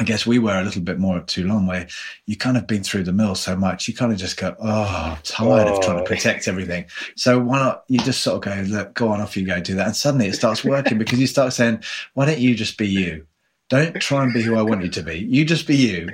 I 0.00 0.02
guess 0.02 0.26
we 0.26 0.38
were 0.38 0.58
a 0.58 0.64
little 0.64 0.80
bit 0.80 0.98
more 0.98 1.18
at 1.18 1.26
Toulon, 1.26 1.66
where 1.66 1.86
you 2.24 2.34
kind 2.34 2.56
of 2.56 2.66
been 2.66 2.82
through 2.82 3.04
the 3.04 3.12
mill 3.12 3.34
so 3.34 3.54
much, 3.54 3.86
you 3.86 3.92
kind 3.92 4.10
of 4.10 4.16
just 4.16 4.38
go, 4.38 4.56
oh, 4.58 5.12
I'm 5.12 5.18
tired 5.24 5.68
oh. 5.68 5.76
of 5.76 5.84
trying 5.84 5.98
to 5.98 6.02
oh. 6.02 6.06
protect 6.06 6.48
everything. 6.48 6.86
So 7.16 7.38
why 7.38 7.58
not? 7.58 7.84
You 7.88 7.98
just 7.98 8.22
sort 8.22 8.36
of 8.36 8.50
go, 8.50 8.74
look, 8.74 8.94
go 8.94 9.08
on, 9.08 9.20
off 9.20 9.36
you 9.36 9.46
go, 9.46 9.60
do 9.60 9.74
that, 9.74 9.88
and 9.88 9.94
suddenly 9.94 10.26
it 10.26 10.34
starts 10.34 10.64
working 10.64 10.96
because 10.96 11.20
you 11.20 11.26
start 11.26 11.52
saying, 11.52 11.84
why 12.14 12.24
don't 12.24 12.38
you 12.38 12.54
just 12.54 12.78
be 12.78 12.88
you? 12.88 13.26
Don't 13.68 14.00
try 14.00 14.24
and 14.24 14.32
be 14.32 14.40
who 14.40 14.56
I 14.56 14.62
want 14.62 14.82
you 14.82 14.88
to 14.88 15.02
be. 15.02 15.18
You 15.18 15.44
just 15.44 15.66
be 15.66 15.76
you, 15.76 16.08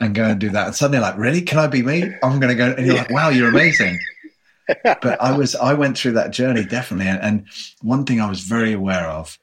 and 0.00 0.14
go 0.14 0.24
and 0.24 0.38
do 0.38 0.50
that. 0.50 0.66
And 0.66 0.76
suddenly, 0.76 1.00
like, 1.00 1.16
really, 1.16 1.40
can 1.40 1.58
I 1.58 1.66
be 1.66 1.82
me? 1.82 2.12
I'm 2.22 2.40
going 2.40 2.50
to 2.50 2.54
go, 2.54 2.74
and 2.76 2.86
you're 2.86 2.96
like, 2.96 3.10
wow, 3.10 3.30
you're 3.30 3.48
amazing. 3.48 3.98
but 4.84 5.18
I 5.18 5.34
was, 5.34 5.54
I 5.56 5.72
went 5.72 5.96
through 5.96 6.12
that 6.12 6.30
journey 6.30 6.66
definitely, 6.66 7.08
and, 7.08 7.22
and 7.22 7.46
one 7.80 8.04
thing 8.04 8.20
I 8.20 8.28
was 8.28 8.40
very 8.40 8.74
aware 8.74 9.06
of, 9.06 9.38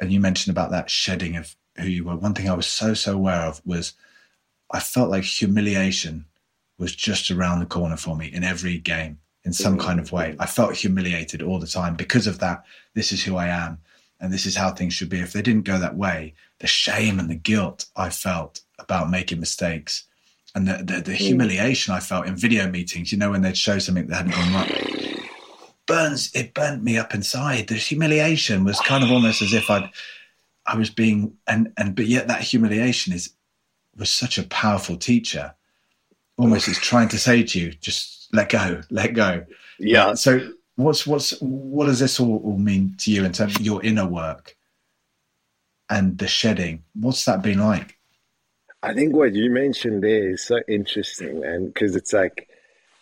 and 0.00 0.12
you 0.12 0.18
mentioned 0.18 0.56
about 0.56 0.72
that 0.72 0.90
shedding 0.90 1.36
of 1.36 1.54
who 1.76 1.86
you 1.86 2.04
were, 2.04 2.16
one 2.16 2.34
thing 2.34 2.48
I 2.48 2.54
was 2.54 2.66
so, 2.66 2.94
so 2.94 3.14
aware 3.14 3.42
of 3.42 3.60
was 3.64 3.94
I 4.70 4.80
felt 4.80 5.10
like 5.10 5.24
humiliation 5.24 6.26
was 6.78 6.94
just 6.94 7.30
around 7.30 7.60
the 7.60 7.66
corner 7.66 7.96
for 7.96 8.16
me 8.16 8.26
in 8.26 8.44
every 8.44 8.78
game 8.78 9.18
in 9.44 9.52
some 9.52 9.76
mm. 9.76 9.80
kind 9.80 10.00
of 10.00 10.12
way. 10.12 10.36
I 10.38 10.46
felt 10.46 10.74
humiliated 10.74 11.42
all 11.42 11.58
the 11.58 11.66
time 11.66 11.94
because 11.94 12.26
of 12.26 12.38
that. 12.40 12.64
This 12.94 13.12
is 13.12 13.22
who 13.22 13.36
I 13.36 13.48
am 13.48 13.78
and 14.20 14.32
this 14.32 14.46
is 14.46 14.56
how 14.56 14.70
things 14.70 14.94
should 14.94 15.08
be. 15.08 15.20
If 15.20 15.32
they 15.32 15.42
didn't 15.42 15.64
go 15.64 15.78
that 15.78 15.96
way, 15.96 16.34
the 16.58 16.66
shame 16.66 17.18
and 17.18 17.30
the 17.30 17.34
guilt 17.34 17.86
I 17.96 18.10
felt 18.10 18.60
about 18.78 19.10
making 19.10 19.40
mistakes 19.40 20.04
and 20.54 20.66
the, 20.66 20.78
the, 20.78 21.00
the 21.00 21.12
mm. 21.12 21.16
humiliation 21.16 21.94
I 21.94 22.00
felt 22.00 22.26
in 22.26 22.36
video 22.36 22.68
meetings, 22.68 23.12
you 23.12 23.18
know, 23.18 23.30
when 23.30 23.42
they'd 23.42 23.56
show 23.56 23.78
something 23.78 24.06
that 24.08 24.16
hadn't 24.16 24.32
gone 24.32 24.52
right, 24.52 25.20
burns, 25.86 26.30
it 26.34 26.54
burnt 26.54 26.82
me 26.82 26.98
up 26.98 27.14
inside. 27.14 27.68
The 27.68 27.74
humiliation 27.74 28.64
was 28.64 28.80
kind 28.80 29.04
of 29.04 29.10
almost 29.10 29.42
as 29.42 29.52
if 29.52 29.70
I'd 29.70 29.90
I 30.66 30.76
was 30.76 30.90
being 30.90 31.36
and 31.46 31.72
and 31.76 31.94
but 31.94 32.06
yet 32.06 32.28
that 32.28 32.42
humiliation 32.42 33.12
is 33.12 33.34
was 33.96 34.10
such 34.10 34.38
a 34.38 34.44
powerful 34.44 34.96
teacher. 34.96 35.54
Almost 36.36 36.68
it's 36.68 36.78
trying 36.78 37.08
to 37.08 37.18
say 37.18 37.42
to 37.42 37.60
you, 37.60 37.72
just 37.72 38.28
let 38.32 38.48
go, 38.48 38.80
let 38.90 39.14
go. 39.14 39.44
Yeah. 39.78 40.14
So 40.14 40.52
what's 40.76 41.06
what's 41.06 41.38
what 41.40 41.86
does 41.86 42.00
this 42.00 42.20
all, 42.20 42.40
all 42.44 42.58
mean 42.58 42.94
to 42.98 43.10
you 43.10 43.24
in 43.24 43.32
terms 43.32 43.56
of 43.56 43.62
your 43.62 43.82
inner 43.84 44.06
work 44.06 44.56
and 45.88 46.18
the 46.18 46.28
shedding? 46.28 46.84
What's 46.94 47.24
that 47.24 47.42
been 47.42 47.58
like? 47.58 47.96
I 48.82 48.94
think 48.94 49.14
what 49.14 49.34
you 49.34 49.50
mentioned 49.50 50.02
there 50.02 50.30
is 50.30 50.42
so 50.42 50.60
interesting, 50.66 51.40
man, 51.40 51.66
because 51.66 51.94
it's 51.96 52.12
like 52.14 52.48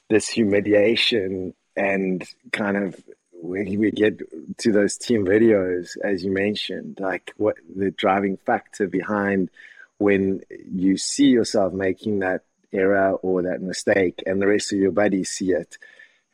this 0.08 0.28
humiliation 0.28 1.54
and 1.76 2.26
kind 2.52 2.76
of 2.76 3.00
when 3.40 3.78
we 3.78 3.90
get 3.90 4.20
to 4.58 4.72
those 4.72 4.96
team 4.96 5.24
videos, 5.24 5.96
as 6.02 6.24
you 6.24 6.32
mentioned, 6.32 6.98
like 7.00 7.32
what 7.36 7.56
the 7.74 7.90
driving 7.90 8.36
factor 8.36 8.86
behind 8.86 9.50
when 9.98 10.42
you 10.72 10.96
see 10.96 11.26
yourself 11.26 11.72
making 11.72 12.20
that 12.20 12.42
error 12.72 13.12
or 13.12 13.42
that 13.42 13.62
mistake 13.62 14.22
and 14.26 14.40
the 14.40 14.46
rest 14.46 14.72
of 14.72 14.78
your 14.78 14.90
buddies 14.90 15.30
see 15.30 15.52
it. 15.52 15.78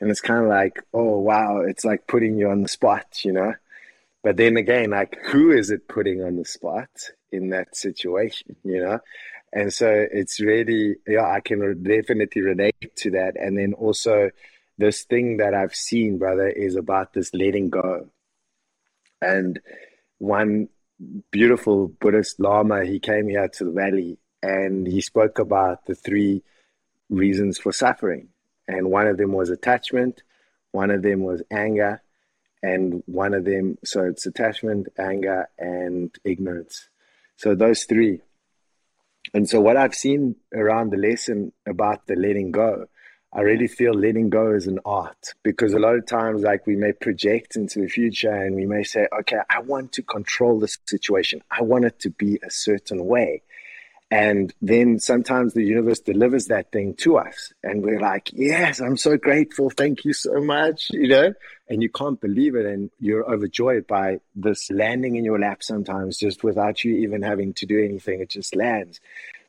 And 0.01 0.11
it's 0.11 0.21
kind 0.21 0.43
of 0.43 0.49
like, 0.49 0.83
oh, 0.93 1.19
wow, 1.19 1.61
it's 1.61 1.85
like 1.85 2.07
putting 2.07 2.37
you 2.37 2.51
on 2.51 2.62
the 2.62 2.69
spot, 2.69 3.25
you 3.25 3.33
know? 3.33 3.55
But 4.23 4.37
then 4.37 4.57
again, 4.57 4.90
like, 4.90 5.17
who 5.27 5.53
is 5.53 5.71
it 5.71 5.87
putting 5.87 6.23
on 6.23 6.37
the 6.37 6.45
spot 6.45 6.88
in 7.31 7.51
that 7.51 7.77
situation, 7.77 8.57
you 8.64 8.81
know? 8.81 8.99
And 9.53 9.73
so 9.73 9.88
it's 9.88 10.40
really, 10.40 10.97
yeah, 11.07 11.31
I 11.31 11.40
can 11.40 11.83
definitely 11.83 12.43
relate 12.43 12.97
to 12.97 13.11
that. 13.12 13.37
And 13.37 13.57
then 13.57 13.73
also, 13.75 14.31
this 14.79 15.05
thing 15.05 15.39
that 15.39 15.55
I've 15.55 15.75
seen, 15.75 16.19
brother, 16.19 16.49
is 16.49 16.77
about 16.77 17.13
this 17.13 17.33
letting 17.33 17.71
go. 17.71 18.09
And 19.21 19.61
one 20.19 20.69
beautiful 21.31 21.89
Buddhist 21.89 22.41
Lama, 22.41 22.85
he 22.85 22.99
came 22.99 23.29
here 23.29 23.49
to 23.49 23.65
the 23.65 23.73
valley 23.73 24.19
and 24.43 24.87
he 24.87 25.01
spoke 25.01 25.39
about 25.39 25.87
the 25.87 25.95
three 25.95 26.43
reasons 27.09 27.59
for 27.59 27.73
suffering. 27.73 28.29
And 28.67 28.91
one 28.91 29.07
of 29.07 29.17
them 29.17 29.33
was 29.33 29.51
attachment, 29.51 30.23
one 30.73 30.91
of 30.91 31.03
them 31.03 31.23
was 31.23 31.43
anger, 31.51 32.03
and 32.63 33.03
one 33.07 33.35
of 33.35 33.45
them, 33.45 33.77
so 33.85 34.05
it's 34.05 34.25
attachment, 34.25 34.89
anger, 34.99 35.49
and 35.59 36.15
ignorance. 36.25 36.89
So 37.37 37.55
those 37.55 37.85
three. 37.85 38.21
And 39.33 39.49
so, 39.49 39.61
what 39.61 39.77
I've 39.77 39.95
seen 39.95 40.37
around 40.55 40.91
the 40.91 40.97
lesson 40.97 41.53
about 41.67 42.07
the 42.07 42.15
letting 42.15 42.53
go, 42.53 42.87
I 43.35 43.40
really 43.40 43.66
feel 43.66 43.92
letting 43.92 44.31
go 44.31 44.53
is 44.53 44.68
an 44.68 44.79
art 44.85 45.35
because 45.42 45.75
a 45.75 45.81
lot 45.81 45.97
of 45.97 46.07
times, 46.07 46.42
like 46.42 46.68
we 46.68 46.77
may 46.77 46.92
project 46.92 47.57
into 47.57 47.81
the 47.81 47.88
future 47.88 48.31
and 48.31 48.55
we 48.55 48.64
may 48.64 48.85
say, 48.85 49.09
okay, 49.12 49.38
I 49.51 49.59
want 49.59 49.90
to 49.92 50.03
control 50.03 50.61
this 50.61 50.79
situation, 50.87 51.42
I 51.51 51.62
want 51.62 51.85
it 51.85 51.99
to 52.01 52.11
be 52.11 52.38
a 52.47 52.51
certain 52.51 53.05
way. 53.05 53.42
And 54.09 54.55
then 54.62 55.01
sometimes 55.01 55.55
the 55.55 55.64
universe 55.64 55.99
delivers 55.99 56.47
that 56.47 56.70
thing 56.70 56.94
to 56.99 57.18
us. 57.18 57.53
And 57.64 57.83
we're 57.83 57.99
like, 57.99 58.31
yes, 58.33 58.81
I'm 58.81 58.97
so 58.97 59.16
grateful. 59.16 59.70
Thank 59.70 60.05
you 60.05 60.12
so 60.12 60.40
much. 60.40 60.90
You 60.90 61.09
know, 61.09 61.35
and 61.68 61.83
you 61.83 61.88
can't 61.88 62.20
believe 62.20 62.55
it. 62.55 62.66
And 62.66 62.90
you're 63.01 63.29
overjoyed 63.29 63.88
by 63.88 64.20
this 64.37 64.70
landing 64.70 65.16
in 65.16 65.25
your 65.25 65.40
lap 65.40 65.64
sometimes 65.64 66.18
just 66.18 66.44
without 66.44 66.85
you 66.85 66.94
even 66.99 67.23
having 67.23 67.55
to 67.55 67.66
do 67.66 67.83
anything. 67.83 68.20
It 68.20 68.29
just 68.29 68.55
lands. 68.55 69.01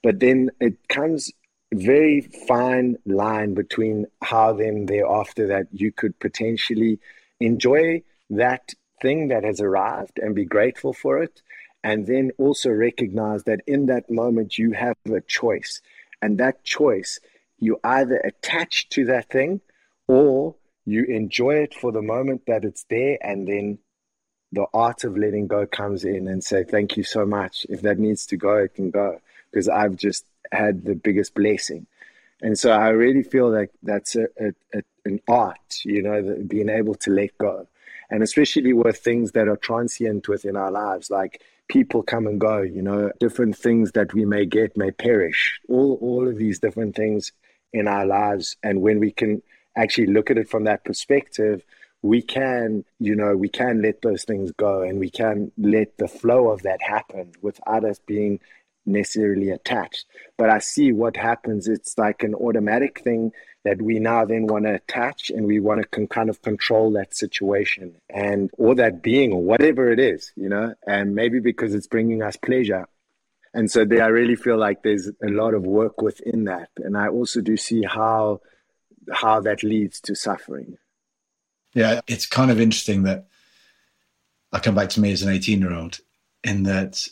But 0.01 0.19
then 0.19 0.49
it 0.59 0.87
comes 0.87 1.31
very 1.77 2.21
fine 2.21 2.97
line 3.05 3.53
between 3.53 4.05
how 4.21 4.53
then 4.53 4.85
thereafter 4.85 5.47
that 5.47 5.67
you 5.71 5.91
could 5.91 6.17
potentially 6.19 6.99
enjoy 7.39 8.01
that 8.29 8.73
thing 9.01 9.27
that 9.27 9.43
has 9.43 9.59
arrived 9.59 10.19
and 10.19 10.35
be 10.35 10.45
grateful 10.45 10.93
for 10.93 11.21
it 11.21 11.41
and 11.83 12.07
then 12.07 12.31
also 12.39 12.71
recognize 12.71 13.43
that 13.43 13.61
in 13.67 13.85
that 13.85 14.09
moment 14.09 14.57
you 14.57 14.71
have 14.71 14.97
a 15.05 15.21
choice. 15.21 15.81
And 16.21 16.39
that 16.39 16.63
choice 16.63 17.19
you 17.59 17.79
either 17.83 18.17
attach 18.17 18.89
to 18.89 19.05
that 19.05 19.29
thing 19.29 19.61
or 20.07 20.55
you 20.85 21.03
enjoy 21.05 21.55
it 21.55 21.73
for 21.73 21.91
the 21.91 22.01
moment 22.01 22.41
that 22.47 22.65
it's 22.65 22.85
there 22.89 23.17
and 23.21 23.47
then 23.47 23.77
the 24.51 24.65
art 24.73 25.03
of 25.03 25.17
letting 25.17 25.47
go 25.47 25.65
comes 25.65 26.05
in 26.05 26.27
and 26.27 26.43
say 26.43 26.63
thank 26.63 26.97
you 26.97 27.03
so 27.03 27.25
much. 27.25 27.65
If 27.69 27.81
that 27.83 27.99
needs 27.99 28.25
to 28.27 28.37
go 28.37 28.55
it 28.57 28.73
can 28.73 28.89
go. 28.89 29.19
Because 29.51 29.69
i've 29.69 29.95
just 29.95 30.25
had 30.51 30.85
the 30.85 30.95
biggest 30.95 31.33
blessing 31.35 31.85
and 32.41 32.57
so 32.57 32.71
i 32.71 32.89
really 32.89 33.23
feel 33.23 33.49
like 33.49 33.71
that's 33.83 34.15
a, 34.15 34.25
a, 34.39 34.53
a 34.73 34.81
an 35.05 35.19
art 35.27 35.79
you 35.83 36.01
know 36.01 36.43
being 36.47 36.69
able 36.69 36.95
to 36.95 37.11
let 37.11 37.37
go 37.37 37.67
and 38.09 38.23
especially 38.23 38.73
with 38.73 38.97
things 38.97 39.31
that 39.31 39.47
are 39.47 39.57
transient 39.57 40.27
within 40.27 40.55
our 40.55 40.71
lives 40.71 41.09
like 41.09 41.41
people 41.67 42.03
come 42.03 42.27
and 42.27 42.39
go, 42.39 42.61
you 42.61 42.81
know, 42.81 43.11
different 43.19 43.57
things 43.57 43.91
that 43.93 44.13
we 44.13 44.25
may 44.25 44.45
get 44.45 44.77
may 44.77 44.91
perish. 44.91 45.59
All 45.69 45.97
all 46.01 46.27
of 46.27 46.37
these 46.37 46.59
different 46.59 46.95
things 46.95 47.31
in 47.73 47.87
our 47.87 48.05
lives. 48.05 48.55
And 48.63 48.81
when 48.81 48.99
we 48.99 49.11
can 49.11 49.41
actually 49.75 50.07
look 50.07 50.31
at 50.31 50.37
it 50.37 50.49
from 50.49 50.63
that 50.65 50.85
perspective, 50.85 51.63
we 52.01 52.21
can, 52.21 52.85
you 52.99 53.15
know, 53.15 53.35
we 53.35 53.49
can 53.49 53.81
let 53.81 54.01
those 54.01 54.23
things 54.23 54.51
go 54.51 54.81
and 54.81 54.99
we 54.99 55.09
can 55.09 55.51
let 55.57 55.97
the 55.97 56.07
flow 56.07 56.49
of 56.49 56.61
that 56.61 56.81
happen 56.81 57.33
without 57.41 57.83
us 57.83 57.99
being 58.05 58.39
necessarily 58.85 59.49
attached. 59.49 60.05
But 60.37 60.49
I 60.49 60.59
see 60.59 60.91
what 60.91 61.17
happens. 61.17 61.67
It's 61.67 61.97
like 61.97 62.23
an 62.23 62.35
automatic 62.35 63.01
thing 63.01 63.31
that 63.63 63.81
we 63.81 63.99
now 63.99 64.25
then 64.25 64.47
want 64.47 64.65
to 64.65 64.75
attach 64.75 65.29
and 65.31 65.47
we 65.47 65.59
want 65.59 65.81
to 65.81 66.07
kind 66.07 66.29
of 66.29 66.41
control 66.41 66.91
that 66.93 67.15
situation 67.15 67.95
and 68.09 68.51
or 68.57 68.75
that 68.75 69.01
being 69.01 69.33
or 69.33 69.41
whatever 69.41 69.91
it 69.91 69.99
is, 69.99 70.31
you 70.35 70.47
know, 70.47 70.73
and 70.87 71.15
maybe 71.15 71.39
because 71.39 71.73
it's 71.73 71.87
bringing 71.87 72.21
us 72.21 72.35
pleasure. 72.35 72.87
And 73.55 73.71
so 73.71 73.85
there, 73.85 74.03
I 74.03 74.07
really 74.07 74.35
feel 74.35 74.57
like 74.57 74.83
there's 74.83 75.07
a 75.07 75.29
lot 75.29 75.53
of 75.53 75.63
work 75.63 76.01
within 76.01 76.43
that. 76.43 76.69
And 76.77 76.95
I 76.97 77.07
also 77.07 77.41
do 77.41 77.57
see 77.57 77.83
how 77.83 78.41
how 79.11 79.39
that 79.41 79.63
leads 79.63 80.01
to 80.01 80.15
suffering. 80.15 80.77
Yeah, 81.73 82.01
it's 82.07 82.25
kind 82.25 82.51
of 82.51 82.59
interesting 82.59 83.03
that 83.03 83.27
I 84.51 84.59
come 84.59 84.75
back 84.75 84.89
to 84.89 85.01
me 85.01 85.11
as 85.11 85.21
an 85.21 85.29
18 85.29 85.59
year 85.59 85.73
old 85.73 85.99
in 86.43 86.63
that 86.63 87.07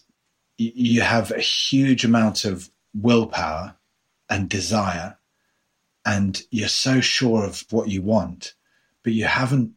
you 0.57 1.01
have 1.01 1.31
a 1.31 1.39
huge 1.39 2.05
amount 2.05 2.45
of 2.45 2.69
willpower 2.93 3.75
and 4.29 4.49
desire 4.49 5.17
and 6.05 6.41
you're 6.51 6.67
so 6.67 7.01
sure 7.01 7.45
of 7.45 7.65
what 7.69 7.89
you 7.89 8.01
want, 8.01 8.53
but 9.03 9.13
you 9.13 9.25
haven't 9.25 9.73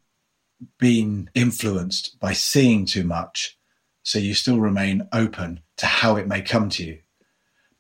been 0.79 1.31
influenced 1.35 2.19
by 2.19 2.33
seeing 2.33 2.85
too 2.85 3.05
much. 3.05 3.57
So 4.03 4.19
you 4.19 4.35
still 4.35 4.61
remain 4.61 5.09
open 5.13 5.61
to 5.79 5.87
how 5.87 6.17
it 6.17 6.29
may 6.29 6.43
come 6.43 6.69
to 6.71 6.85
you. 6.85 6.99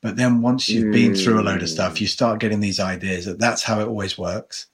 But 0.00 0.16
then 0.16 0.42
once 0.42 0.68
you've 0.68 0.86
mm. 0.86 0.92
been 0.92 1.14
through 1.14 1.40
a 1.40 1.42
load 1.42 1.62
of 1.62 1.68
stuff, 1.68 2.00
you 2.00 2.06
start 2.06 2.40
getting 2.40 2.60
these 2.60 2.80
ideas 2.80 3.24
that 3.26 3.38
that's 3.38 3.62
how 3.62 3.80
it 3.80 3.88
always 3.88 4.18
works. 4.18 4.66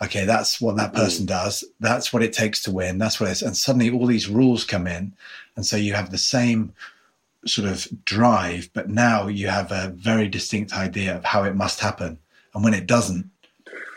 Okay, 0.00 0.24
that's 0.24 0.60
what 0.60 0.76
that 0.76 0.92
person 0.92 1.24
mm. 1.24 1.28
does. 1.28 1.64
That's 1.80 2.12
what 2.12 2.22
it 2.22 2.32
takes 2.32 2.62
to 2.62 2.70
win. 2.70 2.98
That's 2.98 3.18
what 3.18 3.30
it's, 3.30 3.42
and 3.42 3.56
suddenly 3.56 3.90
all 3.90 4.06
these 4.06 4.28
rules 4.28 4.64
come 4.64 4.86
in. 4.86 5.14
And 5.56 5.66
so 5.66 5.76
you 5.76 5.94
have 5.94 6.10
the 6.10 6.18
same 6.18 6.72
sort 7.46 7.68
of 7.68 7.86
drive, 8.04 8.70
but 8.72 8.88
now 8.88 9.28
you 9.28 9.48
have 9.48 9.70
a 9.70 9.92
very 9.96 10.28
distinct 10.28 10.72
idea 10.72 11.16
of 11.16 11.24
how 11.24 11.44
it 11.44 11.54
must 11.54 11.80
happen. 11.80 12.18
And 12.54 12.64
when 12.64 12.74
it 12.74 12.86
doesn't, 12.86 13.30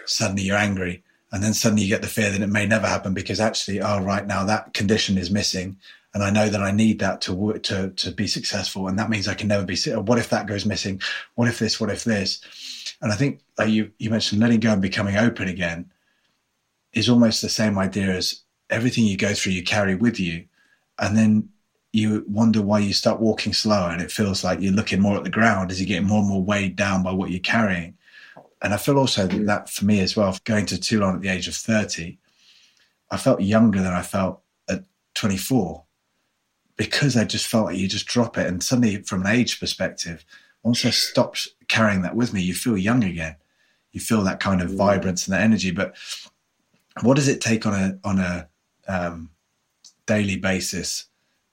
suddenly 0.06 0.44
you're 0.44 0.58
angry. 0.58 1.04
And 1.32 1.44
then 1.44 1.54
suddenly 1.54 1.84
you 1.84 1.90
get 1.90 2.02
the 2.02 2.08
fear 2.08 2.30
that 2.30 2.42
it 2.42 2.48
may 2.48 2.66
never 2.66 2.88
happen 2.88 3.14
because 3.14 3.40
actually, 3.40 3.82
oh, 3.82 4.02
right 4.02 4.28
now 4.28 4.44
that 4.46 4.74
condition 4.74 5.18
is 5.18 5.32
missing. 5.32 5.78
And 6.14 6.24
I 6.24 6.30
know 6.30 6.50
that 6.50 6.62
I 6.62 6.72
need 6.72 7.00
that 7.00 7.22
to, 7.22 7.54
to, 7.60 7.90
to 7.90 8.12
be 8.12 8.28
successful. 8.28 8.88
And 8.88 9.00
that 9.00 9.10
means 9.10 9.28
I 9.28 9.34
can 9.34 9.48
never 9.48 9.66
be, 9.66 9.78
what 9.92 10.20
if 10.20 10.30
that 10.30 10.46
goes 10.46 10.66
missing? 10.66 11.02
What 11.36 11.48
if 11.48 11.58
this, 11.58 11.80
what 11.80 11.90
if 11.90 12.04
this? 12.04 12.42
And 13.02 13.12
I 13.12 13.16
think 13.16 13.40
like 13.58 13.70
you, 13.70 13.92
you 13.98 14.10
mentioned 14.10 14.42
letting 14.42 14.60
go 14.60 14.74
and 14.74 14.82
becoming 14.82 15.16
open 15.16 15.48
again 15.48 15.90
is 16.94 17.10
almost 17.10 17.42
the 17.42 17.50
same 17.50 17.78
idea 17.78 18.14
as 18.14 18.42
everything 18.70 19.06
you 19.06 19.18
go 19.18 19.34
through, 19.34 19.54
you 19.54 19.64
carry 19.64 19.96
with 19.96 20.20
you. 20.20 20.46
And 21.00 21.18
then 21.18 21.50
you 21.94 22.24
wonder 22.28 22.62
why 22.62 22.80
you 22.80 22.94
start 22.94 23.20
walking 23.20 23.54
slower 23.54 23.90
and 23.90 24.02
it 24.02 24.12
feels 24.12 24.44
like 24.44 24.62
you're 24.62 24.72
looking 24.72 25.02
more 25.02 25.18
at 25.18 25.24
the 25.24 25.30
ground 25.30 25.72
as 25.72 25.80
you 25.80 25.86
get 25.86 26.04
more 26.04 26.20
and 26.20 26.30
more 26.30 26.44
weighed 26.44 26.76
down 26.76 27.04
by 27.04 27.12
what 27.12 27.32
you're 27.32 27.40
carrying. 27.40 27.98
And 28.62 28.74
I 28.74 28.78
feel 28.78 28.98
also 28.98 29.28
that, 29.28 29.46
that 29.46 29.70
for 29.70 29.86
me 29.86 30.00
as 30.00 30.16
well, 30.16 30.38
going 30.46 30.66
to 30.68 30.80
Toulon 30.80 31.16
at 31.16 31.22
the 31.22 31.30
age 31.30 31.48
of 31.48 31.56
30, 31.56 32.18
I 33.10 33.18
felt 33.18 33.42
younger 33.42 33.82
than 33.82 33.94
I 33.94 34.04
felt 34.04 34.42
at 34.70 34.86
24 35.16 35.84
because 36.78 37.18
I 37.18 37.26
just 37.26 37.48
felt 37.48 37.66
like 37.66 37.78
you 37.78 37.88
just 37.88 38.08
drop 38.08 38.38
it. 38.38 38.48
And 38.48 38.64
suddenly, 38.64 39.04
from 39.04 39.22
an 39.22 39.36
age 39.36 39.60
perspective, 39.60 40.24
once 40.64 40.86
I 40.86 40.92
stopped 40.92 41.50
carrying 41.68 42.04
that 42.04 42.16
with 42.16 42.34
me, 42.34 42.42
you 42.42 42.54
feel 42.54 42.78
young 42.78 43.04
again. 43.04 43.36
You 43.92 44.00
feel 44.00 44.24
that 44.24 44.40
kind 44.40 44.62
of 44.62 44.72
mm. 44.72 44.78
vibrance 44.78 45.28
and 45.28 45.34
that 45.34 45.42
energy. 45.42 45.72
But 45.72 45.96
what 47.02 47.16
does 47.16 47.28
it 47.28 47.42
take 47.42 47.66
on 47.66 47.74
a 47.74 48.00
on 48.08 48.20
a 48.20 48.48
um, 48.88 49.32
daily 50.06 50.38
basis? 50.38 51.06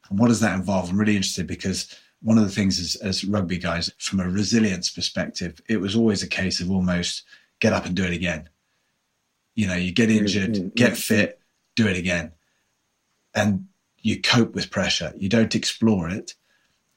And 0.09 0.19
what 0.19 0.29
does 0.29 0.41
that 0.41 0.55
involve? 0.55 0.91
I'm 0.91 0.99
really 0.99 1.17
interested 1.17 1.47
because 1.47 1.95
one 2.23 2.39
of 2.39 2.45
the 2.45 2.51
things 2.51 2.79
as, 2.79 2.97
as 2.97 3.25
rugby 3.25 3.59
guys, 3.59 3.91
from 3.99 4.21
a 4.21 4.29
resilience 4.29 4.91
perspective, 4.91 5.61
it 5.69 5.81
was 5.81 5.95
always 5.95 6.23
a 6.23 6.29
case 6.29 6.61
of 6.61 6.71
almost 6.71 7.25
get 7.61 7.73
up 7.73 7.87
and 7.87 7.95
do 7.95 8.05
it 8.05 8.13
again. 8.13 8.49
You 9.55 9.67
know, 9.67 9.75
you 9.75 9.93
get 9.93 10.11
injured, 10.11 10.55
mm-hmm. 10.55 10.69
get 10.69 10.97
fit, 10.97 11.41
do 11.77 11.87
it 11.87 11.97
again. 11.97 12.33
And 13.35 13.67
you 14.01 14.21
cope 14.21 14.55
with 14.55 14.71
pressure. 14.71 15.13
You 15.17 15.29
don't 15.29 15.55
explore 15.55 16.09
it 16.09 16.35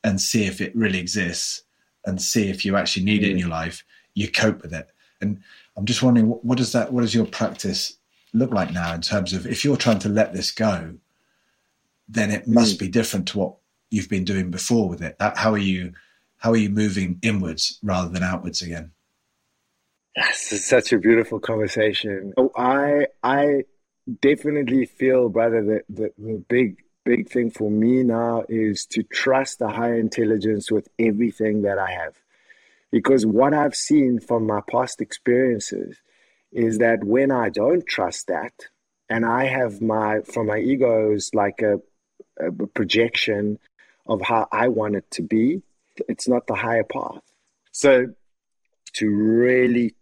and 0.03 0.19
see 0.19 0.45
if 0.45 0.61
it 0.61 0.75
really 0.75 0.99
exists 0.99 1.63
and 2.05 2.21
see 2.21 2.49
if 2.49 2.65
you 2.65 2.75
actually 2.75 3.05
need 3.05 3.23
it 3.23 3.31
in 3.31 3.37
mm. 3.37 3.41
your 3.41 3.49
life. 3.49 3.83
You 4.13 4.29
cope 4.29 4.61
with 4.61 4.73
it. 4.73 4.89
And 5.19 5.41
I'm 5.77 5.85
just 5.85 6.01
wondering, 6.01 6.27
what, 6.27 6.43
what 6.43 6.57
does 6.57 6.71
that, 6.71 6.91
what 6.91 7.01
does 7.01 7.13
your 7.13 7.25
practice 7.25 7.97
look 8.33 8.51
like 8.51 8.71
now 8.71 8.93
in 8.93 9.01
terms 9.01 9.33
of 9.33 9.45
if 9.45 9.63
you're 9.63 9.77
trying 9.77 9.99
to 9.99 10.09
let 10.09 10.33
this 10.33 10.51
go, 10.51 10.95
then 12.11 12.31
it 12.31 12.47
must 12.47 12.75
mm. 12.75 12.79
be 12.79 12.87
different 12.87 13.27
to 13.29 13.39
what 13.39 13.55
you've 13.89 14.09
been 14.09 14.25
doing 14.25 14.51
before 14.51 14.87
with 14.89 15.01
it? 15.01 15.15
How 15.19 15.51
are 15.51 15.57
you 15.57 15.93
how 16.37 16.51
are 16.51 16.57
you 16.57 16.69
moving 16.69 17.19
inwards 17.21 17.79
rather 17.83 18.09
than 18.09 18.23
outwards 18.23 18.61
again? 18.61 18.91
That's 20.15 20.67
such 20.67 20.91
a 20.91 20.97
beautiful 20.97 21.39
conversation. 21.39 22.33
Oh, 22.37 22.51
I 22.55 23.07
I 23.23 23.63
definitely 24.21 24.85
feel, 24.85 25.29
brother, 25.29 25.63
that 25.63 25.83
the, 25.87 26.11
the 26.17 26.43
big 26.49 26.77
big 27.05 27.29
thing 27.29 27.49
for 27.49 27.71
me 27.71 28.03
now 28.03 28.43
is 28.49 28.85
to 28.85 29.03
trust 29.03 29.59
the 29.59 29.69
higher 29.69 29.97
intelligence 29.97 30.71
with 30.71 30.87
everything 30.99 31.63
that 31.63 31.79
I 31.79 31.91
have. 31.91 32.13
Because 32.91 33.25
what 33.25 33.53
I've 33.53 33.75
seen 33.75 34.19
from 34.19 34.45
my 34.45 34.61
past 34.69 35.01
experiences 35.01 35.97
is 36.51 36.77
that 36.79 37.03
when 37.03 37.31
I 37.31 37.49
don't 37.49 37.85
trust 37.87 38.27
that, 38.27 38.53
and 39.09 39.25
I 39.25 39.45
have 39.45 39.81
my 39.81 40.21
from 40.21 40.47
my 40.47 40.59
ego 40.59 41.13
is 41.13 41.31
like 41.33 41.61
a, 41.61 41.79
a 42.47 42.67
projection 42.67 43.59
of 44.07 44.21
how 44.21 44.47
I 44.51 44.67
want 44.67 44.95
it 44.95 45.09
to 45.11 45.21
be. 45.21 45.61
It's 46.07 46.27
not 46.27 46.47
the 46.47 46.55
higher 46.55 46.83
path. 46.83 47.21
So 47.71 48.07
to 48.93 49.09
really 49.09 49.95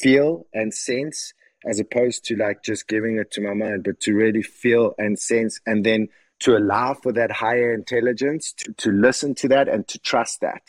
feel 0.00 0.46
and 0.52 0.74
sense 0.74 1.32
as 1.64 1.80
opposed 1.80 2.24
to 2.26 2.36
like 2.36 2.62
just 2.62 2.88
giving 2.88 3.16
it 3.16 3.30
to 3.32 3.40
my 3.40 3.54
mind, 3.54 3.84
but 3.84 4.00
to 4.00 4.14
really 4.14 4.42
feel 4.42 4.94
and 4.98 5.18
sense 5.18 5.60
and 5.66 5.84
then 5.84 6.08
to 6.40 6.56
allow 6.56 6.94
for 6.94 7.12
that 7.12 7.32
higher 7.32 7.72
intelligence 7.74 8.52
to, 8.52 8.72
to 8.74 8.92
listen 8.92 9.34
to 9.34 9.48
that 9.48 9.68
and 9.68 9.88
to 9.88 9.98
trust 9.98 10.40
that. 10.40 10.62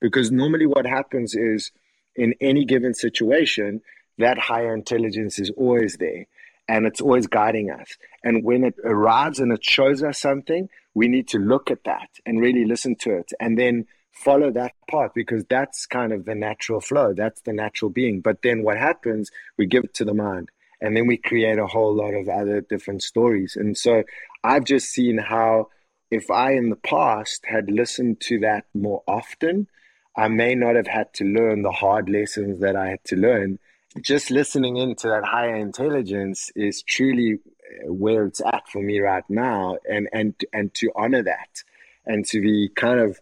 Because 0.00 0.30
normally 0.30 0.66
what 0.66 0.86
happens 0.86 1.34
is 1.34 1.70
in 2.14 2.34
any 2.40 2.64
given 2.64 2.92
situation, 2.92 3.80
that 4.18 4.38
higher 4.38 4.74
intelligence 4.74 5.38
is 5.38 5.50
always 5.56 5.96
there 5.96 6.26
and 6.68 6.86
it's 6.86 7.00
always 7.00 7.26
guiding 7.26 7.70
us. 7.70 7.96
And 8.24 8.44
when 8.44 8.64
it 8.64 8.74
arrives 8.84 9.38
and 9.40 9.52
it 9.52 9.64
shows 9.64 10.02
us 10.02 10.20
something, 10.20 10.68
we 10.94 11.08
need 11.08 11.28
to 11.28 11.38
look 11.38 11.70
at 11.70 11.84
that 11.84 12.08
and 12.24 12.40
really 12.40 12.64
listen 12.64 12.96
to 12.96 13.16
it 13.16 13.32
and 13.40 13.58
then 13.58 13.86
follow 14.12 14.50
that 14.50 14.72
path 14.90 15.10
because 15.14 15.44
that's 15.44 15.86
kind 15.86 16.12
of 16.12 16.24
the 16.24 16.34
natural 16.34 16.80
flow. 16.80 17.12
That's 17.12 17.42
the 17.42 17.52
natural 17.52 17.90
being. 17.90 18.20
But 18.20 18.42
then 18.42 18.62
what 18.62 18.78
happens, 18.78 19.30
we 19.58 19.66
give 19.66 19.84
it 19.84 19.94
to 19.94 20.04
the 20.04 20.14
mind 20.14 20.50
and 20.80 20.96
then 20.96 21.06
we 21.06 21.16
create 21.16 21.58
a 21.58 21.66
whole 21.66 21.94
lot 21.94 22.14
of 22.14 22.28
other 22.28 22.60
different 22.60 23.02
stories. 23.02 23.56
And 23.56 23.76
so 23.76 24.02
I've 24.42 24.64
just 24.64 24.88
seen 24.88 25.18
how 25.18 25.68
if 26.10 26.30
I 26.30 26.52
in 26.52 26.70
the 26.70 26.76
past 26.76 27.44
had 27.46 27.70
listened 27.70 28.20
to 28.22 28.38
that 28.40 28.64
more 28.74 29.02
often, 29.06 29.68
I 30.16 30.28
may 30.28 30.54
not 30.54 30.76
have 30.76 30.86
had 30.86 31.12
to 31.14 31.24
learn 31.24 31.62
the 31.62 31.72
hard 31.72 32.08
lessons 32.08 32.60
that 32.60 32.76
I 32.76 32.88
had 32.90 33.04
to 33.06 33.16
learn 33.16 33.58
just 34.02 34.30
listening 34.30 34.76
into 34.76 35.08
that 35.08 35.24
higher 35.24 35.56
intelligence 35.56 36.50
is 36.54 36.82
truly 36.82 37.34
uh, 37.34 37.92
where 37.92 38.26
it's 38.26 38.40
at 38.40 38.68
for 38.68 38.82
me 38.82 39.00
right 39.00 39.24
now. 39.28 39.78
And 39.88 40.08
and 40.12 40.34
and 40.52 40.72
to 40.74 40.90
honor 40.96 41.22
that 41.22 41.62
and 42.04 42.24
to 42.26 42.40
be 42.40 42.68
kind 42.74 43.00
of 43.00 43.18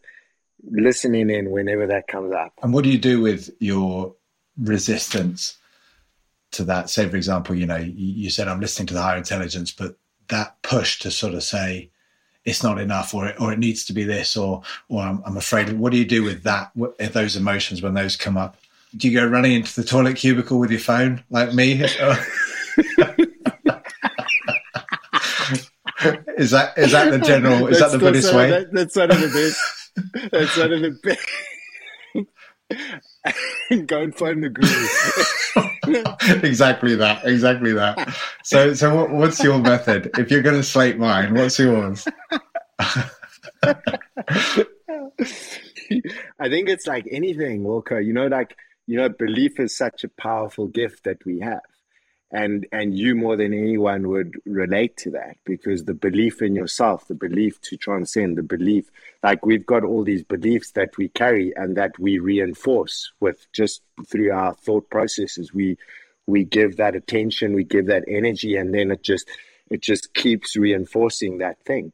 listening 0.71 1.31
in 1.31 1.51
whenever 1.51 1.87
that 1.87 2.09
comes 2.09 2.33
up. 2.33 2.53
And 2.63 2.73
what 2.73 2.85
do 2.85 2.91
you 2.91 2.99
do 2.99 3.21
with 3.21 3.51
your 3.59 4.15
resistance 4.59 5.59
to 6.53 6.65
that? 6.65 6.91
Say 6.91 7.09
for 7.09 7.17
example 7.17 7.55
you 7.55 7.67
know 7.67 7.77
you 7.77 8.31
said 8.31 8.47
i'm 8.49 8.61
listening 8.61 8.87
to 8.87 8.95
the 8.95 9.03
higher 9.03 9.17
intelligence 9.17 9.73
but 9.73 9.97
that 10.29 10.61
push 10.63 10.99
to 11.01 11.11
sort 11.11 11.35
of 11.35 11.43
say 11.43 11.91
it's 12.45 12.63
not 12.63 12.79
enough 12.79 13.15
or 13.15 13.27
it, 13.27 13.41
or 13.41 13.53
it 13.53 13.59
needs 13.59 13.85
to 13.85 13.93
be 13.93 14.05
this 14.05 14.37
or 14.37 14.63
or 14.89 15.03
I'm, 15.03 15.23
I'm 15.25 15.37
afraid. 15.37 15.73
What 15.73 15.93
do 15.93 15.99
you 15.99 16.05
do 16.05 16.23
with 16.23 16.43
that 16.45 16.71
what, 16.75 16.97
those 16.99 17.37
emotions 17.37 17.83
when 17.83 17.95
those 17.95 18.17
come 18.17 18.37
up 18.37 18.57
do 18.97 19.09
you 19.09 19.19
go 19.19 19.27
running 19.27 19.53
into 19.53 19.81
the 19.81 19.87
toilet 19.87 20.17
cubicle 20.17 20.59
with 20.59 20.71
your 20.71 20.81
phone 20.81 21.23
like 21.31 21.53
me? 21.53 21.73
is 26.37 26.51
that 26.51 26.77
is 26.77 26.93
that 26.93 27.11
the 27.11 27.19
general? 27.19 27.67
Is 27.67 27.79
that's, 27.79 27.93
that 27.93 27.99
the 27.99 28.05
Buddhist 28.05 28.35
way? 28.35 28.51
That, 28.51 28.73
that's 28.73 28.97
one 28.97 29.11
of 29.11 29.21
the 29.21 29.29
best. 29.29 29.61
That's 30.31 30.57
one 30.57 30.73
of 30.73 30.81
the 30.81 30.99
best. 31.03 31.29
go 33.87 34.03
and 34.03 34.15
find 34.15 34.43
the 34.43 34.49
guru. 34.51 34.87
exactly 36.47 36.95
that. 36.97 37.25
Exactly 37.25 37.73
that. 37.73 38.17
So, 38.43 38.75
so 38.75 38.95
what, 38.95 39.11
what's 39.11 39.43
your 39.43 39.59
method? 39.59 40.11
If 40.19 40.31
you're 40.31 40.43
going 40.43 40.57
to 40.57 40.63
slate 40.63 40.99
mine, 40.99 41.35
what's 41.35 41.59
yours? 41.59 42.07
I 42.79 43.05
think 46.49 46.69
it's 46.69 46.87
like 46.87 47.07
anything, 47.11 47.63
Wilko. 47.65 48.05
You 48.05 48.13
know, 48.13 48.27
like 48.27 48.57
you 48.87 48.97
know, 48.97 49.09
belief 49.09 49.59
is 49.59 49.77
such 49.77 50.05
a 50.05 50.09
powerful 50.09 50.67
gift 50.67 51.05
that 51.05 51.25
we 51.25 51.41
have. 51.41 51.63
And 52.31 52.67
and 52.73 52.99
you 52.99 53.15
more 53.15 53.37
than 53.37 53.55
anyone 53.55 54.09
would 54.09 54.35
relate 54.45 54.97
to 54.99 55.11
that 55.11 55.37
because 55.45 55.85
the 55.85 55.95
belief 55.95 56.43
in 56.43 56.57
yourself, 56.57 57.07
the 57.07 57.15
belief 57.15 57.61
to 57.63 57.77
transcend, 57.77 58.37
the 58.37 58.43
belief 58.43 58.91
like 59.23 59.47
we've 59.47 59.65
got 59.65 59.85
all 59.85 60.03
these 60.03 60.25
beliefs 60.25 60.73
that 60.73 60.97
we 60.97 61.09
carry 61.11 61.53
and 61.55 61.77
that 61.77 61.97
we 61.99 62.19
reinforce 62.19 63.13
with 63.21 63.47
just 63.53 63.83
through 64.09 64.33
our 64.33 64.55
thought 64.55 64.91
processes. 64.91 65.55
We 65.55 65.77
we 66.27 66.45
give 66.45 66.77
that 66.79 66.97
attention, 66.97 67.55
we 67.55 67.63
give 67.63 67.87
that 67.87 68.05
energy, 68.09 68.57
and 68.57 68.75
then 68.75 68.91
it 68.91 69.05
just 69.05 69.29
it 69.71 69.81
just 69.81 70.13
keeps 70.15 70.57
reinforcing 70.57 71.39
that 71.39 71.63
thing. 71.65 71.93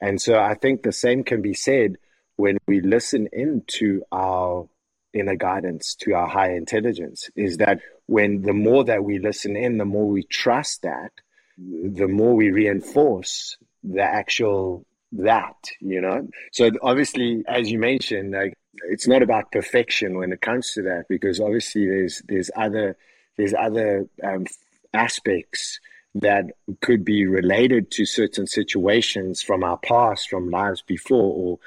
And 0.00 0.20
so 0.20 0.38
I 0.38 0.54
think 0.54 0.82
the 0.82 0.92
same 0.92 1.22
can 1.22 1.42
be 1.42 1.54
said 1.54 1.96
when 2.36 2.58
we 2.66 2.80
listen 2.80 3.28
into 3.32 4.02
our 4.10 4.68
inner 5.16 5.36
guidance 5.36 5.94
to 6.00 6.14
our 6.14 6.28
higher 6.28 6.56
intelligence 6.56 7.30
is 7.36 7.56
that 7.58 7.80
when 8.06 8.42
the 8.42 8.52
more 8.52 8.84
that 8.84 9.04
we 9.04 9.18
listen 9.18 9.56
in, 9.56 9.78
the 9.78 9.84
more 9.84 10.08
we 10.08 10.22
trust 10.22 10.82
that, 10.82 11.10
the 11.58 12.08
more 12.08 12.34
we 12.34 12.50
reinforce 12.50 13.56
the 13.82 14.02
actual 14.02 14.84
that, 15.12 15.56
you 15.80 16.00
know? 16.00 16.28
So 16.52 16.70
obviously, 16.82 17.44
as 17.48 17.70
you 17.70 17.78
mentioned, 17.78 18.32
like 18.32 18.54
it's 18.88 19.08
not 19.08 19.22
about 19.22 19.52
perfection 19.52 20.18
when 20.18 20.32
it 20.32 20.40
comes 20.40 20.72
to 20.72 20.82
that, 20.82 21.06
because 21.08 21.40
obviously 21.40 21.86
there's 21.86 22.22
there's 22.28 22.50
other 22.56 22.96
there's 23.36 23.54
other 23.54 24.06
um, 24.22 24.46
aspects 24.92 25.80
that 26.14 26.46
could 26.80 27.04
be 27.04 27.26
related 27.26 27.90
to 27.90 28.06
certain 28.06 28.46
situations 28.46 29.42
from 29.42 29.62
our 29.62 29.76
past, 29.78 30.30
from 30.30 30.50
lives 30.50 30.82
before, 30.82 31.34
or 31.34 31.58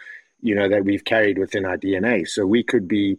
you 0.41 0.55
know 0.55 0.69
that 0.69 0.85
we've 0.85 1.05
carried 1.05 1.37
within 1.37 1.65
our 1.65 1.77
DNA. 1.77 2.27
So 2.27 2.45
we 2.45 2.63
could 2.63 2.87
be 2.87 3.17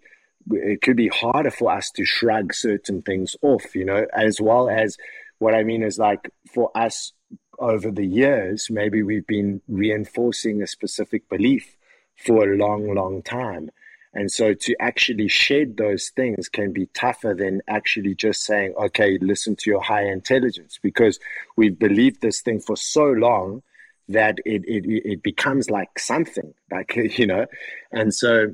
it 0.51 0.82
could 0.82 0.97
be 0.97 1.09
harder 1.09 1.51
for 1.51 1.72
us 1.72 1.91
to 1.93 2.05
shrug 2.05 2.55
certain 2.55 3.03
things 3.03 3.36
off, 3.43 3.74
you 3.74 3.84
know, 3.84 4.07
as 4.12 4.41
well 4.41 4.68
as 4.68 4.97
what 5.38 5.55
I 5.55 5.62
mean 5.62 5.82
is 5.82 5.99
like 5.99 6.30
for 6.53 6.70
us 6.74 7.12
over 7.59 7.91
the 7.91 8.07
years, 8.07 8.68
maybe 8.70 9.03
we've 9.03 9.26
been 9.26 9.61
reinforcing 9.68 10.62
a 10.62 10.66
specific 10.66 11.28
belief 11.28 11.76
for 12.16 12.51
a 12.51 12.57
long, 12.57 12.95
long 12.95 13.22
time. 13.22 13.70
And 14.12 14.30
so 14.30 14.55
to 14.55 14.76
actually 14.80 15.28
shed 15.28 15.76
those 15.76 16.11
things 16.16 16.49
can 16.49 16.72
be 16.72 16.86
tougher 16.86 17.34
than 17.34 17.62
actually 17.68 18.14
just 18.14 18.43
saying, 18.43 18.74
okay, 18.76 19.18
listen 19.20 19.55
to 19.57 19.70
your 19.70 19.82
higher 19.82 20.11
intelligence, 20.11 20.78
because 20.82 21.20
we've 21.57 21.78
believed 21.78 22.20
this 22.20 22.41
thing 22.41 22.61
for 22.61 22.76
so 22.76 23.05
long 23.05 23.62
that 24.09 24.38
it, 24.45 24.64
it, 24.64 24.84
it 24.86 25.22
becomes 25.22 25.70
like 25.70 25.97
something, 25.99 26.53
like, 26.72 26.97
you 27.18 27.26
know, 27.26 27.47
and 27.93 28.12
so 28.12 28.53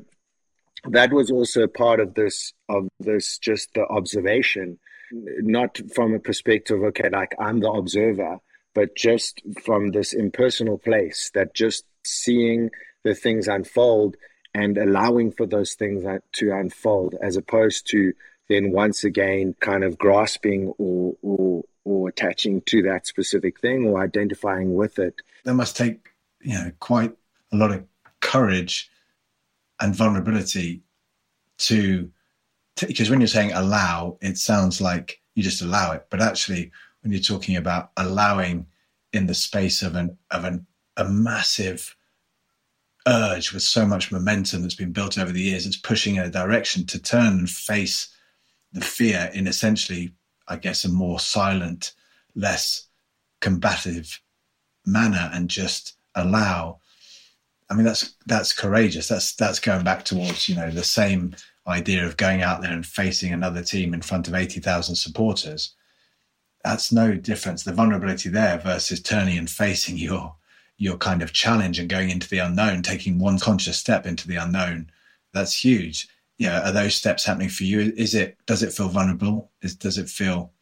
that 0.90 1.12
was 1.12 1.30
also 1.30 1.66
part 1.66 2.00
of 2.00 2.14
this 2.14 2.52
of 2.68 2.88
this 3.00 3.38
just 3.38 3.72
the 3.74 3.86
observation 3.86 4.78
not 5.12 5.78
from 5.94 6.14
a 6.14 6.18
perspective 6.18 6.82
okay 6.82 7.08
like 7.10 7.34
i'm 7.38 7.60
the 7.60 7.70
observer 7.70 8.38
but 8.74 8.94
just 8.94 9.40
from 9.64 9.90
this 9.90 10.12
impersonal 10.12 10.78
place 10.78 11.30
that 11.34 11.54
just 11.54 11.84
seeing 12.04 12.70
the 13.04 13.14
things 13.14 13.48
unfold 13.48 14.16
and 14.52 14.78
allowing 14.78 15.30
for 15.30 15.46
those 15.46 15.74
things 15.74 16.04
to 16.32 16.52
unfold 16.52 17.14
as 17.22 17.36
opposed 17.36 17.86
to 17.88 18.12
then 18.48 18.72
once 18.72 19.04
again 19.04 19.54
kind 19.60 19.84
of 19.84 19.98
grasping 19.98 20.72
or 20.78 21.14
or 21.22 21.62
or 21.84 22.08
attaching 22.08 22.60
to 22.62 22.82
that 22.82 23.06
specific 23.06 23.60
thing 23.60 23.86
or 23.86 24.02
identifying 24.02 24.74
with 24.74 24.98
it. 24.98 25.14
That 25.44 25.54
must 25.54 25.76
take 25.76 26.10
you 26.40 26.54
know 26.54 26.72
quite 26.80 27.14
a 27.52 27.56
lot 27.56 27.72
of 27.72 27.84
courage 28.20 28.90
and 29.80 29.94
vulnerability 29.94 30.82
to 31.58 32.10
because 32.86 33.08
when 33.08 33.20
you're 33.20 33.26
saying 33.26 33.52
allow, 33.52 34.18
it 34.20 34.36
sounds 34.36 34.80
like 34.80 35.22
you 35.34 35.42
just 35.42 35.62
allow 35.62 35.92
it, 35.92 36.06
but 36.10 36.20
actually, 36.20 36.70
when 37.00 37.12
you're 37.12 37.22
talking 37.22 37.56
about 37.56 37.90
allowing 37.96 38.66
in 39.12 39.26
the 39.26 39.34
space 39.34 39.82
of 39.82 39.94
an 39.94 40.16
of 40.30 40.44
an 40.44 40.66
a 40.96 41.04
massive 41.04 41.96
urge 43.06 43.52
with 43.52 43.62
so 43.62 43.86
much 43.86 44.10
momentum 44.10 44.62
that's 44.62 44.74
been 44.74 44.92
built 44.92 45.18
over 45.18 45.32
the 45.32 45.40
years, 45.40 45.66
it's 45.66 45.76
pushing 45.76 46.16
in 46.16 46.22
a 46.22 46.30
direction 46.30 46.84
to 46.86 47.00
turn 47.00 47.38
and 47.38 47.50
face 47.50 48.08
the 48.72 48.80
fear 48.80 49.30
in 49.32 49.46
essentially, 49.46 50.12
I 50.48 50.56
guess, 50.56 50.84
a 50.84 50.88
more 50.88 51.20
silent, 51.20 51.92
less 52.34 52.88
combative 53.40 54.20
manner, 54.84 55.30
and 55.32 55.48
just 55.48 55.96
allow 56.14 56.80
I 57.68 57.74
mean, 57.74 57.84
that's 57.84 58.14
that's 58.26 58.52
courageous. 58.52 59.08
That's 59.08 59.34
that's 59.34 59.58
going 59.58 59.84
back 59.84 60.04
towards 60.04 60.48
you 60.48 60.54
know 60.54 60.70
the 60.70 60.84
same 60.84 61.34
idea 61.66 62.06
of 62.06 62.16
going 62.16 62.42
out 62.42 62.62
there 62.62 62.72
and 62.72 62.86
facing 62.86 63.32
another 63.32 63.62
team 63.62 63.92
in 63.92 64.02
front 64.02 64.28
of 64.28 64.34
eighty 64.34 64.60
thousand 64.60 64.96
supporters. 64.96 65.74
That's 66.64 66.92
no 66.92 67.14
difference. 67.14 67.62
The 67.64 67.72
vulnerability 67.72 68.28
there 68.28 68.58
versus 68.58 69.00
turning 69.00 69.38
and 69.38 69.50
facing 69.50 69.96
your 69.96 70.36
your 70.78 70.96
kind 70.96 71.22
of 71.22 71.32
challenge 71.32 71.78
and 71.78 71.88
going 71.88 72.10
into 72.10 72.28
the 72.28 72.38
unknown, 72.38 72.82
taking 72.82 73.18
one 73.18 73.38
conscious 73.38 73.78
step 73.78 74.06
into 74.06 74.28
the 74.28 74.36
unknown. 74.36 74.90
That's 75.32 75.64
huge. 75.64 76.08
Yeah, 76.38 76.68
are 76.68 76.72
those 76.72 76.94
steps 76.94 77.24
happening 77.24 77.48
for 77.48 77.64
you? 77.64 77.92
Is 77.96 78.14
it 78.14 78.36
does 78.46 78.62
it 78.62 78.72
feel 78.72 78.88
vulnerable? 78.88 79.50
Is, 79.62 79.74
does 79.74 79.98
it 79.98 80.08
feel 80.08 80.52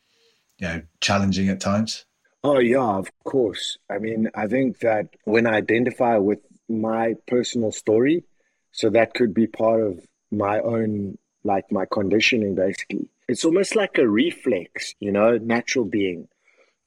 you 0.58 0.68
know 0.68 0.82
challenging 1.00 1.48
at 1.48 1.60
times? 1.60 2.06
Oh 2.44 2.60
yeah, 2.60 2.96
of 2.96 3.10
course. 3.24 3.76
I 3.90 3.98
mean, 3.98 4.30
I 4.34 4.46
think 4.46 4.78
that 4.80 5.08
when 5.24 5.46
I 5.46 5.56
identify 5.56 6.16
with 6.16 6.40
my 6.68 7.14
personal 7.26 7.72
story. 7.72 8.24
So 8.72 8.90
that 8.90 9.14
could 9.14 9.34
be 9.34 9.46
part 9.46 9.80
of 9.80 10.00
my 10.30 10.60
own, 10.60 11.18
like 11.44 11.70
my 11.70 11.84
conditioning, 11.90 12.54
basically. 12.54 13.08
It's 13.28 13.44
almost 13.44 13.76
like 13.76 13.98
a 13.98 14.08
reflex, 14.08 14.94
you 15.00 15.12
know, 15.12 15.38
natural 15.38 15.84
being 15.84 16.28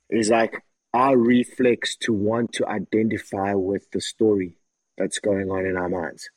is 0.10 0.30
like 0.30 0.64
our 0.94 1.18
reflex 1.18 1.96
to 1.98 2.14
want 2.14 2.54
to 2.54 2.68
identify 2.68 3.54
with 3.54 3.90
the 3.92 4.02
story 4.02 4.58
that's 4.98 5.20
going 5.20 5.50
on 5.50 5.66
in 5.66 5.78
our 5.78 5.90
minds. 5.90 6.30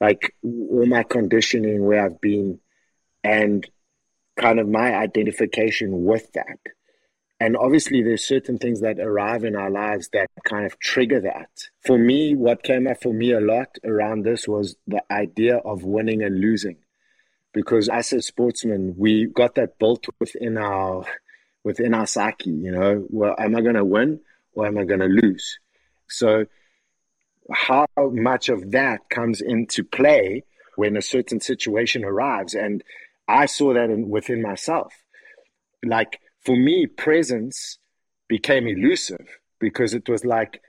Like 0.00 0.34
all 0.42 0.86
my 0.86 1.02
conditioning, 1.02 1.84
where 1.84 2.04
I've 2.04 2.20
been, 2.20 2.60
and 3.22 3.68
kind 4.36 4.58
of 4.58 4.68
my 4.68 4.94
identification 4.94 6.04
with 6.04 6.32
that 6.32 6.58
And 7.40 7.56
obviously, 7.56 8.02
there's 8.02 8.24
certain 8.24 8.58
things 8.58 8.80
that 8.82 9.00
arrive 9.00 9.44
in 9.44 9.56
our 9.56 9.70
lives 9.70 10.10
that 10.12 10.28
kind 10.44 10.66
of 10.66 10.78
trigger 10.78 11.20
that. 11.22 11.48
For 11.84 11.98
me, 11.98 12.34
what 12.34 12.62
came 12.62 12.86
up 12.86 13.02
for 13.02 13.14
me 13.14 13.32
a 13.32 13.40
lot 13.40 13.76
around 13.82 14.24
this 14.24 14.46
was 14.46 14.76
the 14.86 15.02
idea 15.10 15.56
of 15.56 15.82
winning 15.82 16.22
and 16.22 16.38
losing. 16.38 16.76
Because 17.52 17.88
as 17.88 18.12
a 18.12 18.20
sportsman, 18.20 18.94
we 18.98 19.26
got 19.26 19.54
that 19.54 19.78
built 19.78 20.06
within 20.20 20.58
our 20.58 21.04
within 21.64 21.92
our 21.94 22.06
psyche, 22.06 22.50
you 22.50 22.70
know, 22.70 23.06
well, 23.10 23.34
am 23.38 23.56
I 23.56 23.60
gonna 23.60 23.84
win 23.84 24.20
or 24.54 24.66
am 24.66 24.78
I 24.78 24.84
gonna 24.84 25.08
lose? 25.08 25.58
So 26.08 26.46
how 27.52 27.86
much 27.98 28.48
of 28.48 28.70
that 28.70 29.08
comes 29.10 29.40
into 29.40 29.82
play 29.82 30.44
when 30.80 30.96
a 30.96 31.02
certain 31.02 31.40
situation 31.40 32.04
arrives. 32.04 32.54
And 32.54 32.82
I 33.28 33.44
saw 33.44 33.74
that 33.74 33.90
in, 33.90 34.08
within 34.08 34.40
myself. 34.40 34.94
Like 35.84 36.20
for 36.44 36.56
me, 36.56 36.86
presence 36.86 37.78
became 38.28 38.66
elusive 38.66 39.26
because 39.58 39.94
it 39.94 40.08
was 40.08 40.24
like 40.24 40.62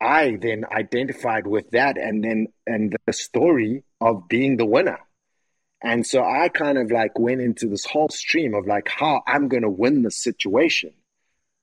I 0.00 0.36
then 0.40 0.64
identified 0.70 1.46
with 1.46 1.70
that 1.70 1.96
and 1.96 2.22
then 2.22 2.48
and 2.66 2.96
the 3.06 3.12
story 3.12 3.84
of 4.00 4.28
being 4.28 4.56
the 4.56 4.66
winner. 4.66 4.98
And 5.82 6.06
so 6.06 6.24
I 6.24 6.48
kind 6.48 6.78
of 6.78 6.90
like 6.90 7.18
went 7.18 7.40
into 7.40 7.68
this 7.68 7.84
whole 7.84 8.08
stream 8.08 8.54
of 8.54 8.66
like 8.66 8.88
how 8.88 9.22
I'm 9.26 9.48
going 9.48 9.62
to 9.62 9.70
win 9.70 10.02
the 10.02 10.10
situation 10.10 10.92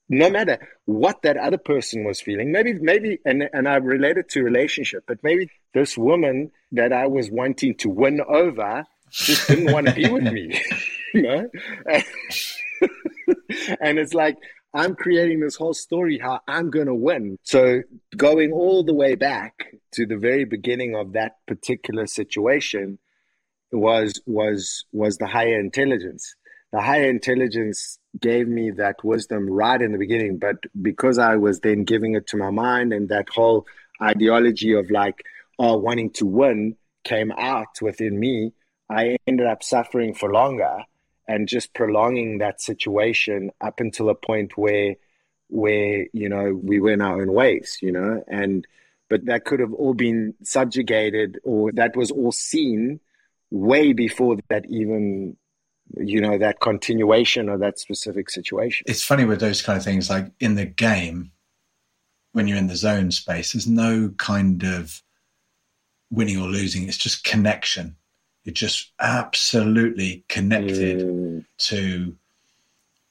no 0.10 0.30
matter 0.30 0.60
what 0.86 1.22
that 1.22 1.38
other 1.38 1.58
person 1.58 2.04
was 2.04 2.20
feeling 2.22 2.52
maybe 2.52 2.74
maybe 2.74 3.20
and 3.26 3.50
and 3.54 3.68
i 3.68 3.76
related 3.76 4.28
to 4.30 4.44
relationship 4.44 5.04
but 5.08 5.18
maybe 5.24 5.50
this 5.74 5.98
woman 5.98 6.52
that 6.72 6.92
i 6.92 7.08
was 7.08 7.32
wanting 7.32 7.74
to 7.76 7.90
win 7.90 8.22
over 8.28 8.86
just 9.12 9.48
didn't 9.48 9.72
want 9.72 9.88
to 9.88 9.94
be 9.94 10.10
with 10.10 10.24
me 10.24 10.62
you 11.14 11.22
know 11.22 11.50
and, 13.82 14.00
it's 14.00 14.14
like 14.14 14.38
i'm 14.74 14.96
creating 14.96 15.40
this 15.40 15.56
whole 15.56 15.74
story 15.74 16.18
how 16.18 16.40
i'm 16.48 16.70
going 16.70 16.88
to 16.88 16.96
win 16.96 17.38
so 17.44 17.82
going 18.18 18.52
all 18.52 18.84
the 18.84 18.94
way 18.94 19.16
back 19.16 19.66
to 19.92 20.06
the 20.06 20.18
very 20.18 20.46
beginning 20.46 20.96
of 20.96 21.14
that 21.14 21.34
particular 21.48 22.08
situation 22.08 22.98
was 23.72 24.22
was 24.26 24.86
was 24.92 25.18
the 25.18 25.28
higher 25.28 25.60
intelligence 25.60 26.36
the 26.74 26.82
higher 26.82 27.08
intelligence 27.08 28.00
gave 28.20 28.48
me 28.48 28.72
that 28.72 29.04
wisdom 29.04 29.48
right 29.48 29.80
in 29.80 29.92
the 29.92 30.00
beginning. 30.00 30.40
But 30.40 30.56
because 30.82 31.20
I 31.20 31.36
was 31.36 31.60
then 31.60 31.84
giving 31.84 32.16
it 32.16 32.26
to 32.28 32.38
my 32.38 32.50
mind 32.50 32.94
and 32.94 33.10
that 33.10 33.30
whole 33.30 33.68
ideology 34.02 34.74
of 34.74 34.90
like, 34.90 35.24
oh, 35.60 35.78
wanting 35.78 36.10
to 36.14 36.26
win 36.26 36.76
came 37.04 37.32
out 37.32 37.80
within 37.80 38.20
me, 38.20 38.54
I 38.90 39.18
ended 39.28 39.46
up 39.46 39.62
suffering 39.62 40.16
for 40.16 40.34
longer 40.34 40.80
and 41.28 41.48
just 41.48 41.74
prolonging 41.74 42.40
that 42.40 42.62
situation 42.62 43.52
up 43.62 43.80
until 43.80 44.10
a 44.10 44.16
point 44.16 44.58
where 44.58 44.96
where 45.50 46.08
you 46.14 46.28
know 46.28 46.60
we 46.64 46.80
went 46.80 47.02
our 47.02 47.22
own 47.22 47.32
ways 47.32 47.78
you 47.82 47.92
know? 47.92 48.24
And 48.28 48.66
but 49.10 49.26
that 49.26 49.46
could 49.46 49.60
have 49.60 49.74
all 49.74 49.94
been 49.94 50.34
subjugated 50.44 51.40
or 51.44 51.72
that 51.74 51.96
was 51.96 52.10
all 52.10 52.32
seen 52.32 53.00
way 53.52 53.94
before 53.94 54.38
that 54.50 54.66
even 54.68 55.38
you 55.98 56.20
know 56.20 56.38
that 56.38 56.60
continuation 56.60 57.50
of 57.50 57.60
that 57.60 57.78
specific 57.78 58.30
situation. 58.30 58.86
It's 58.88 59.04
funny 59.04 59.26
with 59.26 59.40
those 59.40 59.62
kind 59.62 59.78
of 59.78 59.84
things 59.84 60.10
like 60.10 60.32
in 60.40 60.56
the 60.56 60.66
game 60.66 61.32
when 62.32 62.48
you're 62.48 62.58
in 62.58 62.68
the 62.68 62.76
zone 62.76 63.12
space 63.12 63.54
there's 63.54 63.68
no 63.68 64.10
kind 64.18 64.64
of 64.64 65.04
winning 66.10 66.40
or 66.40 66.48
losing. 66.48 66.88
It's 66.88 66.98
just 66.98 67.24
connection 67.24 67.96
you're 68.44 68.54
just 68.54 68.92
absolutely 69.00 70.24
connected 70.28 71.00
mm. 71.00 71.46
to 71.58 72.16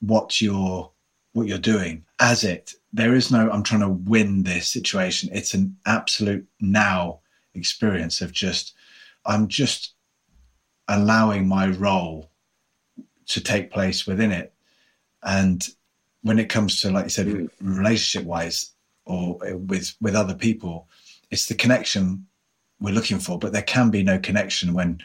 what 0.00 0.40
you're 0.40 0.90
what 1.32 1.46
you're 1.46 1.58
doing 1.58 2.04
as 2.20 2.44
it 2.44 2.74
there 2.92 3.14
is 3.14 3.30
no 3.30 3.50
i'm 3.50 3.62
trying 3.62 3.80
to 3.80 3.88
win 3.88 4.42
this 4.42 4.68
situation 4.68 5.30
it's 5.32 5.54
an 5.54 5.76
absolute 5.86 6.46
now 6.60 7.20
experience 7.54 8.20
of 8.20 8.32
just 8.32 8.74
i'm 9.24 9.48
just 9.48 9.94
allowing 10.88 11.48
my 11.48 11.68
role 11.68 12.30
to 13.26 13.40
take 13.40 13.70
place 13.70 14.06
within 14.06 14.32
it. 14.32 14.52
And 15.22 15.66
when 16.22 16.38
it 16.38 16.48
comes 16.48 16.80
to, 16.80 16.90
like 16.90 17.04
you 17.04 17.10
said, 17.10 17.26
mm. 17.26 17.50
relationship 17.60 18.26
wise 18.26 18.70
or 19.04 19.38
with 19.56 19.94
with 20.00 20.14
other 20.14 20.34
people, 20.34 20.88
it's 21.30 21.46
the 21.46 21.54
connection 21.54 22.26
we're 22.80 22.94
looking 22.94 23.18
for. 23.18 23.38
But 23.38 23.52
there 23.52 23.62
can 23.62 23.90
be 23.90 24.02
no 24.02 24.18
connection 24.18 24.74
when, 24.74 25.00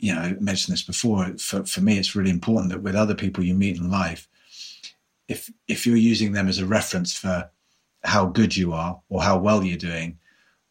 you 0.00 0.14
know, 0.14 0.20
I 0.20 0.32
mentioned 0.40 0.72
this 0.72 0.82
before. 0.82 1.26
For 1.38 1.64
for 1.64 1.80
me, 1.80 1.98
it's 1.98 2.16
really 2.16 2.30
important 2.30 2.72
that 2.72 2.82
with 2.82 2.96
other 2.96 3.14
people 3.14 3.44
you 3.44 3.54
meet 3.54 3.76
in 3.76 3.90
life, 3.90 4.28
if 5.28 5.50
if 5.68 5.86
you're 5.86 5.96
using 5.96 6.32
them 6.32 6.48
as 6.48 6.58
a 6.58 6.66
reference 6.66 7.16
for 7.16 7.50
how 8.02 8.26
good 8.26 8.56
you 8.56 8.72
are 8.72 9.00
or 9.10 9.22
how 9.22 9.38
well 9.38 9.62
you're 9.62 9.76
doing, 9.76 10.18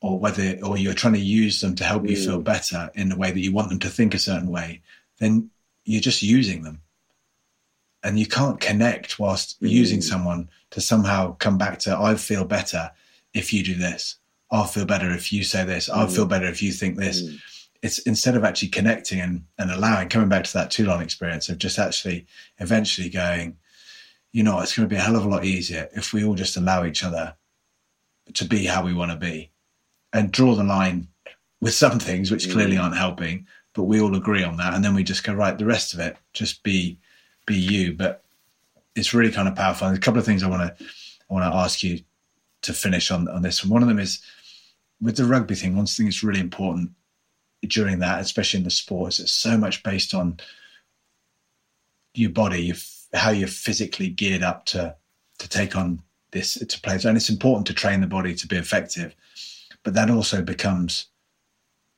or 0.02 0.20
whether 0.20 0.58
or 0.64 0.78
you're 0.78 0.94
trying 0.94 1.14
to 1.14 1.20
use 1.20 1.62
them 1.62 1.76
to 1.76 1.84
help 1.84 2.04
mm. 2.04 2.10
you 2.10 2.16
feel 2.16 2.42
better 2.42 2.90
in 2.96 3.10
the 3.10 3.18
way 3.18 3.32
that 3.32 3.40
you 3.40 3.54
want 3.54 3.70
them 3.70 3.80
to 3.80 3.90
think 3.90 4.14
a 4.14 4.20
certain 4.20 4.50
way, 4.50 4.82
then 5.20 5.50
you're 5.86 6.02
just 6.02 6.24
using 6.24 6.64
them. 6.64 6.82
And 8.02 8.18
you 8.18 8.26
can't 8.26 8.62
connect 8.62 9.20
whilst 9.20 9.62
mm. 9.62 9.70
using 9.70 10.02
someone 10.02 10.50
to 10.72 10.82
somehow 10.82 11.36
come 11.36 11.58
back 11.58 11.80
to, 11.80 11.98
I 12.00 12.16
feel 12.16 12.46
better 12.46 12.92
if 13.34 13.52
you 13.52 13.64
do 13.64 13.76
this. 13.76 14.16
I'll 14.52 14.66
feel 14.66 14.86
better 14.86 15.12
if 15.12 15.32
you 15.32 15.44
say 15.44 15.66
this. 15.66 15.90
I'll 15.90 16.08
feel 16.08 16.26
mm. 16.26 16.30
better 16.30 16.48
if 16.48 16.64
you 16.64 16.72
think 16.72 16.98
this. 16.98 17.24
It's 17.82 18.00
instead 18.00 18.36
of 18.36 18.44
actually 18.44 18.70
connecting 18.70 19.22
and, 19.22 19.46
and 19.58 19.72
allowing, 19.72 20.10
coming 20.10 20.30
back 20.30 20.44
to 20.46 20.54
that 20.54 20.72
Toulon 20.72 21.02
experience 21.02 21.48
of 21.48 21.58
just 21.58 21.80
actually 21.80 22.26
eventually 22.58 23.10
going, 23.10 23.58
you 24.32 24.44
know, 24.44 24.60
it's 24.60 24.76
going 24.76 24.88
to 24.88 24.94
be 24.94 25.00
a 25.00 25.04
hell 25.04 25.16
of 25.16 25.26
a 25.26 25.30
lot 25.30 25.46
easier 25.46 25.90
if 25.94 26.14
we 26.14 26.24
all 26.24 26.36
just 26.36 26.58
allow 26.58 26.84
each 26.84 27.04
other 27.04 27.36
to 28.34 28.46
be 28.46 28.66
how 28.66 28.84
we 28.84 28.94
want 28.94 29.12
to 29.12 29.18
be 29.18 29.50
and 30.14 30.32
draw 30.32 30.56
the 30.56 30.64
line 30.64 31.08
with 31.62 31.74
some 31.74 32.00
things 32.00 32.32
which 32.32 32.52
clearly 32.52 32.76
mm. 32.76 32.84
aren't 32.84 32.98
helping, 32.98 33.46
but 33.74 33.84
we 33.84 34.00
all 34.00 34.16
agree 34.16 34.44
on 34.44 34.58
that, 34.58 34.74
and 34.74 34.84
then 34.84 34.96
we 34.96 35.04
just 35.04 35.24
go 35.24 35.34
right. 35.34 35.58
The 35.58 35.66
rest 35.66 35.94
of 35.94 36.00
it, 36.00 36.18
just 36.34 36.64
be 36.64 36.98
be 37.46 37.56
you. 37.56 37.94
But 37.94 38.24
it's 38.96 39.14
really 39.14 39.32
kind 39.32 39.48
of 39.48 39.56
powerful. 39.56 39.88
And 39.88 39.98
a 39.98 40.00
couple 40.00 40.20
of 40.20 40.26
things 40.26 40.44
I 40.44 40.50
want 40.50 40.78
to 40.78 40.86
I 41.30 41.34
want 41.34 41.52
to 41.52 41.58
ask 41.58 41.84
you 41.84 42.00
to 42.64 42.74
finish 42.74 43.12
on 43.12 43.28
on 43.28 43.42
this. 43.42 43.62
And 43.62 43.72
one 43.72 43.82
of 43.82 43.88
them 43.88 44.00
is 44.00 44.22
with 45.02 45.18
the 45.18 45.26
rugby 45.26 45.56
thing. 45.56 45.76
One 45.76 45.86
thing 45.86 46.06
that's 46.06 46.24
really 46.24 46.40
important 46.40 46.92
during 47.68 47.99
that, 47.99 48.22
especially 48.22 48.60
in 48.60 48.64
the 48.64 48.72
sports, 48.72 49.20
it's 49.20 49.32
so 49.32 49.57
much 49.57 49.84
based 49.84 50.14
on 50.14 50.39
your 52.14 52.32
body, 52.32 52.64
your, 52.64 52.78
how 53.14 53.32
you're 53.32 53.47
physically 53.47 54.10
geared 54.10 54.43
up 54.43 54.66
to 54.66 54.95
to 55.39 55.47
take 55.49 55.76
on 55.76 56.01
this 56.32 56.55
to 56.55 56.82
play. 56.82 56.99
And 57.03 57.18
it's 57.18 57.30
important 57.30 57.68
to 57.68 57.74
train 57.74 58.01
the 58.01 58.07
body 58.07 58.36
to 58.36 58.47
be 58.47 58.57
effective, 58.57 59.16
but 59.84 59.93
that 59.93 60.10
also 60.10 60.41
becomes 60.41 61.07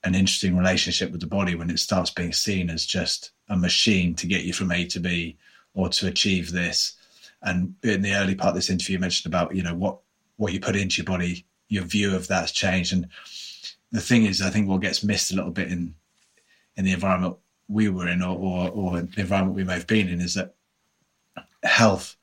an 0.03 0.15
interesting 0.15 0.57
relationship 0.57 1.11
with 1.11 1.21
the 1.21 1.27
body 1.27 1.55
when 1.55 1.69
it 1.69 1.79
starts 1.79 2.09
being 2.09 2.33
seen 2.33 2.69
as 2.69 2.85
just 2.85 3.31
a 3.49 3.57
machine 3.57 4.15
to 4.15 4.27
get 4.27 4.43
you 4.43 4.53
from 4.53 4.71
A 4.71 4.85
to 4.85 4.99
B 4.99 5.37
or 5.73 5.89
to 5.89 6.07
achieve 6.07 6.51
this. 6.51 6.93
And 7.43 7.75
in 7.83 8.01
the 8.01 8.15
early 8.15 8.35
part 8.35 8.49
of 8.49 8.55
this 8.55 8.69
interview, 8.69 8.93
you 8.93 8.99
mentioned 8.99 9.31
about 9.31 9.55
you 9.55 9.63
know 9.63 9.75
what 9.75 9.99
what 10.37 10.53
you 10.53 10.59
put 10.59 10.75
into 10.75 10.97
your 10.97 11.05
body, 11.05 11.45
your 11.67 11.83
view 11.83 12.15
of 12.15 12.27
that's 12.27 12.51
changed. 12.51 12.93
And 12.93 13.07
the 13.91 14.01
thing 14.01 14.25
is, 14.25 14.41
I 14.41 14.49
think 14.49 14.67
what 14.67 14.81
gets 14.81 15.03
missed 15.03 15.31
a 15.31 15.35
little 15.35 15.51
bit 15.51 15.71
in 15.71 15.95
in 16.77 16.85
the 16.85 16.93
environment 16.93 17.37
we 17.67 17.89
were 17.89 18.07
in, 18.07 18.21
or 18.21 18.37
or, 18.37 18.69
or 18.69 19.01
the 19.01 19.21
environment 19.21 19.55
we 19.55 19.63
may 19.63 19.73
have 19.73 19.87
been 19.87 20.09
in, 20.09 20.21
is 20.21 20.35
that 20.35 20.53
health 21.63 22.15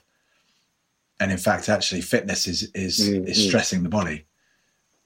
and 1.19 1.31
in 1.31 1.37
fact, 1.37 1.69
actually, 1.69 2.01
fitness 2.01 2.47
is 2.47 2.69
is 2.73 2.99
mm-hmm. 2.99 3.27
is 3.27 3.47
stressing 3.47 3.83
the 3.83 3.89
body 3.89 4.25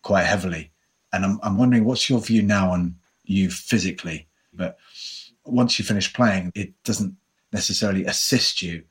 quite 0.01 0.25
heavily. 0.25 0.71
And 1.13 1.25
I'm 1.25 1.39
I'm 1.43 1.57
wondering 1.57 1.85
what's 1.85 2.09
your 2.09 2.19
view 2.19 2.41
now 2.41 2.71
on 2.71 2.95
you 3.23 3.49
physically, 3.49 4.27
but 4.53 4.77
once 5.45 5.79
you 5.79 5.85
finish 5.85 6.13
playing, 6.13 6.51
it 6.55 6.73
doesn't 6.83 7.15
necessarily 7.51 8.05
assist 8.05 8.61
you 8.61 8.83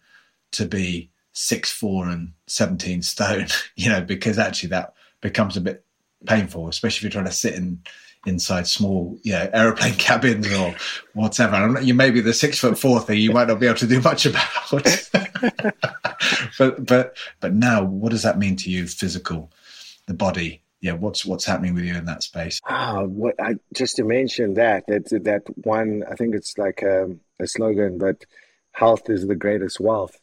to 0.52 0.66
be 0.66 1.11
six 1.32 1.70
four 1.70 2.09
and 2.09 2.32
seventeen 2.46 3.02
stone, 3.02 3.46
you 3.76 3.88
know, 3.88 4.00
because 4.00 4.38
actually 4.38 4.70
that 4.70 4.94
becomes 5.20 5.56
a 5.56 5.61
bit 5.61 5.84
painful, 6.26 6.68
especially 6.68 6.98
if 6.98 7.02
you're 7.02 7.22
trying 7.22 7.30
to 7.30 7.32
sit 7.32 7.54
in 7.54 7.80
inside 8.26 8.66
small, 8.66 9.18
you 9.22 9.32
know, 9.32 9.48
aeroplane 9.52 9.94
cabins 9.98 10.52
or 10.52 10.74
whatever. 11.14 11.80
you 11.80 11.94
may 11.94 12.11
be 12.11 12.20
the 12.20 12.34
six 12.34 12.59
foot 12.59 12.78
four 12.78 13.00
thing 13.00 13.18
you 13.18 13.32
might 13.32 13.48
not 13.48 13.61
be 13.61 13.66
able 13.66 13.78
to 13.78 13.86
do 13.86 14.00
much 14.00 14.26
about. 14.26 14.42
but 16.59 16.84
but 16.84 17.16
but 17.40 17.54
now, 17.54 17.84
what 17.84 18.11
does 18.11 18.22
that 18.22 18.38
mean 18.38 18.56
to 18.56 18.70
you? 18.70 18.86
Physical, 18.86 19.50
the 20.06 20.14
body. 20.14 20.62
Yeah, 20.80 20.92
what's 20.92 21.26
what's 21.26 21.44
happening 21.44 21.74
with 21.74 21.84
you 21.84 21.94
in 21.96 22.04
that 22.04 22.22
space? 22.22 22.61
Ah, 22.64 23.02
what 23.02 23.34
I 23.40 23.54
just 23.74 23.96
to 23.96 24.04
mention 24.04 24.54
that 24.54 24.84
that 24.86 25.09
that 25.24 25.42
one. 25.64 26.04
I 26.09 26.14
think 26.14 26.34
it's 26.34 26.56
like 26.56 26.82
a, 26.82 27.16
a 27.40 27.46
slogan, 27.46 27.98
but 27.98 28.24
health 28.79 29.11
is 29.11 29.26
the 29.26 29.35
greatest 29.35 29.81
wealth. 29.81 30.16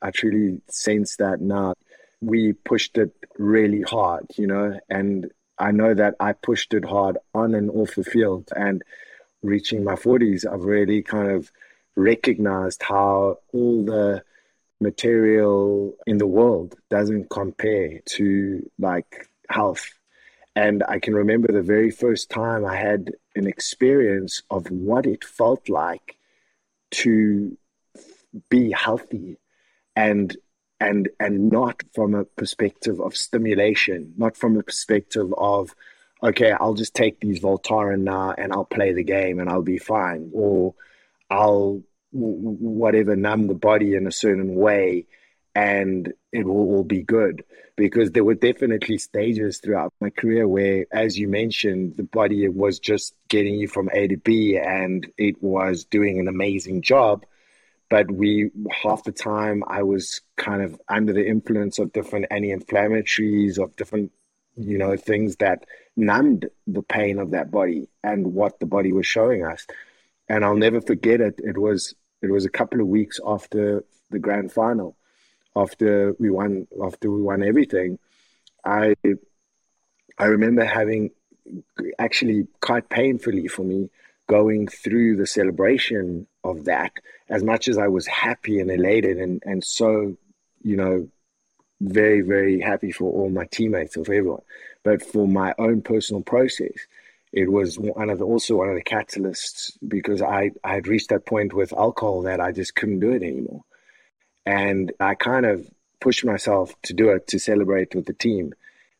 I 0.00 0.10
truly 0.10 0.62
sense 0.68 1.16
that 1.16 1.40
now. 1.40 1.74
We 2.20 2.54
pushed 2.54 2.96
it 2.96 3.12
really 3.38 3.82
hard, 3.82 4.26
you 4.36 4.46
know, 4.46 4.80
and 4.88 5.30
I 5.58 5.72
know 5.72 5.92
that 5.94 6.14
I 6.18 6.32
pushed 6.32 6.72
it 6.72 6.84
hard 6.84 7.18
on 7.34 7.54
and 7.54 7.70
off 7.70 7.94
the 7.94 8.04
field. 8.04 8.48
And 8.56 8.82
reaching 9.42 9.84
my 9.84 9.94
40s, 9.94 10.46
I've 10.50 10.64
really 10.64 11.02
kind 11.02 11.30
of 11.30 11.52
recognized 11.96 12.82
how 12.82 13.38
all 13.52 13.84
the 13.84 14.24
material 14.80 15.94
in 16.06 16.18
the 16.18 16.26
world 16.26 16.76
doesn't 16.90 17.28
compare 17.28 18.00
to 18.16 18.68
like 18.78 19.28
health. 19.50 19.86
And 20.56 20.82
I 20.88 20.98
can 20.98 21.14
remember 21.14 21.52
the 21.52 21.62
very 21.62 21.90
first 21.90 22.30
time 22.30 22.64
I 22.64 22.76
had 22.76 23.12
an 23.36 23.46
experience 23.46 24.42
of 24.50 24.70
what 24.70 25.06
it 25.06 25.24
felt 25.24 25.68
like 25.68 26.16
to 27.02 27.56
be 28.48 28.72
healthy 28.72 29.38
and 29.96 30.36
and 30.80 31.08
and 31.18 31.50
not 31.50 31.82
from 31.94 32.14
a 32.14 32.24
perspective 32.24 33.00
of 33.00 33.16
stimulation, 33.16 34.14
not 34.16 34.36
from 34.36 34.56
a 34.56 34.62
perspective 34.62 35.32
of 35.36 35.74
okay, 36.22 36.52
I'll 36.52 36.74
just 36.74 36.94
take 36.94 37.20
these 37.20 37.40
Voltaren 37.40 38.00
now 38.00 38.34
and 38.36 38.52
I'll 38.52 38.64
play 38.64 38.92
the 38.92 39.04
game 39.04 39.38
and 39.38 39.48
I'll 39.48 39.62
be 39.62 39.78
fine, 39.78 40.30
or 40.32 40.74
I'll 41.30 41.82
whatever 42.10 43.16
numb 43.16 43.48
the 43.48 43.54
body 43.54 43.94
in 43.94 44.06
a 44.06 44.12
certain 44.12 44.54
way 44.54 45.06
and 45.54 46.12
it 46.32 46.46
will 46.46 46.56
all 46.56 46.84
be 46.84 47.02
good. 47.02 47.44
Because 47.76 48.10
there 48.10 48.24
were 48.24 48.34
definitely 48.34 48.98
stages 48.98 49.58
throughout 49.58 49.92
my 50.00 50.10
career 50.10 50.48
where 50.48 50.86
as 50.90 51.18
you 51.18 51.28
mentioned 51.28 51.96
the 51.96 52.02
body 52.02 52.48
was 52.48 52.78
just 52.78 53.14
getting 53.28 53.54
you 53.54 53.68
from 53.68 53.88
a 53.92 54.08
to 54.08 54.16
b 54.16 54.58
and 54.58 55.06
it 55.16 55.40
was 55.42 55.84
doing 55.84 56.18
an 56.18 56.26
amazing 56.26 56.82
job 56.82 57.24
but 57.90 58.10
we 58.10 58.50
half 58.70 59.04
the 59.04 59.12
time 59.12 59.62
I 59.66 59.82
was 59.82 60.20
kind 60.36 60.62
of 60.62 60.80
under 60.88 61.12
the 61.12 61.26
influence 61.26 61.78
of 61.78 61.92
different 61.92 62.26
anti-inflammatories 62.30 63.58
of 63.58 63.74
different 63.76 64.12
you 64.56 64.78
know 64.78 64.96
things 64.96 65.36
that 65.36 65.64
numbed 65.96 66.48
the 66.66 66.82
pain 66.82 67.18
of 67.18 67.30
that 67.30 67.50
body 67.50 67.88
and 68.02 68.34
what 68.34 68.60
the 68.60 68.66
body 68.66 68.92
was 68.92 69.06
showing 69.06 69.44
us. 69.44 69.66
And 70.28 70.44
I'll 70.44 70.56
never 70.56 70.80
forget 70.80 71.20
it. 71.20 71.40
It 71.42 71.58
was 71.58 71.94
it 72.22 72.30
was 72.30 72.44
a 72.44 72.50
couple 72.50 72.80
of 72.80 72.86
weeks 72.86 73.20
after 73.24 73.84
the 74.10 74.18
grand 74.18 74.52
final 74.52 74.96
after 75.56 76.14
we 76.18 76.30
won 76.30 76.66
after 76.84 77.10
we 77.10 77.22
won 77.22 77.42
everything. 77.42 77.98
I 78.64 78.94
I 80.18 80.26
remember 80.26 80.64
having 80.64 81.10
actually 81.98 82.46
quite 82.60 82.88
painfully 82.88 83.48
for 83.48 83.62
me 83.62 83.90
going 84.28 84.68
through 84.68 85.16
the 85.16 85.26
celebration 85.26 86.26
of 86.44 86.66
that 86.66 86.92
as 87.28 87.42
much 87.42 87.66
as 87.68 87.78
I 87.78 87.88
was 87.88 88.06
happy 88.06 88.60
and 88.60 88.70
elated 88.70 89.18
and, 89.18 89.42
and 89.44 89.64
so, 89.64 90.16
you 90.62 90.76
know, 90.76 91.08
very, 91.80 92.20
very 92.20 92.60
happy 92.60 92.92
for 92.92 93.12
all 93.12 93.30
my 93.30 93.46
teammates 93.46 93.96
and 93.96 94.04
for 94.04 94.14
everyone. 94.14 94.42
But 94.84 95.02
for 95.02 95.26
my 95.26 95.54
own 95.58 95.82
personal 95.82 96.22
process, 96.22 96.72
it 97.32 97.50
was 97.50 97.78
one 97.78 98.10
of 98.10 98.18
the, 98.18 98.24
also 98.24 98.56
one 98.56 98.68
of 98.68 98.74
the 98.74 98.82
catalysts 98.82 99.72
because 99.86 100.22
I, 100.22 100.52
I 100.64 100.74
had 100.74 100.88
reached 100.88 101.10
that 101.10 101.26
point 101.26 101.52
with 101.52 101.72
alcohol 101.72 102.22
that 102.22 102.40
I 102.40 102.52
just 102.52 102.74
couldn't 102.74 103.00
do 103.00 103.12
it 103.12 103.22
anymore. 103.22 103.64
And 104.46 104.92
I 104.98 105.14
kind 105.14 105.44
of 105.44 105.68
pushed 106.00 106.24
myself 106.24 106.74
to 106.84 106.94
do 106.94 107.10
it 107.10 107.26
to 107.28 107.38
celebrate 107.38 107.94
with 107.94 108.06
the 108.06 108.14
team. 108.14 108.54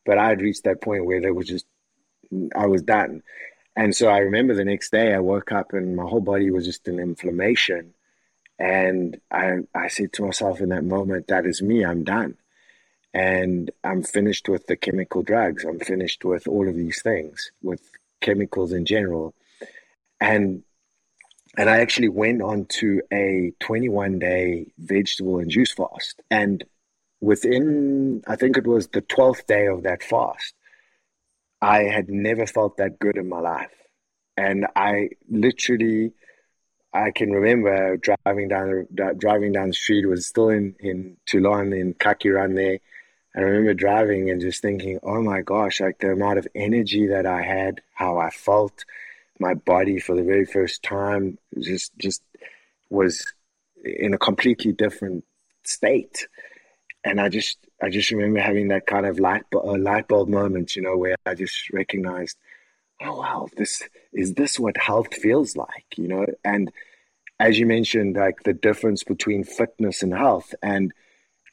But 0.05 0.19
I 0.19 0.29
had 0.29 0.43
reached 0.43 0.65
that 0.65 0.83
point 0.83 1.07
where 1.07 1.21
there 1.21 1.35
was 1.35 1.47
just, 1.47 1.67
I 2.55 2.67
was 2.67 2.83
done. 2.83 3.23
And 3.79 3.95
so 3.95 4.09
I 4.09 4.19
remember 4.19 4.55
the 4.55 4.65
next 4.65 4.91
day 4.91 5.15
I 5.15 5.21
woke 5.21 5.53
up 5.53 5.73
and 5.73 5.95
my 5.95 6.03
whole 6.03 6.21
body 6.21 6.51
was 6.51 6.65
just 6.65 6.89
in 6.89 6.99
inflammation. 6.99 7.95
And 8.59 9.21
I, 9.31 9.59
I 9.73 9.87
said 9.87 10.13
to 10.15 10.25
myself 10.25 10.61
in 10.61 10.71
that 10.71 10.83
moment, 10.83 11.29
that 11.29 11.47
is 11.47 11.63
me, 11.63 11.85
I'm 11.85 12.03
done. 12.03 12.39
And 13.15 13.71
I'm 13.85 14.03
finished 14.03 14.49
with 14.49 14.67
the 14.67 14.75
chemical 14.75 15.23
drugs. 15.23 15.63
I'm 15.65 15.79
finished 15.79 16.25
with 16.25 16.49
all 16.49 16.69
of 16.69 16.75
these 16.75 17.01
things, 17.03 17.53
with 17.63 17.81
chemicals 18.21 18.73
in 18.73 18.85
general. 18.85 19.33
And 20.21 20.65
and 21.57 21.71
I 21.71 21.79
actually 21.79 22.09
went 22.09 22.43
on 22.43 22.67
to 22.81 23.01
a 23.13 23.53
21 23.61 24.19
day 24.19 24.73
vegetable 24.77 25.39
and 25.39 25.51
juice 25.51 25.73
fast. 25.73 26.21
And 26.33 26.65
within, 27.21 28.25
I 28.27 28.35
think 28.35 28.57
it 28.57 28.67
was 28.67 28.89
the 28.89 29.03
12th 29.03 29.47
day 29.47 29.67
of 29.67 29.85
that 29.85 30.03
fast, 30.03 30.55
I 31.61 31.85
had 31.85 32.09
never 32.09 32.47
felt 32.47 32.77
that 32.77 32.99
good 32.99 33.17
in 33.17 33.29
my 33.29 33.41
life. 33.41 33.71
And 34.37 34.67
I 34.77 35.11
literally, 35.29 36.13
I 36.95 37.11
can 37.11 37.33
remember 37.33 37.97
driving 37.97 38.49
down 38.49 38.87
driving 39.19 39.53
down 39.53 39.69
the 39.69 39.75
street. 39.75 40.05
It 40.05 40.09
was 40.09 40.27
still 40.27 40.49
in 40.49 40.77
in 40.79 41.17
Toulon 41.27 41.73
in 41.73 41.95
Carqueiranne 41.95 42.55
there. 42.55 42.79
I 43.37 43.41
remember 43.41 43.75
driving 43.75 44.31
and 44.31 44.41
just 44.41 44.63
thinking, 44.63 44.99
oh 45.03 45.23
my 45.23 45.43
gosh, 45.43 45.81
like 45.81 45.99
the 45.99 46.13
amount 46.13 46.39
of 46.39 46.49
energy 46.55 47.09
that 47.09 47.27
I 47.27 47.43
had, 47.43 47.83
how 47.95 48.19
I 48.19 48.31
felt, 48.31 48.85
my 49.39 49.55
body 49.55 50.01
for 50.01 50.17
the 50.17 50.25
very 50.25 50.47
first 50.47 50.83
time, 50.83 51.39
just 51.59 51.97
just 51.99 52.23
was 52.91 53.27
in 53.85 54.15
a 54.15 54.19
completely 54.19 54.73
different 54.73 55.25
state. 55.65 56.29
And 57.09 57.21
I 57.21 57.29
just 57.29 57.59
I 57.83 57.89
just 57.91 58.11
remember 58.11 58.41
having 58.41 58.69
that 58.69 58.87
kind 58.87 59.07
of 59.07 59.19
light 59.19 59.45
uh, 59.55 59.79
light 59.79 60.09
bulb 60.09 60.29
moment, 60.29 60.77
you 60.77 60.83
know, 60.83 60.97
where 60.97 61.17
I 61.27 61.35
just 61.35 61.71
recognized, 61.71 62.37
oh 63.01 63.19
wow, 63.19 63.49
this 63.57 63.83
is 64.13 64.35
this 64.35 64.59
what 64.59 64.77
health 64.77 65.15
feels 65.15 65.57
like, 65.57 65.87
you 65.97 66.09
know? 66.09 66.27
And 66.45 66.71
as 67.41 67.59
you 67.59 67.67
mentioned, 67.67 68.17
like 68.17 68.43
the 68.45 68.53
difference 68.53 69.05
between 69.05 69.45
fitness 69.45 70.03
and 70.03 70.13
health, 70.13 70.55
and 70.63 70.93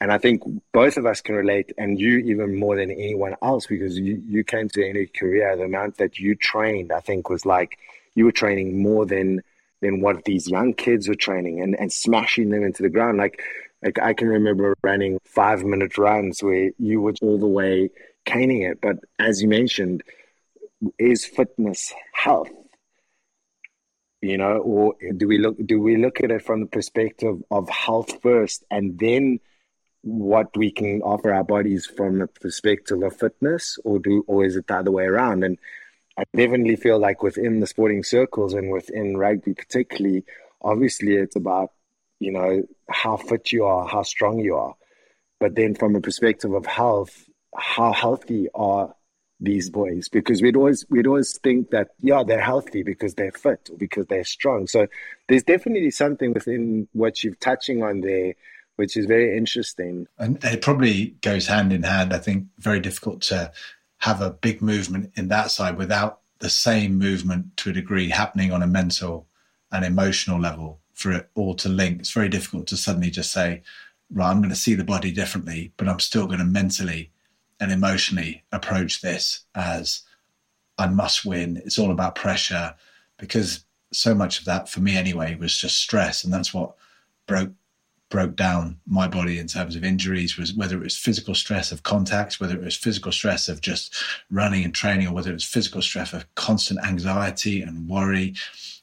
and 0.02 0.12
I 0.12 0.18
think 0.18 0.44
both 0.74 0.98
of 0.98 1.06
us 1.06 1.22
can 1.22 1.36
relate, 1.36 1.72
and 1.78 2.00
you 2.00 2.18
even 2.18 2.60
more 2.60 2.76
than 2.76 2.92
anyone 2.92 3.36
else, 3.42 3.68
because 3.68 3.98
you 3.98 4.22
you 4.28 4.44
came 4.44 4.68
to 4.70 4.88
any 4.88 5.06
career, 5.06 5.56
the 5.56 5.64
amount 5.64 5.98
that 5.98 6.20
you 6.20 6.36
trained, 6.36 6.92
I 6.92 7.00
think, 7.00 7.30
was 7.30 7.46
like 7.46 7.78
you 8.16 8.26
were 8.26 8.32
training 8.32 8.82
more 8.82 9.06
than 9.06 9.42
than 9.82 10.02
what 10.02 10.26
these 10.26 10.50
young 10.50 10.74
kids 10.74 11.08
were 11.08 11.16
training, 11.16 11.62
and 11.62 11.80
and 11.80 11.92
smashing 11.94 12.50
them 12.50 12.64
into 12.64 12.84
the 12.84 12.90
ground, 12.90 13.18
like 13.18 13.42
like 13.86 14.00
I 14.00 14.14
can 14.14 14.28
remember 14.28 14.76
running 14.82 15.20
five 15.24 15.64
minute 15.64 15.98
runs 15.98 16.42
where 16.42 16.72
you 16.80 17.02
were 17.02 17.14
all 17.22 17.38
the 17.38 17.48
way 17.48 17.92
caning 18.26 18.64
it. 18.64 18.82
But 18.82 18.98
as 19.20 19.44
you 19.44 19.48
mentioned, 19.48 20.04
is 20.98 21.26
fitness 21.26 21.94
health? 22.12 22.50
You 24.22 24.40
know, 24.40 24.58
or 24.58 24.96
do 25.16 25.28
we 25.28 25.38
look 25.38 25.56
do 25.64 25.80
we 25.80 25.98
look 25.98 26.22
at 26.22 26.32
it 26.32 26.44
from 26.44 26.62
the 26.62 26.66
perspective 26.66 27.44
of 27.52 27.70
health 27.70 28.22
first 28.24 28.64
and 28.72 28.98
then 28.98 29.40
what 30.02 30.56
we 30.58 30.72
can 30.72 31.02
offer 31.04 31.32
our 31.32 31.44
bodies 31.44 31.86
from 31.86 32.20
the 32.20 32.28
perspective 32.28 33.04
of 33.04 33.16
fitness 33.16 33.78
or 33.84 34.00
do 34.00 34.24
or 34.26 34.44
is 34.46 34.56
it 34.56 34.66
the 34.66 34.78
other 34.78 34.92
way 34.92 35.04
around? 35.04 35.44
And 35.44 35.60
I 36.18 36.24
definitely 36.36 36.76
feel 36.76 36.98
like 36.98 37.22
within 37.22 37.60
the 37.60 37.68
sporting 37.68 38.04
circles 38.04 38.56
and 38.56 38.72
within 38.72 39.16
rugby 39.16 39.54
particularly, 39.54 40.24
obviously 40.60 41.18
it's 41.18 41.36
about 41.36 41.75
you 42.20 42.32
know, 42.32 42.64
how 42.90 43.18
fit 43.18 43.52
you 43.52 43.66
are, 43.66 43.88
how 43.88 44.04
strong 44.04 44.40
you 44.40 44.56
are. 44.56 44.76
But 45.40 45.56
then 45.56 45.76
from 45.76 45.96
a 45.96 46.02
perspective 46.02 46.54
of 46.54 46.66
health, 46.66 47.30
how 47.56 47.92
healthy 47.94 48.48
are 48.56 48.96
these 49.40 49.70
boys? 49.70 50.08
Because 50.10 50.42
we'd 50.42 50.56
always 50.56 50.86
we'd 50.90 51.08
always 51.08 51.38
think 51.38 51.72
that 51.72 51.90
yeah, 52.02 52.24
they're 52.24 52.40
healthy 52.40 52.84
because 52.84 53.16
they're 53.16 53.32
fit 53.32 53.70
or 53.72 53.78
because 53.78 54.06
they're 54.08 54.24
strong. 54.24 54.68
So 54.68 54.88
there's 55.28 55.44
definitely 55.44 55.92
something 55.92 56.34
within 56.34 56.88
what 56.94 57.24
you're 57.24 57.36
touching 57.36 57.84
on 57.84 58.02
there 58.02 58.34
which 58.76 58.98
is 58.98 59.06
very 59.06 59.38
interesting. 59.38 60.08
And 60.18 60.44
it 60.44 60.62
probably 60.62 61.16
goes 61.22 61.48
hand 61.48 61.72
in 61.72 61.84
hand. 61.84 62.14
I 62.14 62.18
think 62.18 62.48
very 62.58 62.80
difficult 62.80 63.22
to 63.24 63.52
have 64.00 64.22
a 64.22 64.32
big 64.32 64.62
movement 64.62 65.12
in 65.16 65.30
that 65.30 65.52
side 65.52 65.78
without 65.78 66.20
the 66.40 66.50
same 66.50 66.98
movement 66.98 67.56
to 67.58 67.70
a 67.70 67.74
degree 67.74 68.10
happening 68.10 68.52
on 68.52 68.62
a 68.62 68.68
mental 68.68 69.28
and 69.72 69.86
emotional 69.86 70.40
level 70.40 70.80
for 70.96 71.12
it 71.12 71.30
all 71.36 71.54
to 71.56 71.70
link. 71.70 72.00
It's 72.00 72.12
very 72.12 72.30
difficult 72.30 72.68
to 72.68 72.78
suddenly 72.78 73.12
just 73.12 73.32
say, 73.32 73.62
right, 74.12 74.30
I'm 74.30 74.40
going 74.40 74.50
to 74.50 74.56
see 74.56 74.74
the 74.74 74.84
body 74.84 75.12
differently, 75.12 75.72
but 75.78 75.88
I'm 75.88 76.00
still 76.00 76.26
going 76.26 76.40
to 76.40 76.46
mentally 76.46 77.12
and 77.60 77.72
emotionally 77.72 78.44
approach 78.52 79.02
this 79.02 79.42
as 79.54 80.02
I 80.78 80.88
must 80.88 81.26
win. 81.26 81.62
It's 81.64 81.78
all 81.78 81.92
about 81.92 82.16
pressure 82.16 82.76
because 83.18 83.66
so 83.94 84.16
much 84.16 84.40
of 84.40 84.46
that 84.46 84.68
for 84.68 84.82
me 84.82 84.98
anyway 84.98 85.36
was 85.36 85.58
just 85.58 85.78
stress. 85.78 86.24
And 86.24 86.34
that's 86.34 86.54
what 86.54 86.76
broke 87.28 87.52
broke 88.10 88.36
down 88.36 88.80
my 88.86 89.08
body 89.08 89.40
in 89.40 89.48
terms 89.48 89.76
of 89.76 89.84
injuries 89.84 90.38
was 90.38 90.54
whether 90.54 90.78
it 90.78 90.84
was 90.84 90.96
physical 90.96 91.34
stress 91.34 91.72
of 91.72 91.84
contacts, 91.84 92.40
whether 92.40 92.54
it 92.54 92.64
was 92.64 92.76
physical 92.76 93.12
stress 93.12 93.50
of 93.50 93.62
just 93.62 93.96
running 94.30 94.64
and 94.64 94.76
training, 94.76 95.08
or 95.08 95.14
whether 95.14 95.32
it 95.32 95.34
was 95.34 95.44
physical 95.44 95.82
stress 95.82 96.14
of 96.14 96.34
constant 96.36 96.80
anxiety 96.86 97.62
and 97.62 97.90
worry 97.90 98.36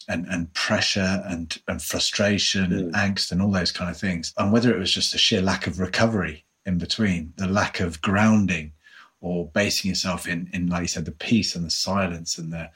and, 0.08 0.26
and 0.26 0.52
pressure 0.54 1.22
and, 1.26 1.60
and 1.68 1.82
frustration 1.82 2.70
mm. 2.70 2.78
and 2.78 2.94
angst 2.94 3.32
and 3.32 3.42
all 3.42 3.50
those 3.50 3.72
kind 3.72 3.90
of 3.90 3.96
things. 3.96 4.32
And 4.36 4.52
whether 4.52 4.74
it 4.74 4.78
was 4.78 4.92
just 4.92 5.14
a 5.14 5.18
sheer 5.18 5.42
lack 5.42 5.66
of 5.66 5.80
recovery 5.80 6.44
in 6.66 6.78
between, 6.78 7.32
the 7.36 7.46
lack 7.46 7.80
of 7.80 8.00
grounding 8.02 8.72
or 9.20 9.48
basing 9.48 9.88
yourself 9.88 10.26
in, 10.26 10.48
in 10.52 10.68
like 10.68 10.82
you 10.82 10.88
said, 10.88 11.04
the 11.04 11.12
peace 11.12 11.54
and 11.54 11.64
the 11.64 11.70
silence 11.70 12.38
and 12.38 12.52
the, 12.52 12.70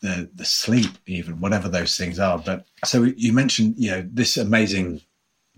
the, 0.00 0.30
the 0.34 0.44
sleep, 0.44 0.90
even 1.06 1.40
whatever 1.40 1.68
those 1.68 1.96
things 1.96 2.18
are. 2.18 2.38
But 2.38 2.66
so 2.84 3.04
you 3.04 3.32
mentioned, 3.32 3.74
you 3.76 3.90
know, 3.90 4.08
this 4.10 4.36
amazing 4.36 4.94
mm. 4.94 5.02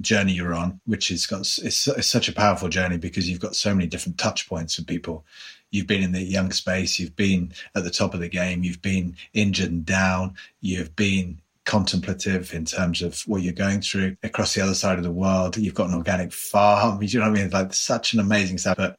journey 0.00 0.32
you're 0.32 0.54
on, 0.54 0.80
which 0.84 1.08
has 1.08 1.26
got, 1.26 1.40
it's, 1.40 1.86
it's 1.86 2.08
such 2.08 2.28
a 2.28 2.32
powerful 2.32 2.68
journey 2.68 2.98
because 2.98 3.28
you've 3.28 3.40
got 3.40 3.56
so 3.56 3.74
many 3.74 3.86
different 3.86 4.18
touch 4.18 4.48
points 4.48 4.76
with 4.76 4.86
people 4.86 5.24
you've 5.72 5.88
been 5.88 6.02
in 6.02 6.12
the 6.12 6.22
young 6.22 6.52
space, 6.52 7.00
you've 7.00 7.16
been 7.16 7.52
at 7.74 7.82
the 7.82 7.90
top 7.90 8.14
of 8.14 8.20
the 8.20 8.28
game, 8.28 8.62
you've 8.62 8.82
been 8.82 9.16
injured 9.34 9.70
and 9.70 9.84
down, 9.84 10.34
you've 10.60 10.94
been 10.94 11.40
contemplative 11.64 12.52
in 12.52 12.64
terms 12.64 13.02
of 13.02 13.20
what 13.22 13.42
you're 13.42 13.52
going 13.52 13.80
through 13.80 14.16
across 14.22 14.54
the 14.54 14.60
other 14.60 14.74
side 14.74 14.98
of 14.98 15.04
the 15.04 15.10
world. 15.10 15.56
You've 15.56 15.74
got 15.74 15.88
an 15.88 15.94
organic 15.94 16.32
farm. 16.32 17.02
You 17.02 17.20
know 17.20 17.30
what 17.30 17.38
I 17.38 17.42
mean? 17.42 17.50
Like 17.50 17.74
such 17.74 18.14
an 18.14 18.20
amazing 18.20 18.58
stuff. 18.58 18.76
But 18.76 18.96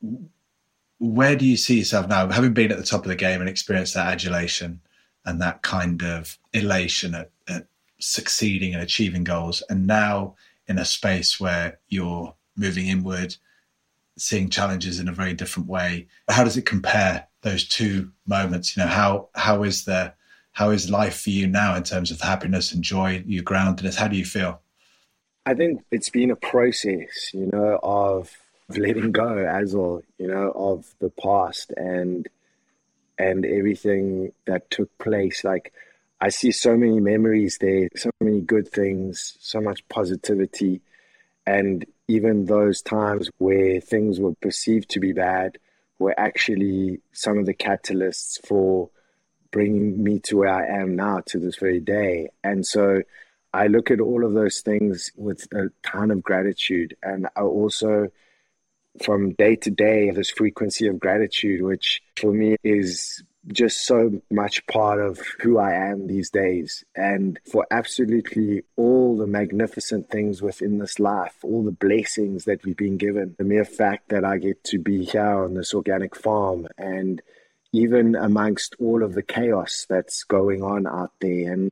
where 1.00 1.36
do 1.36 1.46
you 1.46 1.58
see 1.58 1.80
yourself 1.80 2.08
now, 2.08 2.30
having 2.30 2.54
been 2.54 2.72
at 2.72 2.78
the 2.78 2.84
top 2.84 3.04
of 3.04 3.10
the 3.10 3.16
game 3.16 3.40
and 3.40 3.50
experienced 3.50 3.94
that 3.94 4.08
adulation 4.08 4.80
and 5.26 5.42
that 5.42 5.62
kind 5.62 6.02
of 6.04 6.38
elation 6.54 7.16
at, 7.16 7.30
at 7.48 7.68
succeeding 8.00 8.74
and 8.74 8.84
achieving 8.84 9.24
goals, 9.24 9.64
and 9.70 9.86
now 9.88 10.36
in 10.68 10.78
a 10.80 10.86
space 10.86 11.40
where 11.40 11.80
you're 11.88 12.34
moving 12.56 12.88
inward, 12.88 13.36
seeing 14.18 14.50
challenges 14.50 15.00
in 15.00 15.08
a 15.08 15.14
very 15.14 15.34
different 15.34 15.68
way. 15.68 16.08
How 16.30 16.44
does 16.44 16.58
it 16.58 16.66
compare 16.66 17.28
those 17.42 17.68
two 17.68 18.12
moments? 18.26 18.76
You 18.76 18.84
know, 18.84 18.90
how 18.90 19.30
how 19.36 19.64
is 19.64 19.86
the 19.86 20.14
how 20.52 20.70
is 20.70 20.90
life 20.90 21.22
for 21.22 21.32
you 21.32 21.48
now 21.48 21.76
in 21.76 21.84
terms 21.84 22.12
of 22.12 22.22
happiness 22.22 22.72
and 22.72 22.84
joy, 22.84 23.24
your 23.26 23.44
groundedness? 23.44 23.96
How 23.96 24.08
do 24.08 24.16
you 24.16 24.26
feel? 24.26 24.62
I 25.46 25.54
think 25.54 25.82
it's 25.92 26.10
been 26.10 26.32
a 26.32 26.36
process, 26.36 27.34
you 27.34 27.50
know, 27.52 27.80
of 27.84 28.32
letting 28.70 29.12
go 29.12 29.38
as 29.38 29.76
well, 29.76 30.02
you 30.18 30.28
know, 30.28 30.52
of 30.56 30.94
the 31.00 31.10
past 31.10 31.74
and 31.76 32.28
and 33.18 33.46
everything 33.46 34.32
that 34.48 34.70
took 34.72 34.96
place. 34.98 35.44
Like 35.44 35.74
I 36.22 36.30
see 36.30 36.52
so 36.52 36.78
many 36.78 37.00
memories 37.00 37.58
there, 37.60 37.90
so 37.96 38.10
many 38.22 38.42
good 38.42 38.68
things, 38.68 39.38
so 39.40 39.60
much 39.60 39.88
positivity. 39.90 40.82
And 41.46 41.86
even 42.08 42.46
those 42.46 42.82
times 42.82 43.30
where 43.38 43.80
things 43.80 44.20
were 44.20 44.36
perceived 44.36 44.90
to 44.90 45.00
be 45.00 45.14
bad 45.14 45.58
were 46.00 46.18
actually 46.20 47.00
some 47.12 47.38
of 47.38 47.46
the 47.46 47.54
catalysts 47.54 48.46
for 48.46 48.90
bringing 49.52 50.04
me 50.04 50.20
to 50.20 50.38
where 50.38 50.54
I 50.54 50.82
am 50.82 50.96
now 50.96 51.22
to 51.28 51.40
this 51.40 51.56
very 51.56 51.80
day. 51.80 52.30
And 52.44 52.66
so 52.66 53.04
I 53.54 53.68
look 53.68 53.92
at 53.92 54.02
all 54.02 54.26
of 54.26 54.34
those 54.34 54.62
things 54.62 55.12
with 55.16 55.48
a 55.54 55.70
ton 55.84 56.12
of 56.12 56.24
gratitude. 56.24 56.98
And 57.04 57.28
I 57.36 57.42
also, 57.42 58.10
from 59.04 59.34
day 59.34 59.56
to 59.58 59.70
day, 59.70 60.10
this 60.10 60.32
frequency 60.32 60.88
of 60.88 61.00
gratitude, 61.00 61.62
which 61.62 62.02
for 62.18 62.34
me 62.34 62.58
is 62.64 63.24
just 63.48 63.86
so 63.86 64.22
much 64.32 64.66
part 64.68 65.00
of 65.00 65.20
who 65.42 65.58
I 65.58 65.74
am 65.74 66.08
these 66.08 66.30
days. 66.30 66.84
And 66.96 67.40
for 67.52 67.68
absolutely 67.72 68.64
all 68.78 69.18
the 69.18 69.28
magnificent 69.28 70.10
things 70.10 70.42
within 70.42 70.78
this 70.78 71.00
life, 71.00 71.36
all 71.44 71.64
the 71.64 71.72
blessings 71.72 72.46
that 72.46 72.64
we've 72.64 72.78
been 72.78 72.98
given, 72.98 73.36
the 73.38 73.44
mere 73.44 73.66
fact 73.66 74.10
that 74.10 74.24
I 74.24 74.38
get 74.38 74.64
to 74.66 74.80
be 74.80 75.04
here 75.04 75.44
on 75.44 75.56
this 75.56 75.74
organic 75.74 76.16
farm 76.16 76.68
and 76.78 77.22
even 77.74 78.16
amongst 78.16 78.76
all 78.80 79.04
of 79.04 79.14
the 79.14 79.24
chaos 79.24 79.86
that's 79.90 80.24
going 80.24 80.64
on 80.64 80.88
out 80.88 81.12
there. 81.20 81.52
And 81.52 81.72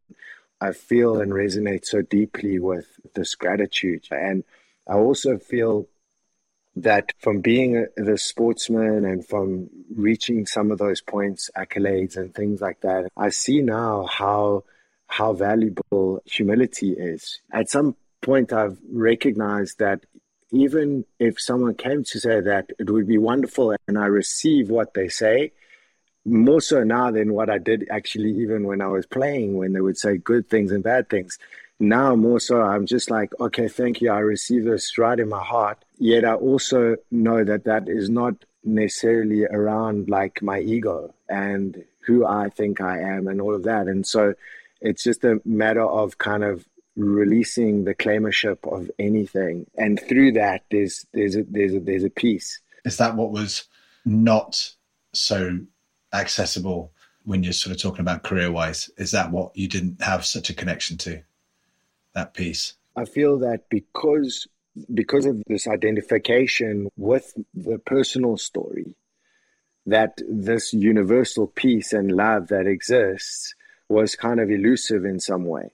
I 0.59 0.73
feel 0.73 1.21
and 1.21 1.31
resonate 1.31 1.85
so 1.85 2.01
deeply 2.01 2.59
with 2.59 2.87
this 3.15 3.35
gratitude. 3.35 4.07
And 4.11 4.43
I 4.87 4.95
also 4.95 5.37
feel 5.37 5.87
that 6.75 7.11
from 7.19 7.41
being 7.41 7.85
the 7.97 8.17
sportsman 8.17 9.05
and 9.05 9.27
from 9.27 9.69
reaching 9.95 10.45
some 10.45 10.71
of 10.71 10.77
those 10.77 11.01
points, 11.01 11.49
accolades 11.57 12.15
and 12.17 12.33
things 12.33 12.61
like 12.61 12.81
that, 12.81 13.11
I 13.17 13.29
see 13.29 13.61
now 13.61 14.05
how 14.05 14.63
how 15.07 15.33
valuable 15.33 16.21
humility 16.23 16.93
is. 16.93 17.41
At 17.51 17.69
some 17.69 17.97
point, 18.21 18.53
I've 18.53 18.77
recognized 18.89 19.79
that 19.79 20.05
even 20.51 21.03
if 21.19 21.39
someone 21.39 21.75
came 21.75 22.03
to 22.05 22.19
say 22.19 22.39
that 22.39 22.69
it 22.79 22.89
would 22.89 23.07
be 23.07 23.17
wonderful 23.17 23.75
and 23.87 23.97
I 23.97 24.05
receive 24.05 24.69
what 24.69 24.93
they 24.93 25.09
say, 25.09 25.51
more 26.23 26.61
so 26.61 26.83
now 26.83 27.11
than 27.11 27.33
what 27.33 27.49
I 27.49 27.57
did 27.57 27.87
actually 27.89 28.31
even 28.41 28.65
when 28.65 28.81
I 28.81 28.87
was 28.87 29.05
playing, 29.05 29.57
when 29.57 29.73
they 29.73 29.81
would 29.81 29.97
say 29.97 30.17
good 30.17 30.49
things 30.49 30.71
and 30.71 30.83
bad 30.83 31.09
things 31.09 31.37
now 31.81 32.15
more 32.15 32.39
so 32.39 32.61
i'm 32.61 32.85
just 32.85 33.09
like 33.09 33.31
okay 33.39 33.67
thank 33.67 34.01
you. 34.01 34.11
I 34.11 34.19
receive 34.19 34.65
this 34.65 34.97
right 34.97 35.19
in 35.19 35.29
my 35.29 35.43
heart. 35.43 35.83
Yet 35.97 36.23
i 36.25 36.33
also 36.33 36.95
know 37.09 37.43
that 37.43 37.65
that 37.65 37.89
is 37.89 38.09
not 38.09 38.35
necessarily 38.63 39.45
around 39.45 40.09
like 40.09 40.41
my 40.41 40.59
ego 40.59 41.13
and 41.27 41.83
who 42.05 42.25
i 42.25 42.49
think 42.49 42.79
i 42.79 42.99
am 42.99 43.27
and 43.27 43.41
all 43.41 43.55
of 43.55 43.63
that. 43.63 43.87
And 43.87 44.05
so 44.05 44.33
it's 44.79 45.03
just 45.03 45.23
a 45.23 45.41
matter 45.45 45.85
of 45.85 46.17
kind 46.17 46.43
of 46.43 46.65
releasing 46.95 47.85
the 47.85 47.95
claimership 47.95 48.59
of 48.71 48.91
anything. 48.99 49.65
And 49.77 49.99
through 50.07 50.33
that 50.33 50.63
there's 50.71 51.05
there's 51.13 51.35
a 51.35 51.43
there's 51.43 51.73
a 51.73 51.79
there's 51.79 52.03
a 52.03 52.09
peace. 52.09 52.59
Is 52.85 52.97
that 52.97 53.15
what 53.15 53.31
was 53.31 53.65
not 54.05 54.71
so 55.13 55.59
accessible 56.13 56.91
when 57.23 57.43
you're 57.43 57.53
sort 57.53 57.75
of 57.75 57.81
talking 57.81 58.01
about 58.01 58.23
career 58.23 58.51
wise 58.51 58.89
is 58.97 59.11
that 59.11 59.31
what 59.31 59.55
you 59.55 59.67
didn't 59.67 60.01
have 60.01 60.25
such 60.25 60.49
a 60.49 60.53
connection 60.53 60.97
to 60.97 61.21
that 62.13 62.33
piece? 62.33 62.73
I 62.95 63.05
feel 63.05 63.39
that 63.39 63.69
because 63.69 64.47
because 64.93 65.25
of 65.25 65.41
this 65.47 65.67
identification 65.67 66.89
with 66.95 67.33
the 67.53 67.77
personal 67.79 68.37
story, 68.37 68.95
that 69.85 70.17
this 70.29 70.73
universal 70.73 71.47
peace 71.47 71.93
and 71.93 72.11
love 72.11 72.47
that 72.47 72.67
exists 72.67 73.53
was 73.89 74.15
kind 74.15 74.39
of 74.39 74.49
elusive 74.49 75.03
in 75.05 75.19
some 75.19 75.45
way. 75.45 75.71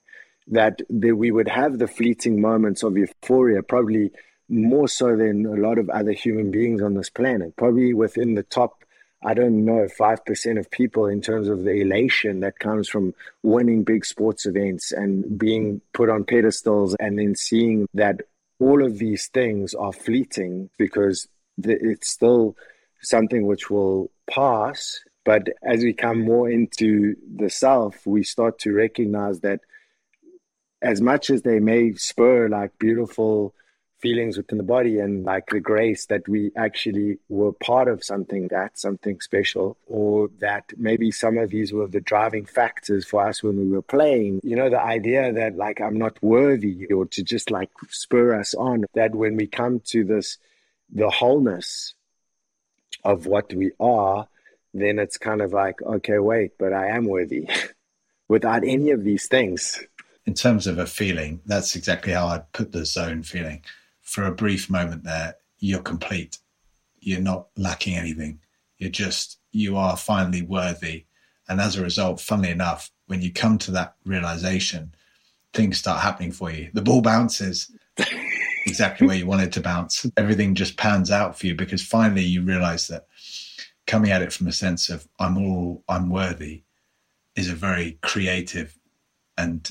That, 0.47 0.81
that 0.89 1.15
we 1.15 1.29
would 1.29 1.49
have 1.49 1.77
the 1.77 1.87
fleeting 1.87 2.41
moments 2.41 2.81
of 2.81 2.97
euphoria, 2.97 3.61
probably 3.61 4.11
more 4.49 4.87
so 4.87 5.15
than 5.15 5.45
a 5.45 5.61
lot 5.61 5.77
of 5.77 5.89
other 5.89 6.13
human 6.13 6.51
beings 6.51 6.81
on 6.81 6.93
this 6.93 7.09
planet, 7.09 7.55
probably 7.57 7.93
within 7.93 8.33
the 8.35 8.43
top 8.43 8.85
I 9.27 9.33
don't 9.33 9.65
know, 9.65 9.85
5% 9.99 10.57
of 10.57 10.71
people 10.71 11.07
in 11.07 11.19
terms 11.19 11.49
of 11.49 11.65
the 11.65 11.81
elation 11.81 12.39
that 12.39 12.59
comes 12.59 12.87
from 12.87 13.13
winning 13.43 13.83
big 13.83 14.05
sports 14.05 14.45
events 14.45 14.93
and 14.93 15.37
being 15.37 15.81
put 15.93 16.09
on 16.09 16.23
pedestals 16.23 16.95
and 16.97 17.19
then 17.19 17.35
seeing 17.35 17.89
that 17.93 18.21
all 18.57 18.81
of 18.81 18.99
these 18.99 19.27
things 19.27 19.73
are 19.73 19.91
fleeting 19.91 20.69
because 20.77 21.27
it's 21.61 22.09
still 22.09 22.55
something 23.01 23.45
which 23.45 23.69
will 23.69 24.09
pass. 24.29 25.01
But 25.25 25.49
as 25.61 25.83
we 25.83 25.91
come 25.91 26.21
more 26.21 26.49
into 26.49 27.17
the 27.35 27.49
self, 27.49 28.07
we 28.07 28.23
start 28.23 28.59
to 28.59 28.71
recognize 28.71 29.41
that 29.41 29.59
as 30.81 31.01
much 31.01 31.29
as 31.29 31.41
they 31.41 31.59
may 31.59 31.91
spur 31.95 32.47
like 32.47 32.79
beautiful 32.79 33.53
feelings 33.99 34.37
within 34.37 34.57
the 34.57 34.63
body 34.63 34.99
and 34.99 35.23
like 35.23 35.47
the 35.47 35.59
grace 35.59 36.05
that 36.05 36.27
we 36.27 36.51
actually 36.55 37.17
were 37.29 37.51
part 37.53 37.87
of 37.87 38.03
something 38.03 38.47
that 38.49 38.77
something 38.77 39.19
special 39.21 39.77
or 39.87 40.29
that 40.39 40.65
maybe 40.77 41.11
some 41.11 41.37
of 41.37 41.49
these 41.49 41.73
were 41.73 41.87
the 41.87 42.01
driving 42.01 42.45
factors 42.45 43.05
for 43.05 43.27
us 43.27 43.41
when 43.41 43.57
we 43.57 43.69
were 43.69 43.81
playing. 43.81 44.39
You 44.43 44.55
know 44.55 44.69
the 44.69 44.81
idea 44.81 45.33
that 45.33 45.55
like 45.55 45.81
i'm 45.81 45.97
not 45.97 46.21
worthy 46.21 46.85
or 46.87 47.05
to 47.07 47.23
just 47.23 47.51
like 47.51 47.71
spur 47.89 48.39
us 48.39 48.53
on 48.53 48.85
that 48.93 49.15
when 49.15 49.35
we 49.35 49.47
come 49.47 49.79
to 49.87 50.03
this 50.03 50.37
the 50.93 51.09
wholeness 51.09 51.93
of 53.03 53.25
what 53.25 53.53
we 53.53 53.71
are 53.79 54.27
then 54.73 54.99
it's 54.99 55.17
kind 55.17 55.41
of 55.41 55.53
like 55.53 55.81
okay 55.81 56.19
wait 56.19 56.51
but 56.57 56.71
i 56.71 56.87
am 56.87 57.05
worthy 57.05 57.47
without 58.27 58.63
any 58.63 58.91
of 58.91 59.03
these 59.03 59.27
things. 59.27 59.83
In 60.25 60.33
terms 60.33 60.67
of 60.67 60.77
a 60.77 60.85
feeling, 60.85 61.41
that's 61.45 61.75
exactly 61.75 62.13
how 62.13 62.27
I 62.27 62.39
put 62.51 62.71
the 62.71 62.85
zone 62.85 63.23
feeling 63.23 63.63
for 64.07 64.23
a 64.23 64.31
brief 64.31 64.69
moment 64.69 65.03
there, 65.03 65.35
you're 65.59 65.81
complete. 65.81 66.37
You're 66.99 67.19
not 67.19 67.47
lacking 67.57 67.95
anything. 67.95 68.39
You're 68.77 68.89
just, 68.89 69.37
you 69.51 69.75
are 69.75 69.97
finally 69.97 70.41
worthy. 70.41 71.05
And 71.49 71.59
as 71.59 71.75
a 71.75 71.83
result, 71.83 72.21
funnily 72.21 72.49
enough, 72.49 72.89
when 73.07 73.21
you 73.21 73.33
come 73.33 73.57
to 73.59 73.71
that 73.71 73.95
realization, 74.05 74.95
things 75.53 75.77
start 75.77 76.01
happening 76.01 76.31
for 76.31 76.49
you. 76.49 76.69
The 76.73 76.81
ball 76.81 77.01
bounces 77.01 77.69
exactly 78.65 79.07
where 79.07 79.17
you 79.17 79.25
want 79.25 79.41
it 79.41 79.51
to 79.53 79.61
bounce. 79.61 80.05
Everything 80.15 80.55
just 80.55 80.77
pans 80.77 81.11
out 81.11 81.37
for 81.37 81.47
you 81.47 81.55
because 81.55 81.83
finally 81.83 82.23
you 82.23 82.41
realize 82.41 82.87
that 82.87 83.07
coming 83.87 84.11
at 84.11 84.21
it 84.21 84.31
from 84.31 84.47
a 84.47 84.53
sense 84.53 84.89
of 84.89 85.05
I'm 85.19 85.37
all 85.37 85.83
I'm 85.89 86.09
worthy 86.09 86.63
is 87.35 87.49
a 87.49 87.55
very 87.55 87.99
creative 88.01 88.77
and 89.37 89.69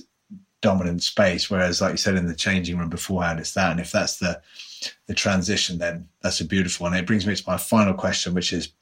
dominant 0.60 1.02
space. 1.02 1.50
Whereas, 1.50 1.80
like 1.80 1.92
you 1.92 1.96
said 1.98 2.16
in 2.16 2.26
the 2.26 2.34
changing 2.34 2.78
room 2.78 2.88
beforehand, 2.88 3.40
it's 3.40 3.54
that. 3.54 3.70
And 3.70 3.80
if 3.80 3.92
that's 3.92 4.18
the 4.18 4.40
the 5.06 5.14
transition, 5.14 5.78
then 5.78 6.08
that's 6.22 6.40
a 6.40 6.44
beautiful 6.44 6.84
one. 6.84 6.94
It 6.94 7.06
brings 7.06 7.26
me 7.26 7.34
to 7.34 7.44
my 7.46 7.56
final 7.56 7.94
question, 7.94 8.34
which 8.34 8.52
is 8.52 8.72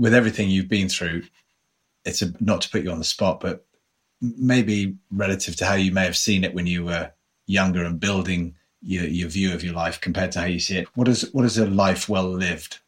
with 0.00 0.14
everything 0.14 0.48
you've 0.48 0.68
been 0.68 0.88
through, 0.88 1.22
it's 2.06 2.22
a, 2.22 2.32
not 2.40 2.62
to 2.62 2.70
put 2.70 2.82
you 2.82 2.90
on 2.90 2.98
the 2.98 3.04
spot, 3.04 3.40
but 3.40 3.66
maybe 4.20 4.96
relative 5.10 5.56
to 5.56 5.66
how 5.66 5.74
you 5.74 5.92
may 5.92 6.04
have 6.04 6.16
seen 6.16 6.42
it 6.42 6.54
when 6.54 6.66
you 6.66 6.84
were 6.84 7.10
younger 7.46 7.84
and 7.84 8.00
building 8.00 8.54
your, 8.82 9.04
your 9.04 9.28
view 9.28 9.52
of 9.52 9.62
your 9.62 9.74
life 9.74 10.00
compared 10.00 10.32
to 10.32 10.40
how 10.40 10.46
you 10.46 10.58
see 10.58 10.78
it. 10.78 10.88
What 10.96 11.04
does 11.04 11.30
what 11.32 11.42
does 11.42 11.58
a 11.58 11.66
life 11.66 12.08
well 12.08 12.30
lived 12.30 12.78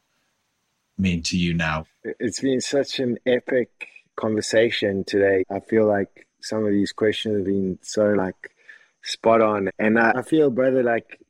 mean 0.96 1.22
to 1.24 1.36
you 1.36 1.52
now? 1.52 1.86
It's 2.02 2.40
been 2.40 2.62
such 2.62 2.98
an 2.98 3.18
epic 3.26 3.88
conversation 4.16 5.04
today. 5.04 5.44
I 5.50 5.60
feel 5.60 5.86
like 5.86 6.26
some 6.42 6.64
of 6.64 6.72
these 6.72 6.92
questions 6.92 7.36
have 7.36 7.46
been 7.46 7.78
so 7.82 8.10
like 8.10 8.54
spot 9.02 9.40
on. 9.40 9.70
And 9.78 9.98
I, 9.98 10.12
I 10.18 10.22
feel, 10.22 10.50
brother, 10.50 10.82
like 10.82 11.20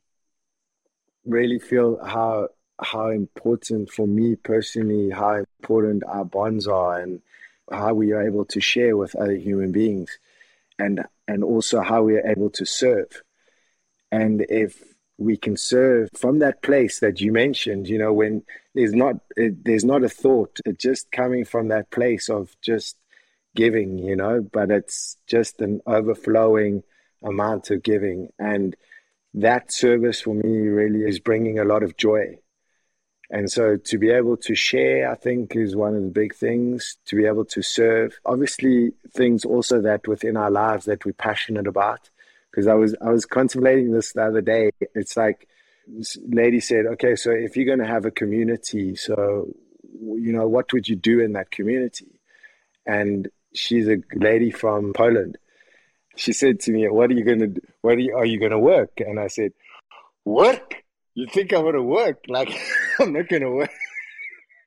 really 1.25 1.59
feel 1.59 2.03
how 2.03 2.49
how 2.81 3.09
important 3.09 3.89
for 3.91 4.07
me 4.07 4.35
personally, 4.35 5.09
how 5.09 5.35
important 5.35 6.03
our 6.07 6.25
bonds 6.25 6.67
are 6.67 6.99
and 6.99 7.21
how 7.71 7.93
we 7.93 8.11
are 8.11 8.27
able 8.27 8.45
to 8.45 8.59
share 8.59 8.97
with 8.97 9.15
other 9.15 9.35
human 9.35 9.71
beings 9.71 10.17
and 10.79 11.01
and 11.27 11.43
also 11.43 11.81
how 11.81 12.03
we 12.03 12.15
are 12.15 12.27
able 12.27 12.49
to 12.49 12.65
serve. 12.65 13.21
And 14.11 14.45
if 14.49 14.83
we 15.17 15.37
can 15.37 15.55
serve 15.55 16.09
from 16.15 16.39
that 16.39 16.61
place 16.61 16.99
that 16.99 17.21
you 17.21 17.31
mentioned, 17.31 17.87
you 17.87 17.97
know, 17.97 18.11
when 18.11 18.43
there's 18.73 18.93
not 18.93 19.15
it, 19.37 19.63
there's 19.63 19.85
not 19.85 20.03
a 20.03 20.09
thought, 20.09 20.59
it's 20.65 20.83
just 20.83 21.11
coming 21.11 21.45
from 21.45 21.69
that 21.69 21.91
place 21.91 22.29
of 22.29 22.55
just 22.61 22.97
giving, 23.55 23.97
you 23.97 24.15
know, 24.15 24.41
but 24.51 24.71
it's 24.71 25.17
just 25.27 25.61
an 25.61 25.81
overflowing 25.85 26.83
amount 27.23 27.69
of 27.71 27.83
giving 27.83 28.29
and 28.37 28.75
that 29.33 29.71
service 29.71 30.21
for 30.21 30.35
me 30.35 30.67
really 30.67 30.99
is 30.99 31.19
bringing 31.19 31.57
a 31.57 31.63
lot 31.63 31.81
of 31.81 31.95
joy 31.97 32.37
and 33.33 33.51
so 33.51 33.77
to 33.77 33.97
be 33.97 34.11
able 34.11 34.37
to 34.37 34.53
share, 34.53 35.09
I 35.09 35.15
think, 35.15 35.55
is 35.55 35.75
one 35.75 35.95
of 35.95 36.03
the 36.03 36.09
big 36.09 36.35
things. 36.35 36.97
To 37.07 37.15
be 37.15 37.25
able 37.25 37.45
to 37.45 37.63
serve, 37.63 38.19
obviously, 38.25 38.91
things 39.11 39.43
also 39.43 39.81
that 39.81 40.07
within 40.07 40.37
our 40.37 40.51
lives 40.51 40.85
that 40.85 41.03
we're 41.03 41.13
passionate 41.13 41.65
about. 41.65 42.11
Because 42.51 42.67
I 42.67 42.75
was 42.75 42.95
I 43.01 43.09
was 43.09 43.25
contemplating 43.25 43.91
this 43.91 44.13
the 44.13 44.23
other 44.23 44.41
day. 44.41 44.69
It's 44.93 45.17
like 45.17 45.47
this 45.87 46.15
lady 46.27 46.59
said, 46.59 46.85
okay, 46.85 47.15
so 47.15 47.31
if 47.31 47.57
you're 47.57 47.65
going 47.65 47.79
to 47.79 47.87
have 47.87 48.05
a 48.05 48.11
community, 48.11 48.95
so 48.95 49.47
you 49.99 50.31
know, 50.31 50.47
what 50.47 50.71
would 50.71 50.87
you 50.87 50.95
do 50.95 51.19
in 51.19 51.33
that 51.33 51.49
community? 51.49 52.19
And 52.85 53.29
she's 53.53 53.87
a 53.87 53.97
lady 54.13 54.51
from 54.51 54.93
Poland. 54.93 55.37
She 56.15 56.33
said 56.33 56.59
to 56.61 56.71
me, 56.71 56.87
"What 56.87 57.09
are 57.09 57.13
you 57.13 57.23
going 57.23 57.39
to? 57.39 57.61
What 57.81 57.95
are 57.95 57.99
you, 57.99 58.15
are 58.15 58.25
you 58.25 58.39
to 58.49 58.59
work?" 58.59 58.99
And 58.99 59.19
I 59.19 59.27
said, 59.27 59.53
"Work." 60.25 60.75
You 61.15 61.27
think 61.27 61.53
I'm 61.53 61.63
gonna 61.63 61.83
work? 61.83 62.25
Like, 62.27 62.49
I'm 62.99 63.13
not 63.13 63.29
to 63.29 63.45
work. 63.47 63.71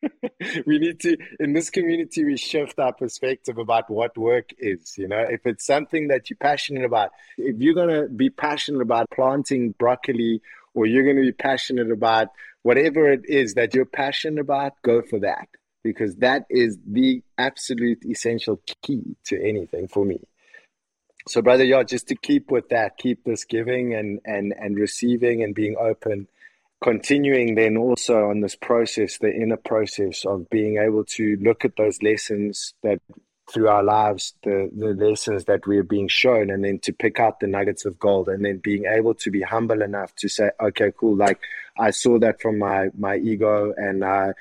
we 0.66 0.78
need 0.78 1.00
to, 1.00 1.16
in 1.40 1.52
this 1.52 1.70
community, 1.70 2.24
we 2.24 2.36
shift 2.36 2.78
our 2.78 2.92
perspective 2.92 3.58
about 3.58 3.90
what 3.90 4.16
work 4.16 4.50
is. 4.58 4.96
You 4.96 5.08
know, 5.08 5.24
if 5.28 5.44
it's 5.44 5.66
something 5.66 6.08
that 6.08 6.30
you're 6.30 6.36
passionate 6.36 6.84
about, 6.84 7.10
if 7.36 7.56
you're 7.58 7.74
going 7.74 7.88
to 7.88 8.08
be 8.08 8.30
passionate 8.30 8.82
about 8.82 9.10
planting 9.10 9.72
broccoli 9.72 10.40
or 10.74 10.86
you're 10.86 11.02
going 11.02 11.16
to 11.16 11.22
be 11.22 11.32
passionate 11.32 11.90
about 11.90 12.28
whatever 12.62 13.10
it 13.10 13.24
is 13.28 13.54
that 13.54 13.74
you're 13.74 13.84
passionate 13.84 14.40
about, 14.40 14.74
go 14.82 15.02
for 15.02 15.18
that 15.20 15.48
because 15.86 16.16
that 16.16 16.44
is 16.50 16.78
the 16.86 17.22
absolute 17.38 18.04
essential 18.04 18.60
key 18.82 19.16
to 19.26 19.40
anything 19.42 19.88
for 19.88 20.04
me. 20.04 20.20
So, 21.28 21.42
brother, 21.42 21.64
yeah, 21.64 21.82
just 21.82 22.08
to 22.08 22.14
keep 22.14 22.50
with 22.50 22.68
that, 22.68 22.98
keep 22.98 23.24
this 23.24 23.44
giving 23.44 23.94
and 23.94 24.20
and 24.24 24.54
and 24.56 24.76
receiving 24.76 25.42
and 25.42 25.54
being 25.54 25.76
open 25.78 26.28
continuing 26.82 27.54
then 27.54 27.76
also 27.76 28.28
on 28.28 28.40
this 28.40 28.54
process, 28.56 29.18
the 29.18 29.32
inner 29.32 29.56
process 29.56 30.24
of 30.24 30.48
being 30.50 30.78
able 30.78 31.04
to 31.04 31.36
look 31.40 31.64
at 31.64 31.76
those 31.76 32.02
lessons 32.02 32.74
that 32.82 33.00
through 33.52 33.68
our 33.68 33.82
lives, 33.82 34.34
the, 34.42 34.68
the 34.76 34.88
lessons 34.88 35.44
that 35.44 35.66
we 35.66 35.78
are 35.78 35.84
being 35.84 36.08
shown, 36.08 36.50
and 36.50 36.64
then 36.64 36.80
to 36.80 36.92
pick 36.92 37.20
out 37.20 37.38
the 37.38 37.46
nuggets 37.46 37.84
of 37.84 37.98
gold, 37.98 38.28
and 38.28 38.44
then 38.44 38.58
being 38.58 38.84
able 38.86 39.14
to 39.14 39.30
be 39.30 39.40
humble 39.40 39.82
enough 39.82 40.14
to 40.16 40.28
say, 40.28 40.50
okay, 40.60 40.92
cool, 40.98 41.16
like 41.16 41.38
I 41.78 41.90
saw 41.90 42.18
that 42.18 42.40
from 42.40 42.58
my 42.58 42.88
my 42.98 43.16
ego, 43.16 43.72
and 43.76 44.04
I, 44.04 44.32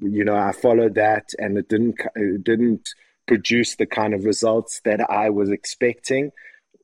you 0.00 0.24
know, 0.24 0.36
I 0.36 0.52
followed 0.52 0.94
that, 0.94 1.30
and 1.38 1.58
it 1.58 1.68
didn't 1.68 2.00
it 2.14 2.44
didn't 2.44 2.88
produce 3.26 3.76
the 3.76 3.86
kind 3.86 4.14
of 4.14 4.24
results 4.24 4.80
that 4.84 5.00
I 5.10 5.30
was 5.30 5.50
expecting. 5.50 6.32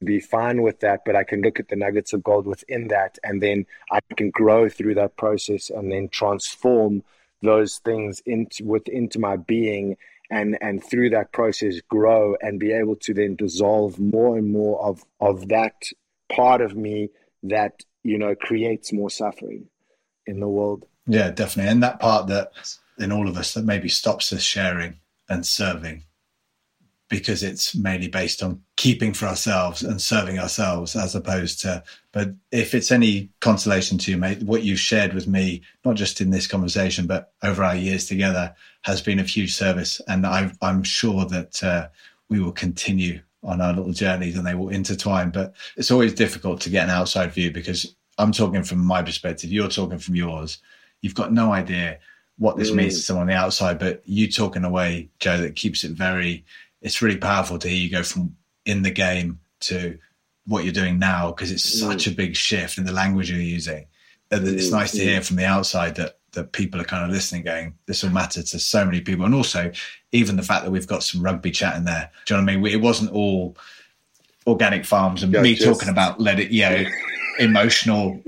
Be 0.05 0.21
fine 0.21 0.63
with 0.63 0.81
that, 0.81 1.01
but 1.05 1.17
I 1.17 1.25
can 1.25 1.43
look 1.43 1.59
at 1.59 1.69
the 1.69 1.77
nuggets 1.77 2.13
of 2.13 2.23
gold 2.23 2.47
within 2.47 2.89
that, 2.89 3.19
and 3.25 3.43
then 3.43 3.67
I 3.91 4.01
can 4.17 4.31
grow 4.31 4.69
through 4.69 4.95
that 4.95 5.17
process 5.17 5.71
and 5.71 5.91
then 5.91 6.09
transform 6.09 7.03
those 7.43 7.79
things 7.79 8.21
into 8.27 8.65
with 8.65 8.89
into 8.89 9.19
my 9.19 9.37
being 9.37 9.97
and 10.31 10.59
and 10.61 10.83
through 10.83 11.11
that 11.11 11.33
process 11.33 11.81
grow 11.89 12.37
and 12.41 12.61
be 12.61 12.73
able 12.73 12.97
to 12.97 13.15
then 13.15 13.37
dissolve 13.37 13.99
more 13.99 14.37
and 14.37 14.51
more 14.51 14.81
of 14.83 15.05
of 15.21 15.49
that 15.49 15.75
part 16.29 16.61
of 16.61 16.77
me 16.77 17.09
that 17.43 17.83
you 18.03 18.19
know 18.19 18.35
creates 18.35 18.93
more 18.93 19.11
suffering 19.11 19.67
in 20.27 20.41
the 20.41 20.49
world. 20.49 20.85
Yeah 21.07 21.31
definitely. 21.31 21.73
And 21.73 21.83
that 21.83 22.01
part 22.01 22.27
that 22.29 22.53
in 22.99 23.13
all 23.13 23.29
of 23.29 23.37
us 23.37 23.55
that 23.55 23.65
maybe 23.65 23.89
stops 23.89 24.33
us 24.33 24.43
sharing 24.43 24.99
and 25.29 25.47
serving 25.47 26.05
because 27.09 27.43
it's 27.43 27.75
mainly 27.75 28.09
based 28.09 28.43
on 28.43 28.61
keeping 28.77 29.15
for 29.15 29.27
ourselves 29.27 29.83
and 29.83 30.01
serving 30.01 30.39
ourselves 30.39 30.95
as 30.95 31.15
opposed 31.15 31.61
to 31.61 31.83
but 32.13 32.35
if 32.53 32.75
it's 32.75 32.93
any 32.93 33.31
consolation 33.41 33.97
to 33.99 34.11
you 34.11 34.17
mate 34.17 34.43
what 34.43 34.63
you've 34.63 34.81
shared 34.81 35.15
with 35.15 35.27
me 35.27 35.63
not 35.85 35.97
just 35.97 36.21
in 36.21 36.31
this 36.31 36.47
conversation 36.47 37.07
but 37.07 37.33
over 37.43 37.65
our 37.65 37.77
years 37.77 38.07
together 38.07 38.55
has 38.83 39.03
been 39.03 39.19
of 39.19 39.29
huge 39.29 39.55
service. 39.55 40.01
And 40.09 40.27
i 40.27 40.51
am 40.63 40.83
sure 40.83 41.25
that 41.27 41.63
uh, 41.63 41.89
we 42.29 42.41
will 42.41 42.53
continue 42.53 43.21
on 43.43 43.61
our 43.61 43.73
little 43.73 43.93
journeys 43.93 44.37
and 44.37 44.47
they 44.47 44.55
will 44.55 44.71
intertwine. 44.71 45.31
But 45.31 45.55
it's 45.77 45.91
always 45.91 46.13
difficult 46.13 46.61
to 46.63 46.71
get 46.71 46.85
an 46.85 46.91
outside 46.91 47.33
view 47.33 47.51
because 47.51 47.95
i'm 48.19 48.33
talking 48.33 48.65
from 48.65 48.85
my 48.85 49.03
perspective 49.03 49.53
you're 49.53 49.69
talking 49.69 49.99
from 49.99 50.17
yours. 50.17 50.59
You've 51.01 51.15
got 51.15 51.33
no 51.33 51.53
idea 51.53 51.99
what 52.39 52.57
this 52.57 52.71
mm. 52.71 52.77
means 52.77 52.95
to 52.95 53.03
someone 53.03 53.23
on 53.23 53.29
the 53.29 53.35
outside 53.35 53.79
but 53.79 54.03
you 54.07 54.31
talk 54.31 54.57
in 54.57 54.65
a 54.65 54.71
way 54.71 55.09
joe 55.19 55.39
that 55.39 55.57
keeps 55.57 55.85
it 55.85 55.93
very 55.93 56.45
it's 56.81 57.03
really 57.03 57.17
powerful 57.17 57.59
to 57.59 57.69
hear 57.69 57.79
you 57.79 57.91
go 57.91 58.03
from 58.03 58.35
in 58.65 58.83
the 58.83 58.91
game 58.91 59.41
to 59.61 59.99
what 60.49 60.65
you're 60.65 60.73
doing 60.73 60.99
now 60.99 61.29
because 61.31 61.53
it's 61.53 61.77
mm. 61.77 61.81
such 61.81 62.07
a 62.07 62.11
big 62.11 62.35
shift 62.35 62.79
in 62.79 62.85
the 62.85 62.93
language 62.93 63.31
you're 63.31 63.41
using. 63.41 63.87
It's 64.31 64.69
mm, 64.69 64.73
nice 64.73 64.93
to 64.93 64.99
hear 64.99 65.23
from 65.23 65.37
the 65.37 65.45
outside 65.45 65.95
that 65.97 66.19
that 66.33 66.53
people 66.53 66.79
are 66.81 66.85
kind 66.85 67.05
of 67.05 67.11
listening, 67.11 67.43
going, 67.43 67.75
"This 67.87 68.03
will 68.03 68.11
matter 68.11 68.43
to 68.43 68.59
so 68.59 68.85
many 68.85 69.01
people," 69.01 69.25
and 69.25 69.35
also 69.35 69.73
even 70.13 70.37
the 70.37 70.43
fact 70.43 70.65
that 70.65 70.71
we've 70.71 70.87
got 70.87 71.03
some 71.03 71.23
rugby 71.23 71.51
chat 71.51 71.77
in 71.77 71.85
there. 71.85 72.11
Do 72.27 72.35
you 72.35 72.41
know 72.41 72.45
what 72.45 72.53
I 72.53 72.57
mean? 72.57 72.67
It 72.73 72.81
wasn't 72.81 73.13
all 73.13 73.57
organic 74.47 74.85
farms 74.85 75.23
and 75.23 75.33
yeah, 75.33 75.43
me 75.43 75.55
just... 75.55 75.67
talking 75.67 75.89
about 75.89 76.21
let 76.21 76.41
it, 76.41 76.51
you 76.51 76.63
know, 76.63 76.85
emotional 77.39 78.23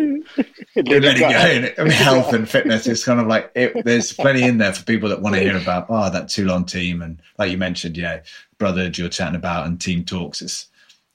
let 0.77 1.05
it 1.05 1.19
go. 1.19 1.27
I 1.27 1.85
mean, 1.85 1.93
health 1.93 2.33
and 2.33 2.49
fitness 2.49 2.87
is 2.87 3.05
kind 3.05 3.21
of 3.21 3.27
like 3.27 3.51
it, 3.55 3.85
there's 3.85 4.13
plenty 4.13 4.43
in 4.43 4.59
there 4.59 4.73
for 4.73 4.85
people 4.85 5.09
that 5.09 5.21
want 5.21 5.35
to 5.35 5.41
hear 5.41 5.57
about 5.57 5.87
oh 5.89 6.11
that 6.11 6.29
Toulon 6.29 6.65
team 6.65 7.03
and 7.03 7.21
like 7.39 7.51
you 7.51 7.59
mentioned, 7.59 7.97
yeah, 7.97 8.21
brother 8.59 8.89
you're 8.89 9.09
chatting 9.09 9.37
about 9.37 9.67
and 9.67 9.81
team 9.81 10.05
talks. 10.05 10.43
It's 10.43 10.67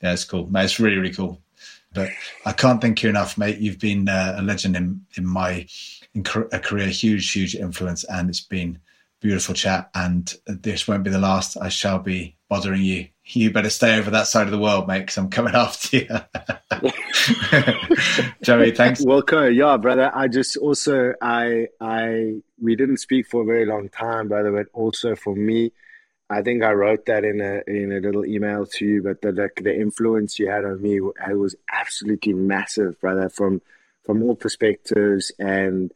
yeah, 0.02 0.14
it's 0.14 0.26
cool. 0.26 0.48
Mate, 0.48 0.66
it's 0.66 0.80
really 0.80 0.98
really 0.98 1.14
cool. 1.14 1.42
But 1.94 2.10
I 2.46 2.52
can't 2.52 2.82
thank 2.82 3.04
you 3.04 3.10
enough, 3.10 3.38
mate. 3.38 3.60
You've 3.60 3.80
been 3.80 4.10
uh, 4.10 4.36
a 4.38 4.42
legend 4.42 4.76
in 4.76 5.06
in 5.16 5.26
my 5.26 5.68
in 6.14 6.26
a 6.52 6.60
career, 6.60 6.88
huge 6.88 7.32
huge 7.32 7.56
influence, 7.56 8.04
and 8.06 8.30
it's 8.30 8.42
been 8.42 8.80
beautiful 9.22 9.56
chat. 9.56 9.90
And 9.96 10.34
this 10.46 10.88
won't 10.88 11.04
be 11.04 11.10
the 11.10 11.20
last. 11.20 11.58
I 11.58 11.70
shall 11.70 12.00
be 12.00 12.36
bothering 12.50 12.82
you 12.82 13.08
you 13.34 13.52
better 13.52 13.70
stay 13.70 13.98
over 13.98 14.12
that 14.12 14.28
side 14.28 14.46
of 14.46 14.52
the 14.52 14.60
world, 14.60 14.88
mate, 14.88 15.00
because 15.00 15.18
I'm 15.18 15.30
coming 15.30 15.56
after 15.56 15.98
you. 15.98 16.08
Joey, 18.42 18.72
thanks. 18.72 19.04
Welcome, 19.04 19.54
yeah, 19.54 19.78
brother. 19.78 20.12
I 20.14 20.28
just 20.28 20.58
also 20.58 21.14
I 21.22 21.68
I 21.82 22.36
we 22.62 22.76
didn't 22.76 22.98
speak 22.98 23.28
for 23.28 23.42
a 23.42 23.46
very 23.46 23.66
long 23.66 23.90
time, 23.90 24.28
brother, 24.28 24.52
but 24.52 24.68
also 24.74 25.16
for 25.16 25.36
me, 25.36 25.72
I 26.30 26.42
think 26.42 26.64
I 26.64 26.74
wrote 26.74 27.08
that 27.08 27.24
in 27.24 27.42
a 27.42 27.62
in 27.68 27.92
a 27.92 28.00
little 28.00 28.26
email 28.26 28.66
to 28.66 28.86
you. 28.86 29.02
But 29.02 29.22
the 29.22 29.32
the, 29.32 29.50
the 29.62 29.76
influence 29.76 30.38
you 30.38 30.50
had 30.50 30.66
on 30.66 30.82
me, 30.82 30.98
it 30.98 31.38
was 31.38 31.56
absolutely 31.72 32.34
massive, 32.34 33.00
brother, 33.02 33.30
from 33.30 33.62
from 34.04 34.22
all 34.22 34.36
perspectives 34.36 35.32
and 35.40 35.92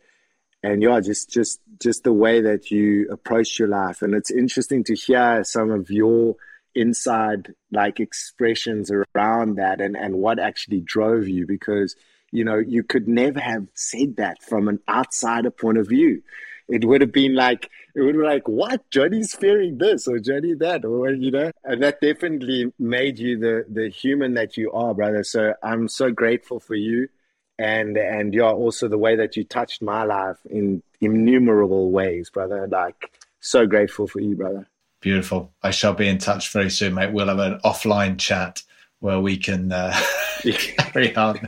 and 0.63 0.81
yeah, 0.81 0.99
just 0.99 1.29
just 1.29 1.61
just 1.79 2.03
the 2.03 2.13
way 2.13 2.41
that 2.41 2.71
you 2.71 3.07
approach 3.09 3.59
your 3.59 3.67
life, 3.67 4.01
and 4.01 4.13
it's 4.13 4.31
interesting 4.31 4.83
to 4.85 4.95
hear 4.95 5.43
some 5.43 5.71
of 5.71 5.89
your 5.89 6.35
inside 6.75 7.53
like 7.71 7.99
expressions 7.99 8.91
around 8.91 9.55
that 9.55 9.81
and 9.81 9.95
and 9.95 10.15
what 10.15 10.39
actually 10.39 10.81
drove 10.81 11.27
you 11.27 11.45
because 11.45 11.95
you 12.31 12.43
know 12.43 12.57
you 12.57 12.83
could 12.83 13.07
never 13.07 13.39
have 13.39 13.67
said 13.73 14.15
that 14.17 14.41
from 14.41 14.67
an 14.67 14.79
outsider 14.87 15.51
point 15.51 15.77
of 15.77 15.87
view. 15.87 16.21
It 16.67 16.85
would 16.85 17.01
have 17.01 17.11
been 17.11 17.33
like 17.33 17.69
it 17.95 18.01
would 18.01 18.15
be 18.15 18.21
like 18.21 18.47
what? 18.47 18.89
Jonny's 18.91 19.33
fearing 19.33 19.79
this 19.79 20.07
or 20.07 20.19
jonny 20.19 20.53
that 20.55 20.85
or 20.85 21.09
you 21.09 21.31
know? 21.31 21.51
And 21.63 21.81
that 21.81 22.01
definitely 22.01 22.71
made 22.77 23.17
you 23.17 23.39
the 23.39 23.65
the 23.67 23.89
human 23.89 24.35
that 24.35 24.55
you 24.57 24.71
are 24.71 24.93
brother. 24.93 25.23
So 25.23 25.53
i'm 25.63 25.87
so 25.87 26.11
grateful 26.11 26.59
for 26.59 26.75
you. 26.75 27.09
And 27.57 27.97
and 27.97 28.33
yeah 28.33 28.51
also 28.51 28.87
the 28.87 28.97
way 28.97 29.15
that 29.15 29.35
you 29.35 29.43
touched 29.43 29.81
my 29.81 30.03
life 30.03 30.37
in 30.49 30.83
innumerable 31.01 31.91
ways 31.91 32.29
brother. 32.29 32.67
Like 32.67 33.11
so 33.39 33.65
grateful 33.65 34.05
for 34.07 34.21
you 34.21 34.35
brother 34.35 34.67
Beautiful. 35.01 35.53
I 35.63 35.71
shall 35.71 35.93
be 35.93 36.07
in 36.07 36.17
touch 36.17 36.51
very 36.51 36.69
soon, 36.69 36.93
mate. 36.93 37.13
We'll 37.13 37.27
have 37.27 37.39
an 37.39 37.59
offline 37.63 38.17
chat 38.17 38.61
where 38.99 39.19
we 39.19 39.37
can 39.37 39.71
uh, 39.71 39.97
carry 40.41 41.15
on. 41.15 41.39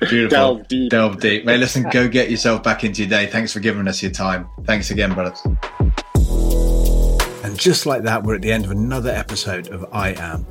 Beautiful. 0.00 0.28
Delve 0.28 0.68
deep. 0.68 0.90
Delve 0.90 1.20
deep. 1.20 1.44
Mate, 1.44 1.58
listen, 1.58 1.86
go 1.90 2.08
get 2.08 2.30
yourself 2.30 2.62
back 2.62 2.84
into 2.84 3.02
your 3.02 3.10
day. 3.10 3.26
Thanks 3.26 3.52
for 3.52 3.60
giving 3.60 3.88
us 3.88 4.02
your 4.02 4.12
time. 4.12 4.48
Thanks 4.64 4.90
again, 4.90 5.14
brothers. 5.14 5.40
And 7.42 7.58
just 7.58 7.86
like 7.86 8.02
that, 8.02 8.22
we're 8.22 8.34
at 8.34 8.42
the 8.42 8.52
end 8.52 8.66
of 8.66 8.70
another 8.70 9.10
episode 9.10 9.68
of 9.68 9.86
I 9.92 10.10
Am. 10.10 10.46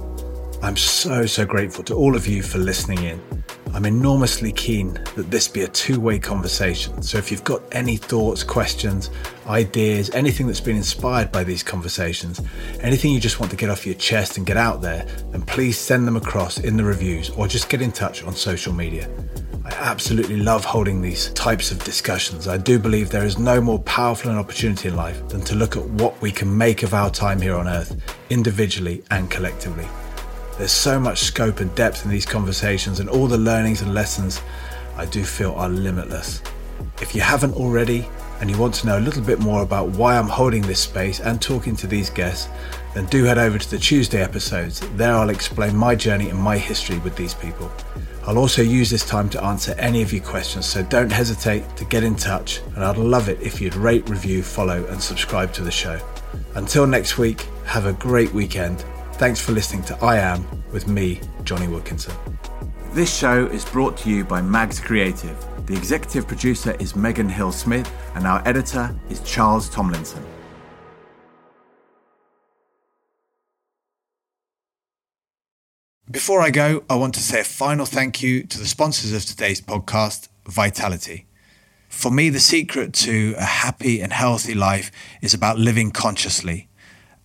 I'm 0.62 0.76
so, 0.76 1.26
so 1.26 1.46
grateful 1.46 1.86
to 1.86 1.96
all 1.96 2.18
of 2.18 2.28
you 2.28 2.44
for 2.44 2.58
listening 2.58 3.04
in. 3.04 3.44
I'm 3.74 3.86
enormously 3.86 4.52
keen 4.52 4.94
that 5.16 5.32
this 5.32 5.48
be 5.48 5.62
a 5.62 5.68
two 5.70 6.02
way 6.02 6.20
conversation. 6.20 7.02
So 7.02 7.18
if 7.18 7.32
you've 7.32 7.46
got 7.46 7.62
any 7.72 7.96
thoughts, 7.96 8.44
questions, 8.44 9.10
ideas, 9.48 10.10
anything 10.10 10.48
that's 10.48 10.60
been 10.60 10.76
inspired 10.76 11.32
by 11.32 11.46
these 11.46 11.64
conversations, 11.64 12.42
anything 12.82 13.12
you 13.12 13.22
just 13.22 13.40
want 13.40 13.52
to 13.52 13.58
get 13.58 13.70
off 13.70 13.86
your 13.86 13.96
chest 13.96 14.38
and 14.38 14.46
get 14.46 14.58
out 14.58 14.82
there, 14.82 15.06
then 15.32 15.44
please 15.44 15.78
send 15.78 16.06
them 16.06 16.18
across 16.18 16.60
in 16.60 16.76
the 16.76 16.84
reviews 16.84 17.30
or 17.32 17.48
just 17.48 17.70
get 17.70 17.82
in 17.82 17.94
touch 17.94 18.24
on 18.26 18.36
social 18.36 18.74
media. 18.74 19.10
I 19.64 19.72
absolutely 19.72 20.38
love 20.38 20.66
holding 20.66 21.02
these 21.02 21.32
types 21.34 21.72
of 21.72 21.82
discussions. 21.86 22.50
I 22.50 22.58
do 22.58 22.80
believe 22.80 23.12
there 23.12 23.26
is 23.26 23.38
no 23.38 23.62
more 23.62 23.80
powerful 23.80 24.30
an 24.30 24.38
opportunity 24.38 24.90
in 24.90 24.98
life 24.98 25.26
than 25.30 25.42
to 25.42 25.56
look 25.56 25.78
at 25.78 25.86
what 25.86 26.20
we 26.22 26.32
can 26.32 26.56
make 26.56 26.84
of 26.84 26.94
our 26.94 27.10
time 27.10 27.40
here 27.40 27.56
on 27.56 27.68
earth, 27.68 27.96
individually 28.30 29.04
and 29.10 29.32
collectively. 29.32 29.88
There's 30.60 30.74
so 30.74 31.00
much 31.00 31.20
scope 31.20 31.62
and 31.62 31.74
depth 31.74 32.04
in 32.04 32.12
these 32.12 32.26
conversations, 32.26 33.00
and 33.00 33.08
all 33.10 33.28
the 33.28 33.38
learnings 33.38 33.82
and 33.82 33.94
lessons 33.94 34.42
I 34.98 35.06
do 35.06 35.24
feel 35.24 35.54
are 35.54 35.70
limitless. 35.70 36.42
If 37.02 37.16
you 37.16 37.22
haven't 37.22 37.54
already, 37.54 38.06
and 38.42 38.52
you 38.52 38.58
want 38.58 38.74
to 38.76 38.88
know 38.88 39.00
a 39.00 39.00
little 39.00 39.24
bit 39.24 39.40
more 39.40 39.64
about 39.64 39.88
why 39.92 40.18
I'm 40.18 40.28
holding 40.28 40.62
this 40.62 40.82
space 40.82 41.22
and 41.22 41.42
talking 41.42 41.78
to 41.78 41.88
these 41.88 42.10
guests, 42.10 42.50
then 42.94 43.06
do 43.06 43.24
head 43.24 43.38
over 43.38 43.58
to 43.58 43.72
the 43.72 43.78
Tuesday 43.78 44.22
episodes. 44.22 44.82
There 44.98 45.14
I'll 45.14 45.30
explain 45.30 45.78
my 45.78 45.96
journey 45.96 46.28
and 46.28 46.38
my 46.38 46.58
history 46.58 47.00
with 47.00 47.16
these 47.16 47.34
people. 47.34 47.72
I'll 48.28 48.38
also 48.38 48.62
use 48.62 48.90
this 48.90 49.06
time 49.06 49.30
to 49.30 49.42
answer 49.42 49.74
any 49.78 50.02
of 50.02 50.12
your 50.12 50.24
questions, 50.24 50.66
so 50.66 50.84
don't 50.84 51.10
hesitate 51.10 51.64
to 51.78 51.86
get 51.86 52.04
in 52.04 52.18
touch, 52.18 52.60
and 52.76 52.84
I'd 52.84 52.98
love 52.98 53.30
it 53.30 53.42
if 53.42 53.62
you'd 53.62 53.76
rate, 53.76 54.10
review, 54.10 54.44
follow, 54.44 54.86
and 54.88 55.02
subscribe 55.02 55.54
to 55.54 55.64
the 55.64 55.72
show. 55.72 55.98
Until 56.56 56.86
next 56.86 57.18
week, 57.18 57.48
have 57.64 57.86
a 57.86 57.94
great 57.94 58.34
weekend 58.34 58.84
Thanks 59.20 59.42
for 59.42 59.52
listening 59.52 59.84
to 59.84 59.98
I 60.02 60.16
Am 60.16 60.48
with 60.72 60.88
me, 60.88 61.20
Jonny 61.44 61.68
Wilkinson. 61.68 62.16
This 62.94 63.14
show 63.14 63.48
is 63.48 63.66
brought 63.66 63.98
to 63.98 64.10
you 64.10 64.24
by 64.24 64.42
Mags 64.42 64.80
Creative. 64.80 65.36
The 65.66 65.76
executive 65.76 66.26
producer 66.26 66.74
is 66.80 66.96
Megan 66.96 67.28
Hill 67.28 67.52
Smith, 67.52 67.92
and 68.16 68.26
our 68.26 68.42
editor 68.48 68.98
is 69.10 69.20
Charles 69.24 69.68
Tomlinson. 69.68 70.24
Before 76.10 76.40
I 76.40 76.50
go, 76.50 76.86
I 76.90 76.96
want 76.96 77.14
to 77.16 77.20
say 77.20 77.42
a 77.42 77.44
final 77.44 77.86
thank 77.86 78.24
you 78.24 78.44
to 78.44 78.58
the 78.58 78.68
sponsors 78.68 79.12
of 79.12 79.26
today's 79.26 79.60
podcast, 79.60 80.30
Vitality. 80.46 81.28
For 81.90 82.10
me, 82.10 82.30
the 82.30 82.40
secret 82.40 82.94
to 82.94 83.36
a 83.38 83.44
happy 83.44 84.00
and 84.00 84.14
healthy 84.14 84.54
life 84.54 84.94
is 85.22 85.34
about 85.34 85.60
living 85.60 85.92
consciously 85.92 86.69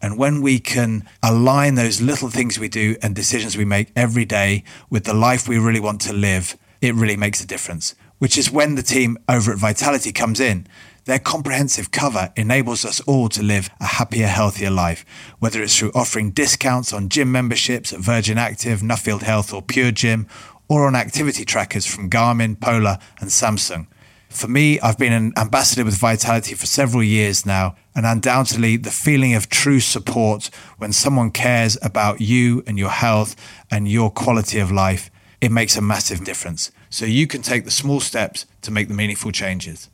and 0.05 0.19
when 0.19 0.43
we 0.43 0.59
can 0.59 1.09
align 1.23 1.77
those 1.77 2.03
little 2.03 2.29
things 2.29 2.59
we 2.59 2.69
do 2.69 2.95
and 3.01 3.15
decisions 3.15 3.57
we 3.57 3.65
make 3.65 3.91
every 3.97 4.27
day 4.27 4.63
with 4.91 5.05
the 5.05 5.15
life 5.15 5.49
we 5.49 5.57
really 5.57 5.81
want 5.81 6.03
to 6.03 6.13
live, 6.13 6.59
it 6.83 6.95
really 6.95 7.17
makes 7.17 7.43
a 7.43 7.47
difference, 7.47 7.95
which 8.19 8.37
is 8.37 8.51
when 8.51 8.75
the 8.75 8.83
team 8.83 9.17
over 9.31 9.51
at 9.51 9.57
Vitality 9.57 10.13
comes 10.13 10.41
in. 10.41 10.67
Their 11.07 11.19
comprehensive 11.19 11.91
cover 11.91 12.35
enables 12.37 12.85
us 12.85 13.01
all 13.07 13.31
to 13.31 13.43
live 13.43 13.71
a 13.81 13.87
happier, 13.87 14.27
healthier 14.27 14.71
life, 14.71 15.07
whether 15.39 15.63
it's 15.63 15.79
through 15.79 15.93
offering 15.95 16.33
discounts 16.33 16.93
on 16.93 17.09
gym 17.09 17.33
memberships 17.33 17.91
at 17.95 18.01
Virgin 18.01 18.37
Active, 18.37 18.81
Nuffield 18.81 19.23
Health, 19.23 19.55
or 19.55 19.63
Pure 19.63 19.93
Gym, 19.93 20.27
or 20.69 20.87
on 20.87 20.95
activity 20.95 21.47
trackers 21.47 21.87
from 21.87 22.11
Garmin, 22.11 22.61
Polar, 22.61 22.99
and 23.21 23.31
Samsung. 23.31 23.87
For 24.35 24.49
me, 24.49 24.80
I've 24.80 24.99
been 24.99 25.12
an 25.12 25.32
ambassador 25.37 25.85
with 25.85 25.97
Vitality 25.97 26.57
for 26.57 26.66
several 26.66 27.05
years 27.05 27.47
now, 27.47 27.76
and 27.95 28.05
undoubtedly 28.05 28.76
the 28.76 28.91
feeling 28.91 29.32
of 29.32 29.49
true 29.49 29.78
support 29.78 30.51
when 30.76 30.93
someone 30.93 31.30
cares 31.30 31.78
about 31.82 32.20
you 32.20 32.64
and 32.66 32.76
your 32.76 32.91
health 32.91 33.37
and 33.70 33.87
your 33.87 34.11
quality 34.11 34.59
of 34.59 34.72
life, 34.72 35.09
it 35.41 35.53
makes 35.53 35.76
a 35.76 35.80
massive 35.80 36.24
difference. 36.24 36.72
So 36.91 37.07
you 37.07 37.28
can 37.28 37.43
take 37.43 37.64
the 37.64 37.70
small 37.70 38.01
steps 38.01 38.45
to 38.62 38.72
make 38.72 38.89
the 38.89 38.95
meaningful 38.95 39.30
changes. 39.30 39.89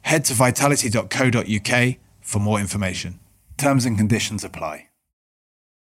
Head 0.00 0.24
to 0.24 0.32
vitality.co.uk 0.32 1.96
for 2.22 2.38
more 2.38 2.60
information. 2.60 3.20
Terms 3.58 3.84
and 3.84 3.98
conditions 3.98 4.42
apply. 4.42 4.88